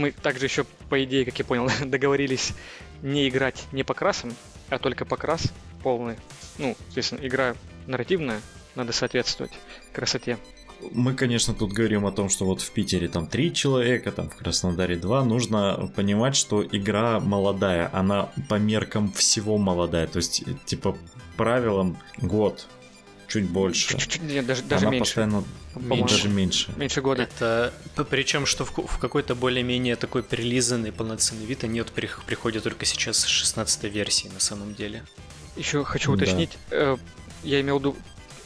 Мы 0.00 0.12
также 0.12 0.46
еще, 0.46 0.64
по 0.88 1.04
идее, 1.04 1.26
как 1.26 1.38
я 1.38 1.44
понял, 1.44 1.68
договорились 1.84 2.54
не 3.02 3.28
играть 3.28 3.66
не 3.70 3.84
по 3.84 3.92
красам, 3.92 4.34
а 4.70 4.78
только 4.78 5.04
по 5.04 5.18
крас 5.18 5.52
полный. 5.82 6.16
Ну, 6.56 6.74
естественно, 6.88 7.20
игра 7.26 7.54
нарративная, 7.86 8.40
надо 8.74 8.92
соответствовать 8.94 9.52
красоте. 9.92 10.38
Мы, 10.90 11.12
конечно, 11.12 11.52
тут 11.52 11.72
говорим 11.72 12.06
о 12.06 12.12
том, 12.12 12.30
что 12.30 12.46
вот 12.46 12.62
в 12.62 12.70
Питере 12.70 13.08
там 13.08 13.26
три 13.26 13.52
человека, 13.52 14.10
там 14.10 14.30
в 14.30 14.36
Краснодаре 14.36 14.96
два. 14.96 15.22
Нужно 15.22 15.92
понимать, 15.94 16.34
что 16.34 16.64
игра 16.64 17.20
молодая, 17.20 17.90
она 17.92 18.32
по 18.48 18.54
меркам 18.54 19.12
всего 19.12 19.58
молодая. 19.58 20.06
То 20.06 20.16
есть, 20.16 20.42
типа, 20.64 20.96
правилам 21.36 21.98
год, 22.22 22.66
чуть 23.30 23.48
больше. 23.48 23.96
Чуть-чуть, 23.96 24.22
нет, 24.22 24.44
даже, 24.44 24.62
даже 24.62 24.86
Она 24.86 24.92
меньше. 24.92 25.04
постоянно 25.04 25.44
меньше. 25.76 26.14
даже 26.16 26.28
меньше. 26.28 26.72
Меньше 26.76 27.00
года. 27.00 27.22
Это 27.22 27.72
причем, 28.10 28.44
что 28.44 28.64
в, 28.64 28.70
в 28.70 28.98
какой-то 28.98 29.34
более-менее 29.34 29.96
такой 29.96 30.22
прилизанный 30.22 30.92
полноценный 30.92 31.46
вид 31.46 31.64
они 31.64 31.80
вот 31.80 31.92
приходят 31.92 32.64
только 32.64 32.84
сейчас 32.84 33.18
с 33.20 33.26
16 33.26 33.84
версии 33.84 34.28
на 34.28 34.40
самом 34.40 34.74
деле. 34.74 35.04
Еще 35.56 35.84
хочу 35.84 36.12
уточнить, 36.12 36.58
да. 36.70 36.76
Э, 36.76 36.96
я 37.44 37.60
имел 37.60 37.78
в 37.78 37.80
виду 37.80 37.96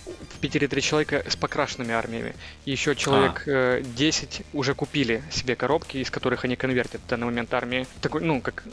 в 0.07 0.39
Питере 0.41 0.69
три 0.69 0.83
человека 0.83 1.25
с 1.29 1.37
покрашенными 1.37 1.93
армиями. 1.93 2.35
Еще 2.67 2.95
человек 2.95 3.45
а. 3.47 3.83
10 3.83 4.41
э, 4.41 4.43
уже 4.53 4.75
купили 4.75 5.23
себе 5.31 5.57
коробки, 5.57 5.99
из 5.99 6.11
которых 6.11 6.45
они 6.45 6.57
конвертят 6.57 7.01
в 7.01 7.09
данный 7.09 7.27
момент 7.27 7.53
армии. 7.55 7.87
Такой, 8.01 8.21
ну, 8.21 8.41
как 8.41 8.65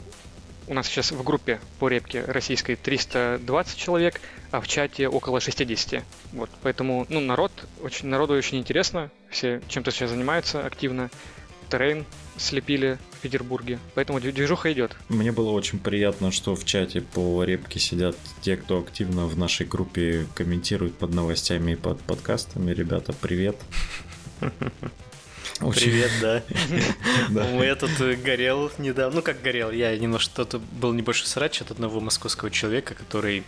у 0.68 0.74
нас 0.74 0.86
сейчас 0.86 1.12
в 1.12 1.22
группе 1.22 1.60
по 1.78 1.88
репке 1.88 2.24
российской 2.24 2.76
320 2.76 3.76
человек, 3.76 4.20
а 4.50 4.60
в 4.60 4.68
чате 4.68 5.08
около 5.08 5.40
60. 5.40 6.02
Вот, 6.32 6.50
поэтому, 6.62 7.06
ну, 7.08 7.20
народ, 7.20 7.52
очень, 7.82 8.08
народу 8.08 8.34
очень 8.34 8.58
интересно, 8.58 9.10
все 9.30 9.60
чем-то 9.68 9.90
сейчас 9.90 10.10
занимаются 10.10 10.64
активно. 10.64 11.10
Террейн 11.70 12.04
слепили 12.36 12.98
в 13.12 13.20
Петербурге, 13.20 13.78
поэтому 13.94 14.20
движуха 14.20 14.70
идет. 14.72 14.94
Мне 15.08 15.32
было 15.32 15.50
очень 15.50 15.78
приятно, 15.78 16.30
что 16.30 16.54
в 16.54 16.66
чате 16.66 17.00
по 17.00 17.42
репке 17.44 17.78
сидят 17.78 18.16
те, 18.42 18.56
кто 18.56 18.78
активно 18.78 19.26
в 19.26 19.38
нашей 19.38 19.64
группе 19.64 20.26
комментирует 20.34 20.94
под 20.94 21.14
новостями 21.14 21.72
и 21.72 21.76
под 21.76 22.00
подкастами. 22.00 22.72
Ребята, 22.72 23.14
привет. 23.14 23.56
Привет, 25.70 26.10
да. 26.20 26.42
Я 27.64 27.74
тут 27.76 28.00
э, 28.00 28.16
горел 28.16 28.70
недавно. 28.78 29.16
Ну, 29.16 29.22
как 29.22 29.40
горел, 29.42 29.70
я 29.70 29.96
немножко... 29.96 30.44
Тут 30.44 30.60
был 30.62 30.92
небольшой 30.92 31.26
срач 31.26 31.60
от 31.60 31.70
одного 31.70 32.00
московского 32.00 32.50
человека, 32.50 32.94
который 32.94 33.44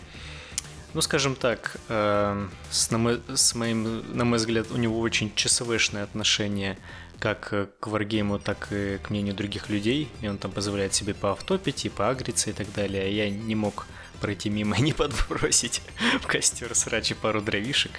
ну, 0.95 1.01
скажем 1.01 1.35
так, 1.35 1.77
э, 1.89 2.49
с, 2.71 2.91
на, 2.93 2.99
мой, 2.99 3.21
с 3.35 3.55
моим, 3.57 4.17
на 4.17 4.25
мой 4.25 4.39
взгляд, 4.39 4.69
у 4.71 4.77
него 4.77 5.01
очень 5.01 5.33
ЧСВшное 5.35 6.05
отношение 6.05 6.79
как 7.19 7.71
к 7.81 7.87
варгейму, 7.87 8.39
так 8.39 8.69
и 8.71 8.99
к 8.99 9.11
мнению 9.11 9.35
других 9.35 9.69
людей. 9.69 10.09
И 10.21 10.29
он 10.29 10.39
там 10.39 10.53
позволяет 10.53 10.95
себе 10.95 11.15
поавтопить 11.15 11.85
и 11.85 11.89
поагриться 11.89 12.51
и 12.51 12.53
так 12.53 12.73
далее. 12.73 13.03
А 13.03 13.09
я 13.09 13.29
не 13.29 13.57
мог 13.57 13.87
пройти 14.21 14.51
мимо 14.51 14.77
и 14.77 14.83
не 14.83 14.93
подбросить 14.93 15.83
в 16.21 16.27
костер 16.27 16.75
срачи 16.75 17.15
пару 17.15 17.41
дровишек. 17.41 17.93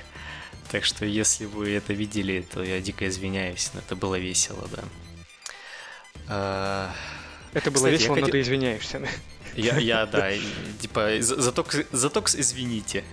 Так 0.71 0.83
что, 0.83 1.05
если 1.05 1.45
вы 1.45 1.71
это 1.71 1.93
видели, 1.93 2.45
то 2.51 2.63
я 2.63 2.79
дико 2.81 3.07
извиняюсь, 3.07 3.71
но 3.73 3.79
это 3.79 3.95
было 3.95 4.15
весело, 4.15 4.67
да. 4.71 4.83
А... 6.27 6.95
Это 7.53 7.71
было 7.71 7.85
Кстати, 7.85 7.93
весело, 7.93 8.15
но 8.15 8.21
хотел... 8.21 8.31
ты 8.31 8.41
извиняешься. 8.41 9.07
Я, 9.55 9.77
я 9.77 10.05
да, 10.11 10.31
типа, 10.79 11.17
заток, 11.21 11.73
затокс 11.91 12.35
извините. 12.35 13.03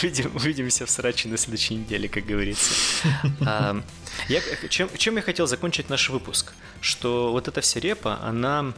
Увидим, 0.00 0.30
увидимся 0.36 0.86
в 0.86 0.90
сраче 0.90 1.28
на 1.28 1.36
следующей 1.36 1.74
неделе, 1.74 2.08
как 2.08 2.24
говорится. 2.24 2.72
А, 3.40 3.82
я, 4.28 4.40
чем, 4.68 4.88
чем 4.96 5.16
я 5.16 5.22
хотел 5.22 5.46
закончить 5.46 5.88
наш 5.88 6.08
выпуск? 6.10 6.52
Что 6.80 7.32
вот 7.32 7.48
эта 7.48 7.60
вся 7.60 7.80
репа, 7.80 8.20
она 8.22 8.72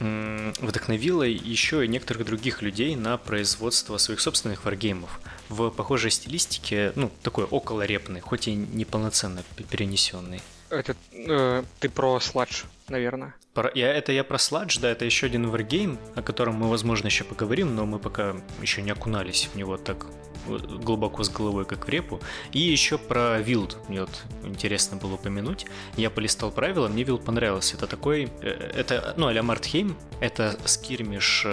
вдохновила 0.00 1.24
еще 1.24 1.84
и 1.84 1.88
некоторых 1.88 2.24
других 2.24 2.62
людей 2.62 2.94
на 2.94 3.16
производство 3.18 3.98
своих 3.98 4.20
собственных 4.20 4.64
варгеймов 4.64 5.20
в 5.48 5.70
похожей 5.70 6.10
стилистике, 6.10 6.92
ну, 6.96 7.10
такой 7.22 7.44
около 7.44 7.82
репный, 7.82 8.20
хоть 8.20 8.48
и 8.48 8.54
неполноценно 8.54 9.42
перенесенный. 9.70 10.40
Это 10.70 10.94
э, 11.12 11.62
ты 11.80 11.88
про 11.88 12.20
сладж, 12.20 12.64
наверное. 12.88 13.34
Про, 13.54 13.70
я, 13.74 13.92
это 13.92 14.12
я 14.12 14.22
про 14.22 14.38
сладж, 14.38 14.78
да, 14.78 14.90
это 14.90 15.04
еще 15.04 15.26
один 15.26 15.48
варгейм, 15.48 15.98
о 16.14 16.22
котором 16.22 16.56
мы, 16.56 16.68
возможно, 16.68 17.06
еще 17.06 17.24
поговорим, 17.24 17.74
но 17.74 17.86
мы 17.86 17.98
пока 17.98 18.36
еще 18.60 18.82
не 18.82 18.90
окунались 18.90 19.48
в 19.52 19.56
него 19.56 19.78
так 19.78 20.06
глубоко 20.46 21.24
с 21.24 21.30
головой, 21.30 21.64
как 21.64 21.86
в 21.86 21.88
репу. 21.88 22.20
И 22.52 22.60
еще 22.60 22.98
про 22.98 23.40
вилд 23.40 23.78
мне 23.88 24.02
вот 24.02 24.24
интересно 24.44 24.96
было 24.96 25.14
упомянуть. 25.14 25.66
Я 25.96 26.10
полистал 26.10 26.50
правила, 26.50 26.88
мне 26.88 27.02
вилд 27.02 27.24
понравился. 27.24 27.76
Это 27.76 27.86
такой, 27.86 28.30
э, 28.42 28.48
это, 28.74 29.14
ну, 29.16 29.26
а-ля 29.28 29.42
Мартхейм, 29.42 29.96
это 30.20 30.58
скирмиш, 30.66 31.46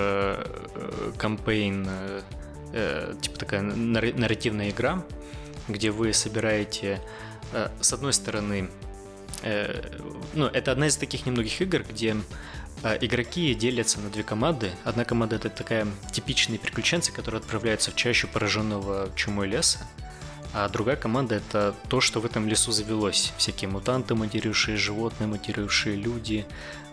кампейн, 1.18 1.88
э, 2.76 3.13
э, 3.13 3.21
типа 3.21 3.39
такая 3.39 3.61
нарративная 3.61 4.69
игра, 4.69 5.03
где 5.67 5.91
вы 5.91 6.13
собираете, 6.13 7.01
с 7.80 7.93
одной 7.93 8.13
стороны, 8.13 8.69
ну, 10.34 10.45
это 10.45 10.71
одна 10.71 10.88
из 10.88 10.95
таких 10.97 11.26
немногих 11.26 11.61
игр, 11.61 11.84
где 11.89 12.15
а, 12.84 12.97
игроки 13.01 13.53
делятся 13.55 13.99
на 13.99 14.09
две 14.09 14.23
команды. 14.23 14.71
Одна 14.84 15.05
команда 15.05 15.38
это 15.38 15.49
такая 15.49 15.88
типичные 16.11 16.59
приключенцы, 16.59 17.11
которые 17.11 17.39
отправляются 17.39 17.91
в 17.91 17.95
чащу 17.95 18.28
пораженного 18.28 19.09
чумой 19.15 19.47
леса. 19.47 19.80
А 20.53 20.69
другая 20.69 20.95
команда 20.95 21.36
это 21.36 21.76
то, 21.89 21.99
что 21.99 22.21
в 22.21 22.26
этом 22.26 22.47
лесу 22.47 22.71
завелось. 22.71 23.34
Всякие 23.38 23.69
мутанты, 23.69 24.15
матерившие 24.15 24.78
животные, 24.78 25.28
матерившие 25.28 25.95
люди, 25.95 26.45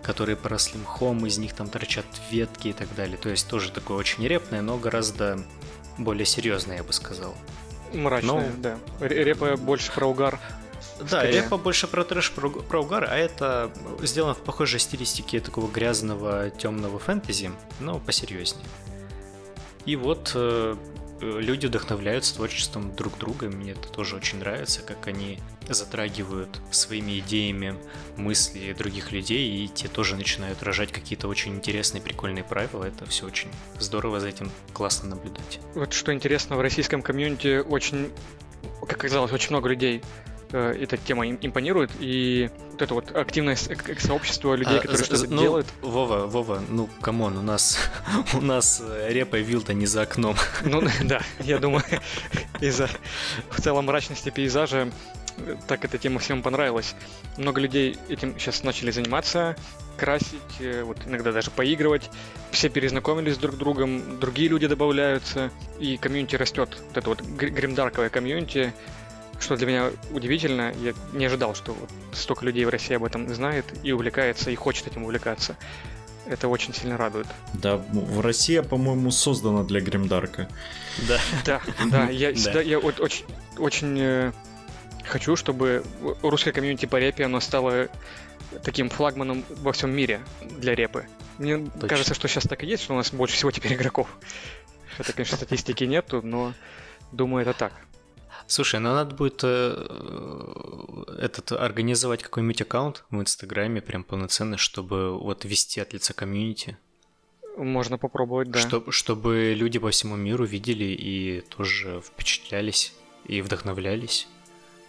которые 0.03 0.37
поросли 0.37 0.81
мхом, 0.81 1.27
из 1.27 1.39
них 1.39 1.55
там 1.55 1.69
торчат 1.69 2.07
ветки 2.31 2.69
и 2.69 2.73
так 2.73 2.95
далее. 2.95 3.17
То 3.17 3.29
есть 3.29 3.49
тоже 3.49 3.71
такое 3.71 3.97
очень 3.97 4.27
репное, 4.27 4.63
но 4.63 4.77
гораздо 4.77 5.43
более 5.99 6.27
серьезное, 6.27 6.79
я 6.79 6.83
бы 6.83 6.93
сказал. 6.93 7.35
Мрачное, 7.93 8.53
но... 8.57 8.57
да. 8.57 8.79
Репа 9.01 9.57
больше 9.57 9.93
про 9.93 10.07
угар. 10.07 10.41
Да, 11.01 11.21
Скорее. 11.21 11.43
репа 11.43 11.57
больше 11.57 11.87
про 11.89 12.05
трэш, 12.05 12.33
про, 12.33 12.49
про 12.49 12.81
угар, 12.81 13.09
а 13.11 13.17
это 13.17 13.73
сделано 14.03 14.35
в 14.35 14.41
похожей 14.41 14.79
стилистике 14.79 15.41
такого 15.41 15.71
грязного 15.71 16.51
темного 16.51 16.99
фэнтези, 16.99 17.51
но 17.81 17.99
посерьезнее. 17.99 18.67
И 19.85 19.97
вот 19.97 20.33
э, 20.35 20.77
люди 21.23 21.67
вдохновляются 21.67 22.35
творчеством 22.35 22.95
друг 22.95 23.17
друга, 23.19 23.49
мне 23.49 23.73
это 23.73 23.89
тоже 23.89 24.17
очень 24.17 24.39
нравится, 24.39 24.83
как 24.83 25.07
они 25.07 25.39
затрагивают 25.69 26.61
своими 26.71 27.21
идеями 27.21 27.77
мысли 28.17 28.73
других 28.73 29.13
людей, 29.13 29.65
и 29.65 29.69
те 29.69 29.89
тоже 29.89 30.17
начинают 30.17 30.63
рожать 30.63 30.93
какие-то 30.93 31.29
очень 31.29 31.55
интересные, 31.55 32.03
прикольные 32.03 32.45
правила. 32.45 32.85
Это 32.85 33.07
все 33.07 33.27
очень 33.27 33.51
здорово, 33.79 34.21
за 34.21 34.29
этим 34.29 34.51
классно 34.73 35.11
наблюдать. 35.11 35.61
Вот 35.75 35.93
что 35.93 36.13
интересно, 36.13 36.57
в 36.57 36.61
российском 36.61 37.03
комьюнити 37.03 37.59
очень, 37.59 38.11
как 38.81 38.99
оказалось, 38.99 39.33
очень 39.33 39.51
много 39.51 39.69
людей 39.69 40.03
Э, 40.53 40.75
эта 40.79 40.99
тема 40.99 41.29
импонирует, 41.31 41.91
и 41.99 42.51
вот 42.73 42.83
это 42.83 42.95
вот 42.95 43.17
активное 43.17 43.57
сообщество 43.57 44.55
людей, 44.55 44.79
а, 44.79 44.81
которые 44.81 45.05
что-то 45.05 45.31
ну, 45.31 45.41
делают. 45.41 45.67
Вова, 45.81 46.27
Вова, 46.27 46.63
ну, 46.69 46.91
come 47.01 47.22
on, 47.22 47.39
у 47.39 47.43
нас, 47.43 47.79
у 48.35 48.41
нас 48.43 48.83
э, 48.85 49.13
репа 49.13 49.37
вилта 49.37 49.73
не 49.73 49.87
за 49.87 50.03
окном. 50.03 50.37
Ну, 50.65 50.83
да, 51.05 51.23
я 51.41 51.59
думаю, 51.59 51.85
из-за 52.61 52.89
в 53.51 53.61
целом 53.63 53.87
мрачности 53.87 54.31
пейзажа 54.31 54.91
так 55.67 55.85
эта 55.85 55.97
тема 55.97 56.19
всем 56.19 56.43
понравилась. 56.43 56.95
Много 57.39 57.61
людей 57.61 57.97
этим 58.09 58.39
сейчас 58.39 58.63
начали 58.63 58.91
заниматься, 58.91 59.57
красить, 59.97 60.61
э, 60.61 60.83
вот 60.83 60.99
иногда 61.07 61.33
даже 61.33 61.51
поигрывать. 61.51 62.11
Все 62.51 62.69
перезнакомились 62.69 63.39
друг 63.39 63.55
с 63.55 63.59
другом, 63.59 64.21
другие 64.21 64.49
люди 64.49 64.67
добавляются, 64.67 65.51
и 65.79 65.97
комьюнити 65.97 66.37
растет. 66.37 66.77
Вот 66.89 66.97
это 66.97 67.09
вот 67.09 67.23
гримдарковое 67.23 68.11
комьюнити, 68.11 68.75
что 69.43 69.57
для 69.57 69.67
меня 69.67 69.91
удивительно. 70.11 70.73
Я 70.81 70.95
не 71.13 71.27
ожидал, 71.27 71.55
что 71.55 71.73
вот 71.73 71.91
столько 72.13 72.45
людей 72.45 72.65
в 72.65 72.69
России 72.69 72.95
об 72.95 73.05
этом 73.05 73.33
знает 73.35 73.67
и 73.83 73.93
увлекается, 73.93 74.51
и 74.51 74.55
хочет 74.55 74.87
этим 74.87 75.05
увлекаться. 75.05 75.57
Это 76.27 76.49
очень 76.49 76.73
сильно 76.73 76.97
радует. 76.97 77.27
Да, 77.53 77.77
в 77.77 78.21
России, 78.21 78.61
по-моему, 78.61 79.11
создана 79.11 79.65
для 79.65 79.81
гримдарка. 79.81 80.49
Да. 81.09 81.19
Да, 81.45 81.61
да. 81.91 82.09
Я, 82.11 82.33
да. 82.33 82.61
я 82.61 82.79
вот 82.79 83.01
очень, 83.01 83.25
очень 83.59 83.99
э, 83.99 84.33
хочу, 85.05 85.35
чтобы 85.35 85.83
русское 86.23 86.53
комьюнити 86.53 86.87
по 86.87 86.97
репе, 86.97 87.25
оно 87.25 87.41
стало 87.41 87.89
таким 88.63 88.89
флагманом 88.89 89.45
во 89.63 89.73
всем 89.73 89.91
мире 89.91 90.21
для 90.59 90.75
репы. 90.75 91.07
Мне 91.39 91.59
Точно. 91.59 91.89
кажется, 91.89 92.15
что 92.15 92.29
сейчас 92.29 92.45
так 92.45 92.63
и 92.63 92.67
есть, 92.67 92.85
что 92.85 92.95
у 92.95 92.97
нас 92.97 93.13
больше 93.13 93.35
всего 93.35 93.51
теперь 93.51 93.75
игроков. 93.75 94.07
Это, 94.99 95.13
конечно, 95.13 95.37
статистики 95.37 95.85
нету, 95.85 96.21
но 96.23 96.53
думаю, 97.11 97.43
это 97.43 97.55
так. 97.55 97.73
Слушай, 98.53 98.81
ну 98.81 98.93
надо 98.93 99.15
будет 99.15 99.41
э, 99.45 101.07
этот 101.19 101.53
организовать 101.53 102.23
какой-нибудь 102.23 102.61
аккаунт 102.61 103.03
в 103.09 103.19
Инстаграме, 103.19 103.81
прям 103.81 104.05
полноценный, 104.05 104.59
чтобы 104.59 105.19
вот 105.19 105.47
вести 105.47 105.81
от 105.81 105.95
лица 105.95 106.13
комьюнити. 106.13 106.77
Можно 107.57 107.97
попробовать, 107.97 108.51
да. 108.51 108.61
Чтоб, 108.61 108.93
чтобы 108.93 109.55
люди 109.57 109.79
по 109.79 109.91
всему 109.91 110.17
миру 110.17 110.45
видели 110.45 110.85
и 110.85 111.41
тоже 111.49 112.03
впечатлялись 112.03 112.93
и 113.25 113.41
вдохновлялись. 113.41 114.29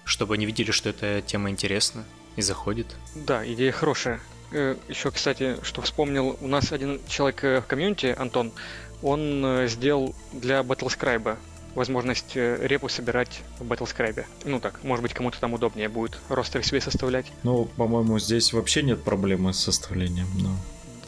Чтобы 0.04 0.34
они 0.34 0.46
видели, 0.46 0.72
что 0.72 0.90
эта 0.90 1.22
тема 1.22 1.50
интересна 1.50 2.04
и 2.36 2.42
заходит. 2.42 2.88
Да, 3.16 3.50
идея 3.50 3.72
хорошая. 3.72 4.20
Э, 4.52 4.76
Еще, 4.90 5.10
кстати, 5.10 5.56
что 5.64 5.82
вспомнил, 5.82 6.38
у 6.42 6.48
нас 6.50 6.74
один 6.74 7.00
человек 7.08 7.42
э, 7.46 7.62
в 7.62 7.66
комьюнити, 7.66 8.08
Антон, 8.08 8.52
он 9.02 9.46
э, 9.46 9.68
сделал 9.70 10.14
для 10.34 10.60
Battlescribe 10.64 11.38
возможность 11.76 12.36
репу 12.36 12.90
собирать 12.90 13.42
в 13.60 13.72
Battlescribe. 13.72 14.26
Ну 14.46 14.60
так, 14.60 14.84
может 14.84 15.04
быть, 15.04 15.14
кому-то 15.14 15.40
там 15.40 15.54
удобнее 15.54 15.90
будет 15.90 16.18
ростер 16.30 16.64
себе 16.64 16.82
составлять. 16.82 17.32
Ну, 17.44 17.66
по-моему, 17.66 18.20
здесь 18.20 18.54
вообще 18.54 18.84
нет 18.84 19.04
проблемы 19.04 19.54
с 19.54 19.60
составлением, 19.60 20.28
но... 20.40 20.56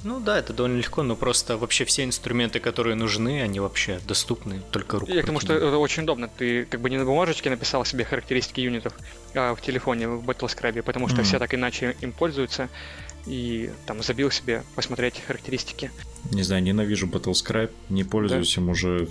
Ну 0.05 0.19
да, 0.19 0.37
это 0.37 0.53
довольно 0.53 0.77
легко, 0.77 1.01
но 1.01 1.15
просто 1.15 1.57
вообще 1.57 1.83
все 1.83 2.03
инструменты, 2.03 2.59
которые 2.59 2.95
нужны, 2.95 3.41
они 3.41 3.59
вообще 3.59 3.99
доступны 4.07 4.61
только 4.69 4.99
рукой. 4.99 5.15
Я 5.15 5.23
к 5.23 5.25
тому, 5.25 5.39
что 5.39 5.53
это 5.55 5.77
очень 5.79 6.03
удобно. 6.03 6.27
Ты 6.27 6.65
как 6.65 6.79
бы 6.79 6.91
не 6.91 6.97
на 6.97 7.05
бумажечке 7.05 7.49
написал 7.49 7.83
себе 7.85 8.05
характеристики 8.05 8.61
юнитов, 8.61 8.93
а 9.33 9.55
в 9.55 9.61
телефоне, 9.61 10.07
в 10.07 10.23
Battlescribe, 10.23 10.83
потому 10.83 11.07
что 11.07 11.21
mm. 11.21 11.23
все 11.23 11.39
так 11.39 11.55
иначе 11.55 11.95
им 12.01 12.11
пользуются 12.11 12.69
и 13.25 13.71
там 13.87 14.03
забил 14.03 14.29
себе 14.29 14.63
посмотреть 14.75 15.23
характеристики. 15.25 15.89
Не 16.31 16.43
знаю, 16.43 16.61
ненавижу 16.61 17.07
Battlescribe, 17.07 17.71
не 17.89 18.03
пользуюсь 18.03 18.55
да? 18.55 18.61
им 18.61 18.69
уже, 18.69 19.09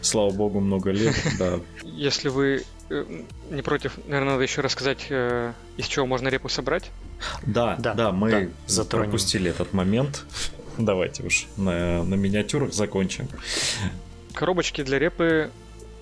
слава 0.00 0.30
богу, 0.30 0.60
много 0.60 0.90
лет, 0.90 1.14
да. 1.38 1.60
Если 1.84 2.28
вы 2.28 2.64
Э, 2.88 3.04
не 3.50 3.62
против, 3.62 3.98
наверное, 4.06 4.32
надо 4.32 4.42
еще 4.42 4.60
рассказать, 4.60 5.06
э, 5.10 5.52
из 5.76 5.86
чего 5.86 6.06
можно 6.06 6.28
репу 6.28 6.48
собрать. 6.48 6.90
Да, 7.42 7.76
да, 7.78 7.94
да 7.94 8.12
мы 8.12 8.50
да, 8.68 8.84
пропустили 8.84 9.50
этот 9.50 9.72
момент. 9.72 10.24
Давайте 10.78 11.24
уж 11.24 11.46
на, 11.56 12.04
на 12.04 12.14
миниатюрах 12.14 12.72
закончим. 12.72 13.28
Коробочки 14.34 14.82
для 14.82 14.98
репы 14.98 15.50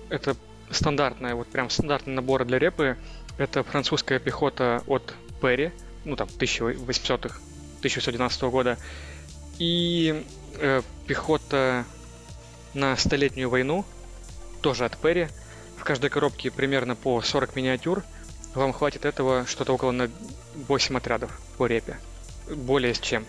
это 0.09 0.35
стандартная, 0.69 1.33
вот 1.35 1.47
прям 1.47 1.69
стандартный 1.69 2.13
набор 2.13 2.45
для 2.45 2.59
репы. 2.59 2.97
Это 3.37 3.63
французская 3.63 4.19
пехота 4.19 4.83
от 4.85 5.13
Перри, 5.41 5.71
ну 6.03 6.15
там 6.15 6.27
1800-х, 6.27 7.39
1812 7.79 8.41
года. 8.43 8.77
И 9.57 10.23
э, 10.59 10.81
пехота 11.07 11.85
на 12.75 12.95
Столетнюю 12.97 13.49
войну, 13.49 13.85
тоже 14.61 14.85
от 14.85 14.97
Перри 14.97 15.29
каждой 15.85 16.09
коробке 16.09 16.51
примерно 16.51 16.95
по 16.95 17.21
40 17.21 17.55
миниатюр. 17.55 18.03
Вам 18.53 18.73
хватит 18.73 19.05
этого 19.05 19.45
что-то 19.45 19.73
около 19.73 19.91
на 19.91 20.09
8 20.67 20.97
отрядов 20.97 21.31
по 21.57 21.67
репе. 21.67 21.97
Более 22.49 22.93
с 22.93 22.99
чем. 22.99 23.25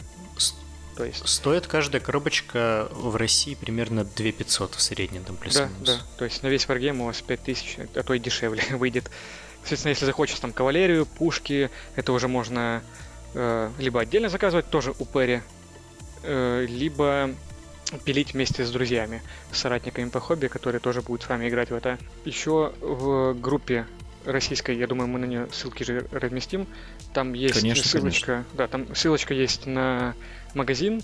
То 0.96 1.04
есть... 1.04 1.28
Стоит 1.28 1.66
каждая 1.66 2.00
коробочка 2.00 2.88
в 2.90 3.16
России 3.16 3.54
примерно 3.54 4.04
2500 4.04 4.74
в 4.74 4.80
среднем, 4.80 5.24
там 5.24 5.36
плюс-минус. 5.36 5.72
Да, 5.80 5.96
да. 5.96 6.02
То 6.16 6.24
есть 6.24 6.42
на 6.42 6.46
весь 6.46 6.66
варгейм 6.66 7.02
у 7.02 7.06
вас 7.06 7.20
5000, 7.20 7.78
а 7.94 8.02
то 8.02 8.14
и 8.14 8.18
дешевле 8.18 8.64
выйдет. 8.70 9.10
Соответственно, 9.58 9.90
если 9.90 10.06
захочешь 10.06 10.38
там 10.40 10.52
кавалерию, 10.52 11.04
пушки, 11.04 11.70
это 11.96 12.12
уже 12.12 12.28
можно 12.28 12.82
э, 13.34 13.70
либо 13.78 14.00
отдельно 14.00 14.30
заказывать, 14.30 14.70
тоже 14.70 14.94
у 14.98 15.04
Перри, 15.04 15.42
э, 16.22 16.66
либо 16.66 17.34
пилить 18.04 18.34
вместе 18.34 18.64
с 18.64 18.70
друзьями, 18.70 19.22
с 19.52 19.58
соратниками 19.58 20.08
по 20.08 20.20
хобби, 20.20 20.48
которые 20.48 20.80
тоже 20.80 21.02
будут 21.02 21.22
с 21.22 21.28
вами 21.28 21.48
играть 21.48 21.70
в 21.70 21.74
это. 21.74 21.98
Еще 22.24 22.72
в 22.80 23.34
группе 23.34 23.86
российской, 24.24 24.76
я 24.76 24.86
думаю, 24.86 25.08
мы 25.08 25.18
на 25.18 25.24
нее 25.24 25.48
ссылки 25.52 25.82
же 25.84 26.06
разместим. 26.10 26.66
Там 27.12 27.32
есть 27.32 27.60
конечно, 27.60 27.84
ссылочка, 27.84 28.26
конечно. 28.26 28.50
да, 28.54 28.66
там 28.66 28.94
ссылочка 28.94 29.34
есть 29.34 29.66
на 29.66 30.14
магазин, 30.54 31.00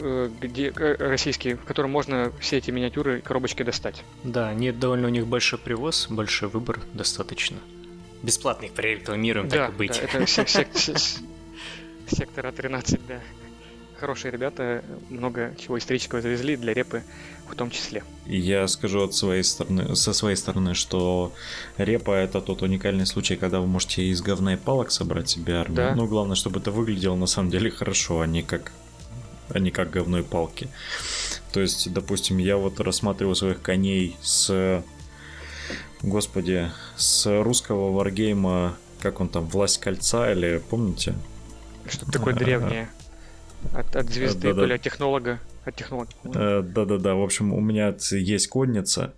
э, 0.00 0.28
где 0.40 0.72
э, 0.76 0.96
российский, 0.98 1.54
в 1.54 1.64
котором 1.64 1.92
можно 1.92 2.32
все 2.40 2.58
эти 2.58 2.70
миниатюры 2.70 3.18
и 3.18 3.22
коробочки 3.22 3.62
достать. 3.62 4.02
Да, 4.24 4.52
нет, 4.54 4.78
довольно 4.80 5.06
у 5.06 5.10
них 5.10 5.26
большой 5.26 5.58
привоз, 5.58 6.08
большой 6.10 6.48
выбор, 6.48 6.80
достаточно. 6.94 7.58
Бесплатно 8.22 8.66
их 8.66 8.72
прорекламируем, 8.72 9.48
да, 9.48 9.66
так 9.66 9.74
и 9.74 9.78
быть. 9.78 10.00
Да, 10.00 10.18
это 10.18 10.26
сектора 12.08 12.50
13, 12.52 13.06
да 13.06 13.20
хорошие 13.98 14.32
ребята, 14.32 14.82
много 15.10 15.54
чего 15.58 15.78
исторического 15.78 16.20
завезли 16.20 16.56
для 16.56 16.74
репы 16.74 17.02
в 17.48 17.54
том 17.54 17.70
числе. 17.70 18.02
Я 18.26 18.66
скажу 18.68 19.02
от 19.02 19.14
своей 19.14 19.42
стороны, 19.42 19.94
со 19.96 20.12
своей 20.12 20.36
стороны, 20.36 20.74
что 20.74 21.32
репа 21.78 22.10
это 22.12 22.40
тот 22.40 22.62
уникальный 22.62 23.06
случай, 23.06 23.36
когда 23.36 23.60
вы 23.60 23.66
можете 23.66 24.02
из 24.04 24.20
говна 24.20 24.54
и 24.54 24.56
палок 24.56 24.90
собрать 24.90 25.28
себе 25.28 25.54
армию. 25.54 25.76
Да. 25.76 25.94
Но 25.94 26.06
главное, 26.06 26.36
чтобы 26.36 26.60
это 26.60 26.70
выглядело 26.70 27.14
на 27.14 27.26
самом 27.26 27.50
деле 27.50 27.70
хорошо, 27.70 28.20
а 28.20 28.26
не 28.26 28.42
как, 28.42 28.72
а 29.48 29.58
не 29.58 29.70
как 29.70 29.90
говной 29.90 30.22
палки. 30.22 30.68
То 31.52 31.60
есть, 31.60 31.92
допустим, 31.92 32.38
я 32.38 32.56
вот 32.56 32.80
рассматриваю 32.80 33.34
своих 33.34 33.62
коней 33.62 34.16
с 34.20 34.82
Господи, 36.02 36.70
с 36.96 37.42
русского 37.42 37.92
варгейма, 37.92 38.76
как 39.00 39.20
он 39.20 39.28
там, 39.28 39.46
Власть 39.46 39.80
кольца, 39.80 40.30
или 40.30 40.62
помните? 40.70 41.14
Что-то 41.88 42.12
такое 42.12 42.34
древнее. 42.34 42.88
От, 43.74 43.96
от 43.96 44.10
звезды, 44.10 44.54
да, 44.54 44.66
да, 44.66 44.74
от 44.74 44.82
технолога. 44.82 45.38
От 45.64 45.76
технолога. 45.76 46.10
Э, 46.34 46.62
да-да-да, 46.62 47.14
в 47.14 47.22
общем, 47.22 47.52
у 47.52 47.60
меня 47.60 47.94
есть 48.10 48.48
конница. 48.48 49.14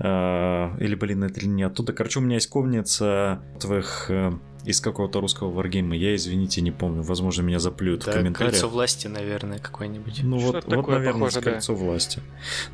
Э, 0.00 0.76
или, 0.78 0.94
блин, 0.94 1.24
это 1.24 1.46
не 1.46 1.62
оттуда. 1.62 1.92
Короче, 1.92 2.20
у 2.20 2.22
меня 2.22 2.36
есть 2.36 2.48
конница 2.48 3.42
твоих 3.60 4.06
э, 4.08 4.32
из 4.64 4.80
какого-то 4.80 5.20
русского 5.20 5.50
варгейма. 5.50 5.94
Я, 5.94 6.14
извините, 6.14 6.62
не 6.62 6.70
помню. 6.70 7.02
Возможно, 7.02 7.42
меня 7.42 7.58
заплюют 7.58 8.04
да, 8.04 8.12
в 8.12 8.14
комментариях. 8.14 8.52
Кольцо 8.52 8.68
власти, 8.68 9.06
наверное, 9.08 9.58
какое-нибудь. 9.58 10.22
Ну 10.22 10.38
вот, 10.38 10.64
вот 10.64 10.88
наверное, 10.88 11.12
похоже, 11.12 11.40
да. 11.40 11.50
кольцо 11.52 11.74
власти. 11.74 12.20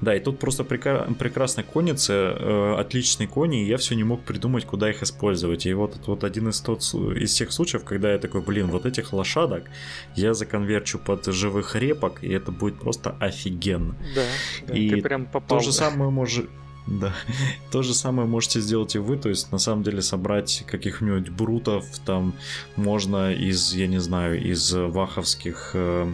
Да, 0.00 0.14
и 0.14 0.20
тут 0.20 0.38
просто 0.38 0.62
прека- 0.62 1.12
прекрасная 1.14 1.64
конница, 1.64 2.12
э, 2.12 2.74
отличные 2.78 3.26
кони, 3.26 3.64
и 3.64 3.66
я 3.66 3.76
все 3.76 3.96
не 3.96 4.04
мог 4.04 4.22
придумать, 4.22 4.64
куда 4.64 4.90
их 4.90 5.02
использовать. 5.02 5.66
И 5.66 5.74
вот 5.74 5.98
вот 6.06 6.22
один 6.22 6.48
из, 6.48 6.60
тот, 6.60 6.82
из 6.82 7.34
тех 7.34 7.50
случаев, 7.52 7.84
когда 7.84 8.12
я 8.12 8.18
такой, 8.18 8.40
блин, 8.40 8.68
вот 8.68 8.86
этих 8.86 9.12
лошадок 9.12 9.64
я 10.14 10.34
законверчу 10.34 10.98
под 10.98 11.26
живых 11.26 11.74
репок, 11.74 12.22
и 12.22 12.28
это 12.28 12.52
будет 12.52 12.78
просто 12.78 13.16
офигенно. 13.18 13.96
Да, 14.14 14.22
да 14.68 14.74
и 14.74 14.90
ты 14.90 15.02
прям 15.02 15.26
попал. 15.26 15.58
То 15.58 15.64
же 15.64 15.72
самое 15.72 16.10
может 16.10 16.48
да. 16.86 17.12
То 17.70 17.82
же 17.82 17.94
самое 17.94 18.28
можете 18.28 18.60
сделать 18.60 18.94
и 18.94 18.98
вы, 18.98 19.16
то 19.16 19.28
есть 19.28 19.50
на 19.52 19.58
самом 19.58 19.82
деле 19.82 20.02
собрать 20.02 20.64
каких-нибудь 20.66 21.30
брутов, 21.30 21.84
там 22.04 22.34
можно 22.76 23.32
из, 23.32 23.74
я 23.74 23.86
не 23.86 23.98
знаю, 23.98 24.40
из 24.40 24.72
ваховских 24.72 25.72
э, 25.74 26.12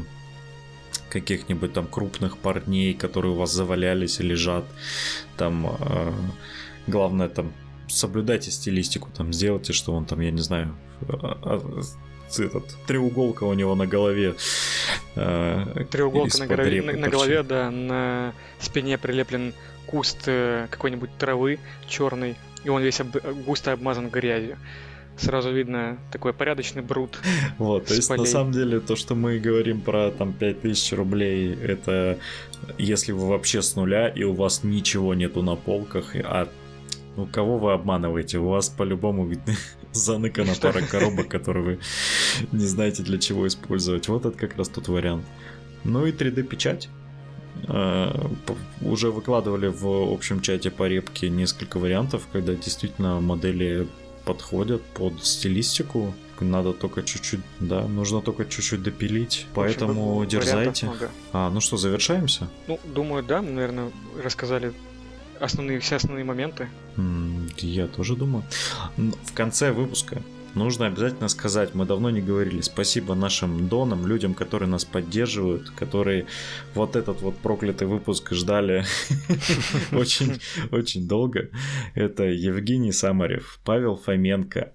каких-нибудь 1.11 1.73
там 1.73 1.87
крупных 1.87 2.39
парней, 2.39 2.95
которые 2.95 3.33
у 3.33 3.37
вас 3.37 3.53
завалялись 3.53 4.21
и 4.21 4.23
лежат, 4.23 4.65
там 5.37 5.77
э, 5.79 6.13
главное 6.87 7.29
там 7.29 7.53
соблюдайте 7.89 8.51
стилистику, 8.51 9.11
там 9.15 9.33
сделайте, 9.33 9.73
что 9.75 9.93
он 9.93 10.07
там, 10.07 10.21
я 10.21 10.31
не 10.31 10.41
знаю, 10.41 10.75
э, 11.03 11.83
этот 12.39 12.65
треуголка 12.87 13.45
у 13.45 13.53
него 13.53 13.75
на 13.75 13.87
голове. 13.87 14.35
Э, 15.17 15.85
треуголка 15.91 16.39
на, 16.39 16.47
голове, 16.47 16.83
на, 16.83 16.93
на 16.93 17.09
голове, 17.09 17.43
да, 17.43 17.71
на 17.71 18.33
спине 18.59 18.97
прилеплен 18.97 19.53
куст 19.87 20.23
э, 20.27 20.67
какой-нибудь 20.71 21.11
травы 21.19 21.59
черный, 21.89 22.37
и 22.65 22.69
он 22.69 22.83
весь 22.83 23.01
об, 23.01 23.17
густо 23.45 23.73
обмазан 23.73 24.09
грязью. 24.09 24.59
Сразу 25.17 25.53
видно 25.53 25.99
такой 26.11 26.33
порядочный 26.33 26.83
брут. 26.83 27.19
Вот, 27.59 27.87
то 27.87 27.95
есть 27.95 28.09
полей. 28.09 28.23
на 28.23 28.27
самом 28.27 28.53
деле 28.53 28.81
то, 28.81 28.97
что 28.97 29.15
мы 29.15 29.39
говорим 29.39 29.81
про 29.81 30.11
там 30.11 30.33
5000 30.33 30.93
рублей, 30.95 31.55
это 31.55 32.19
если 32.79 33.13
вы 33.13 33.29
вообще 33.29 33.61
с 33.61 33.77
нуля 33.77 34.09
и 34.09 34.25
у 34.25 34.33
вас 34.33 34.65
ничего 34.65 35.15
нету 35.15 35.43
на 35.43 35.55
полках, 35.55 36.17
а 36.17 36.49
Ну, 37.17 37.27
кого 37.27 37.59
вы 37.59 37.73
обманываете? 37.73 38.39
У 38.39 38.49
вас 38.49 38.71
по-любому 38.71 39.31
заныкана 39.93 40.55
пара 40.61 40.81
коробок, 40.81 41.29
которые 41.29 41.65
вы 41.65 41.79
не 42.51 42.65
знаете 42.65 43.03
для 43.03 43.19
чего 43.19 43.47
использовать. 43.47 44.09
Вот 44.09 44.25
это 44.25 44.37
как 44.37 44.57
раз 44.57 44.69
тот 44.71 44.89
вариант. 44.89 45.25
Ну 45.85 46.07
и 46.07 46.13
3D-печать. 46.13 46.89
А, 47.69 48.31
уже 48.81 49.11
выкладывали 49.11 49.69
в 49.69 50.13
общем 50.13 50.41
чате 50.41 50.71
по 50.71 50.89
репке 50.89 51.29
несколько 51.29 51.79
вариантов, 51.79 52.27
когда 52.33 52.55
действительно 52.55 53.21
модели 53.21 53.87
подходят 54.25 54.83
под 54.83 55.25
стилистику. 55.25 56.15
Надо 56.41 56.73
только 56.73 57.05
чуть-чуть, 57.05 57.41
да, 57.61 57.87
нужно 57.87 58.21
только 58.21 58.45
чуть-чуть 58.45 58.83
допилить. 58.83 59.47
Поэтому 59.55 60.25
дерзайте. 60.27 60.91
А, 61.33 61.49
ну 61.51 61.61
что, 61.61 61.77
завершаемся? 61.77 62.49
Ну, 62.67 62.81
думаю, 62.85 63.23
да, 63.23 63.43
мы, 63.43 63.53
наверное, 63.53 63.93
рассказали 64.21 64.73
основные, 65.39 65.79
все 65.79 65.97
основные 65.97 66.25
моменты. 66.25 66.69
Я 67.59 67.87
тоже 67.87 68.17
думаю. 68.17 68.45
В 68.97 69.33
конце 69.35 69.71
выпуска 69.71 70.21
нужно 70.55 70.87
обязательно 70.87 71.29
сказать, 71.29 71.75
мы 71.75 71.85
давно 71.87 72.11
не 72.11 72.21
говорили, 72.21 72.61
спасибо 72.61 73.15
нашим 73.15 73.69
донам, 73.69 74.07
людям, 74.07 74.35
которые 74.35 74.69
нас 74.69 74.85
поддерживают, 74.85 75.71
которые 75.71 76.27
вот 76.75 76.97
этот 76.97 77.21
вот 77.23 77.37
проклятый 77.39 77.87
выпуск 77.87 78.33
ждали 78.33 78.85
очень, 79.93 80.41
очень 80.71 81.09
долго. 81.09 81.51
Это 81.95 82.25
Евгений 82.25 82.93
Самарев, 82.93 83.61
Павел 83.65 83.97
Фоменко, 83.97 84.73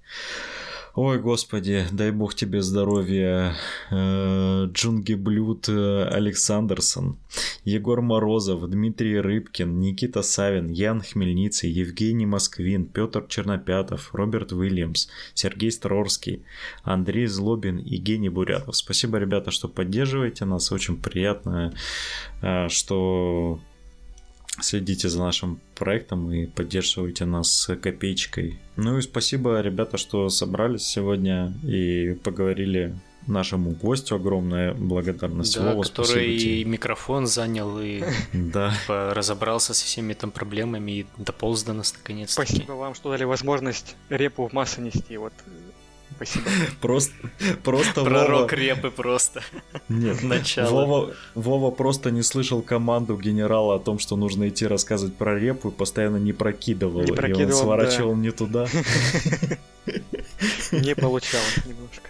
Ой, 1.00 1.20
господи, 1.20 1.86
дай 1.92 2.10
бог 2.10 2.34
тебе 2.34 2.64
здоровья. 2.64 3.54
Э, 3.92 4.66
Джунги 4.66 5.14
Блюд 5.14 5.70
э, 5.70 6.06
Александрсон, 6.06 7.20
Егор 7.66 8.02
Морозов, 8.02 8.68
Дмитрий 8.68 9.20
Рыбкин, 9.20 9.80
Никита 9.80 10.24
Савин, 10.24 10.70
Ян 10.70 11.04
Хмельницый, 11.04 11.70
Евгений 11.70 12.26
Москвин, 12.26 12.86
Петр 12.86 13.24
Чернопятов, 13.28 14.10
Роберт 14.12 14.54
Уильямс, 14.54 15.08
Сергей 15.36 15.72
Строрский, 15.72 16.42
Андрей 16.82 17.28
Злобин 17.28 17.78
и 17.78 17.98
Гений 17.98 18.30
Бурятов. 18.30 18.76
Спасибо, 18.76 19.20
ребята, 19.20 19.52
что 19.52 19.68
поддерживаете 19.68 20.46
нас. 20.46 20.72
Очень 20.72 20.98
приятно, 20.98 21.76
э, 22.42 22.70
что 22.70 23.60
следите 24.60 25.10
за 25.10 25.20
нашим 25.20 25.60
проектом 25.76 26.32
и 26.32 26.46
поддерживаете 26.46 27.26
нас 27.26 27.70
копеечкой. 27.82 28.60
Ну 28.76 28.98
и 28.98 29.02
спасибо, 29.02 29.60
ребята, 29.62 29.98
что 29.98 30.30
собрались 30.30 30.84
сегодня 30.84 31.54
и 31.64 32.18
поговорили 32.24 32.96
нашему 33.28 33.72
гостю 33.72 34.16
огромная 34.16 34.74
благодарность. 34.74 35.58
Да, 35.58 35.74
Вова, 35.74 35.84
который 35.84 36.36
и 36.36 36.64
микрофон 36.64 37.28
занял, 37.28 37.80
и 37.80 38.04
да. 38.34 38.74
разобрался 38.88 39.74
со 39.74 39.86
всеми 39.86 40.14
там 40.14 40.32
проблемами 40.32 40.92
и 40.92 41.06
дополз 41.18 41.64
до 41.64 41.74
нас 41.74 41.94
наконец 41.94 42.30
-таки. 42.30 42.46
Спасибо 42.46 42.72
вам, 42.74 42.96
что 42.96 43.12
дали 43.12 43.26
возможность 43.26 43.96
репу 44.10 44.48
в 44.48 44.54
массы 44.54 44.82
нести. 44.82 45.18
Вот 45.18 45.34
Спасибо. 46.16 46.46
Просто, 46.82 47.14
просто 47.64 48.04
Пророк 48.04 48.52
Вова... 48.52 48.56
репы 48.56 48.90
просто. 48.90 49.44
Нет, 49.88 50.24
начало. 50.24 50.86
Вова, 50.86 51.14
Вова 51.36 51.72
просто 51.72 52.12
не 52.12 52.24
слышал 52.24 52.62
команду 52.62 53.18
генерала 53.18 53.76
о 53.76 53.80
том, 53.80 54.00
что 54.00 54.16
нужно 54.16 54.48
идти 54.50 54.66
рассказывать 54.66 55.16
про 55.16 55.38
репу 55.38 55.70
и 55.70 55.72
постоянно 55.72 56.18
не 56.18 56.34
прокидывал. 56.34 57.04
Не 57.04 57.12
прокидывал 57.12 57.50
и 57.50 57.54
он 57.54 57.60
сворачивал 57.60 58.14
да. 58.14 58.20
не 58.20 58.32
туда. 58.32 58.68
Не 60.72 60.96
получалось 60.96 61.60
немножко. 61.66 62.10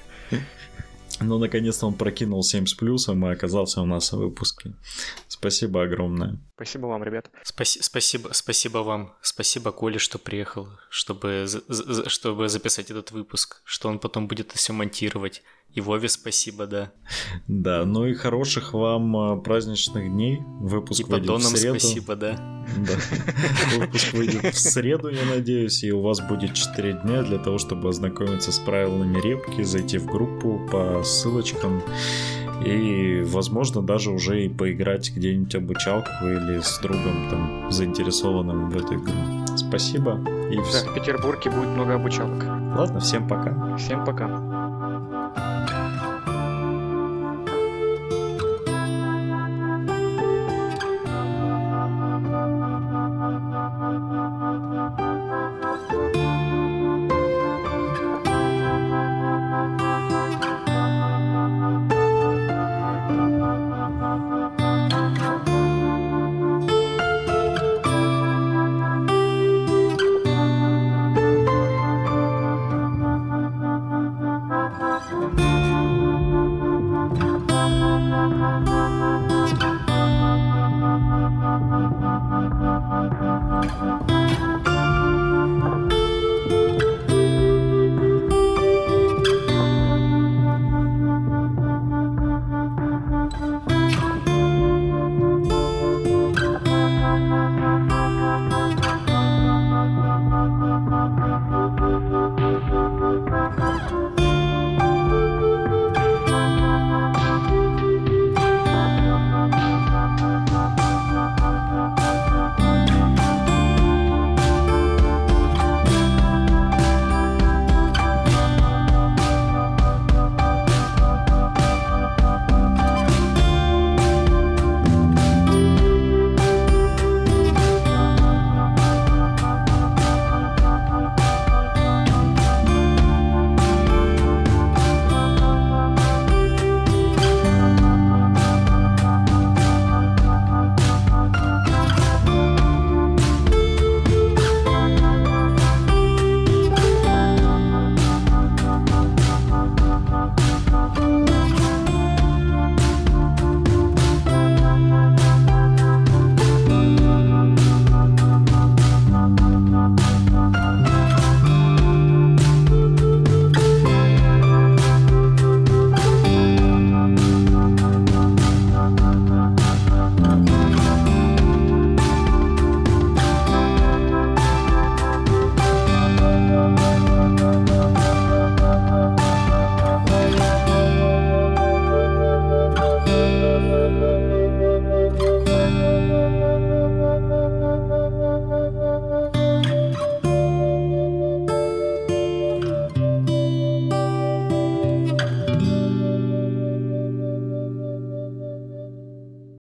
Но 1.19 1.37
наконец-то 1.37 1.87
он 1.87 1.93
прокинул 1.93 2.43
7 2.43 2.65
с 2.65 2.73
плюсом 2.73 3.25
и 3.27 3.31
оказался 3.31 3.81
у 3.81 3.85
нас 3.85 4.11
в 4.11 4.17
выпуске. 4.17 4.73
Спасибо 5.39 5.83
огромное. 5.83 6.39
Спасибо 6.55 6.88
вам, 6.88 7.03
ребят. 7.03 7.29
Спаси- 7.43 7.81
спасибо, 7.81 8.29
спасибо 8.33 8.79
вам. 8.79 9.13
Спасибо 9.21 9.71
Коле, 9.71 9.99
что 9.99 10.17
приехал, 10.17 10.67
чтобы, 10.89 11.45
чтобы 12.07 12.49
записать 12.49 12.89
этот 12.89 13.11
выпуск, 13.11 13.61
что 13.63 13.89
он 13.89 13.99
потом 13.99 14.27
будет 14.27 14.51
все 14.53 14.73
монтировать. 14.73 15.43
И 15.73 15.81
Вове 15.81 16.09
спасибо, 16.09 16.65
да. 16.65 16.91
Да, 17.47 17.85
ну 17.85 18.07
и 18.07 18.15
хороших 18.15 18.73
вам 18.73 19.15
а, 19.15 19.38
праздничных 19.38 20.09
дней. 20.09 20.39
Выпуск 20.59 21.01
и 21.01 21.03
выйдет 21.03 21.29
в 21.29 21.41
среду. 21.41 21.79
спасибо, 21.79 22.15
да. 22.15 22.65
Да. 22.77 22.95
Выпуск 23.77 24.13
выйдет 24.13 24.55
в 24.55 24.59
среду, 24.59 25.09
я 25.09 25.23
надеюсь, 25.25 25.83
и 25.83 25.91
у 25.91 26.01
вас 26.01 26.19
будет 26.21 26.55
4 26.55 27.01
дня 27.03 27.21
для 27.21 27.38
того, 27.38 27.59
чтобы 27.59 27.89
ознакомиться 27.89 28.51
с 28.51 28.57
правилами 28.57 29.21
репки, 29.21 29.61
зайти 29.61 29.99
в 29.99 30.07
группу 30.07 30.67
по 30.71 31.03
ссылочкам 31.03 31.83
и, 32.65 33.21
возможно, 33.25 33.81
даже 33.81 34.11
уже 34.11 34.45
и 34.45 34.49
поиграть 34.49 35.11
где-нибудь 35.15 35.55
обучалку 35.55 36.09
или 36.23 36.59
с 36.59 36.79
другом 36.79 37.29
там 37.29 37.71
заинтересованным 37.71 38.69
в 38.69 38.77
эту 38.77 38.95
игру. 38.95 39.13
Спасибо. 39.55 40.19
И 40.51 40.55
да, 40.55 40.91
в 40.91 40.93
Петербурге 40.93 41.51
будет 41.51 41.69
много 41.69 41.95
обучалок. 41.95 42.43
Ладно, 42.77 42.99
всем 42.99 43.27
пока. 43.27 43.75
Всем 43.77 44.05
пока. 44.05 44.56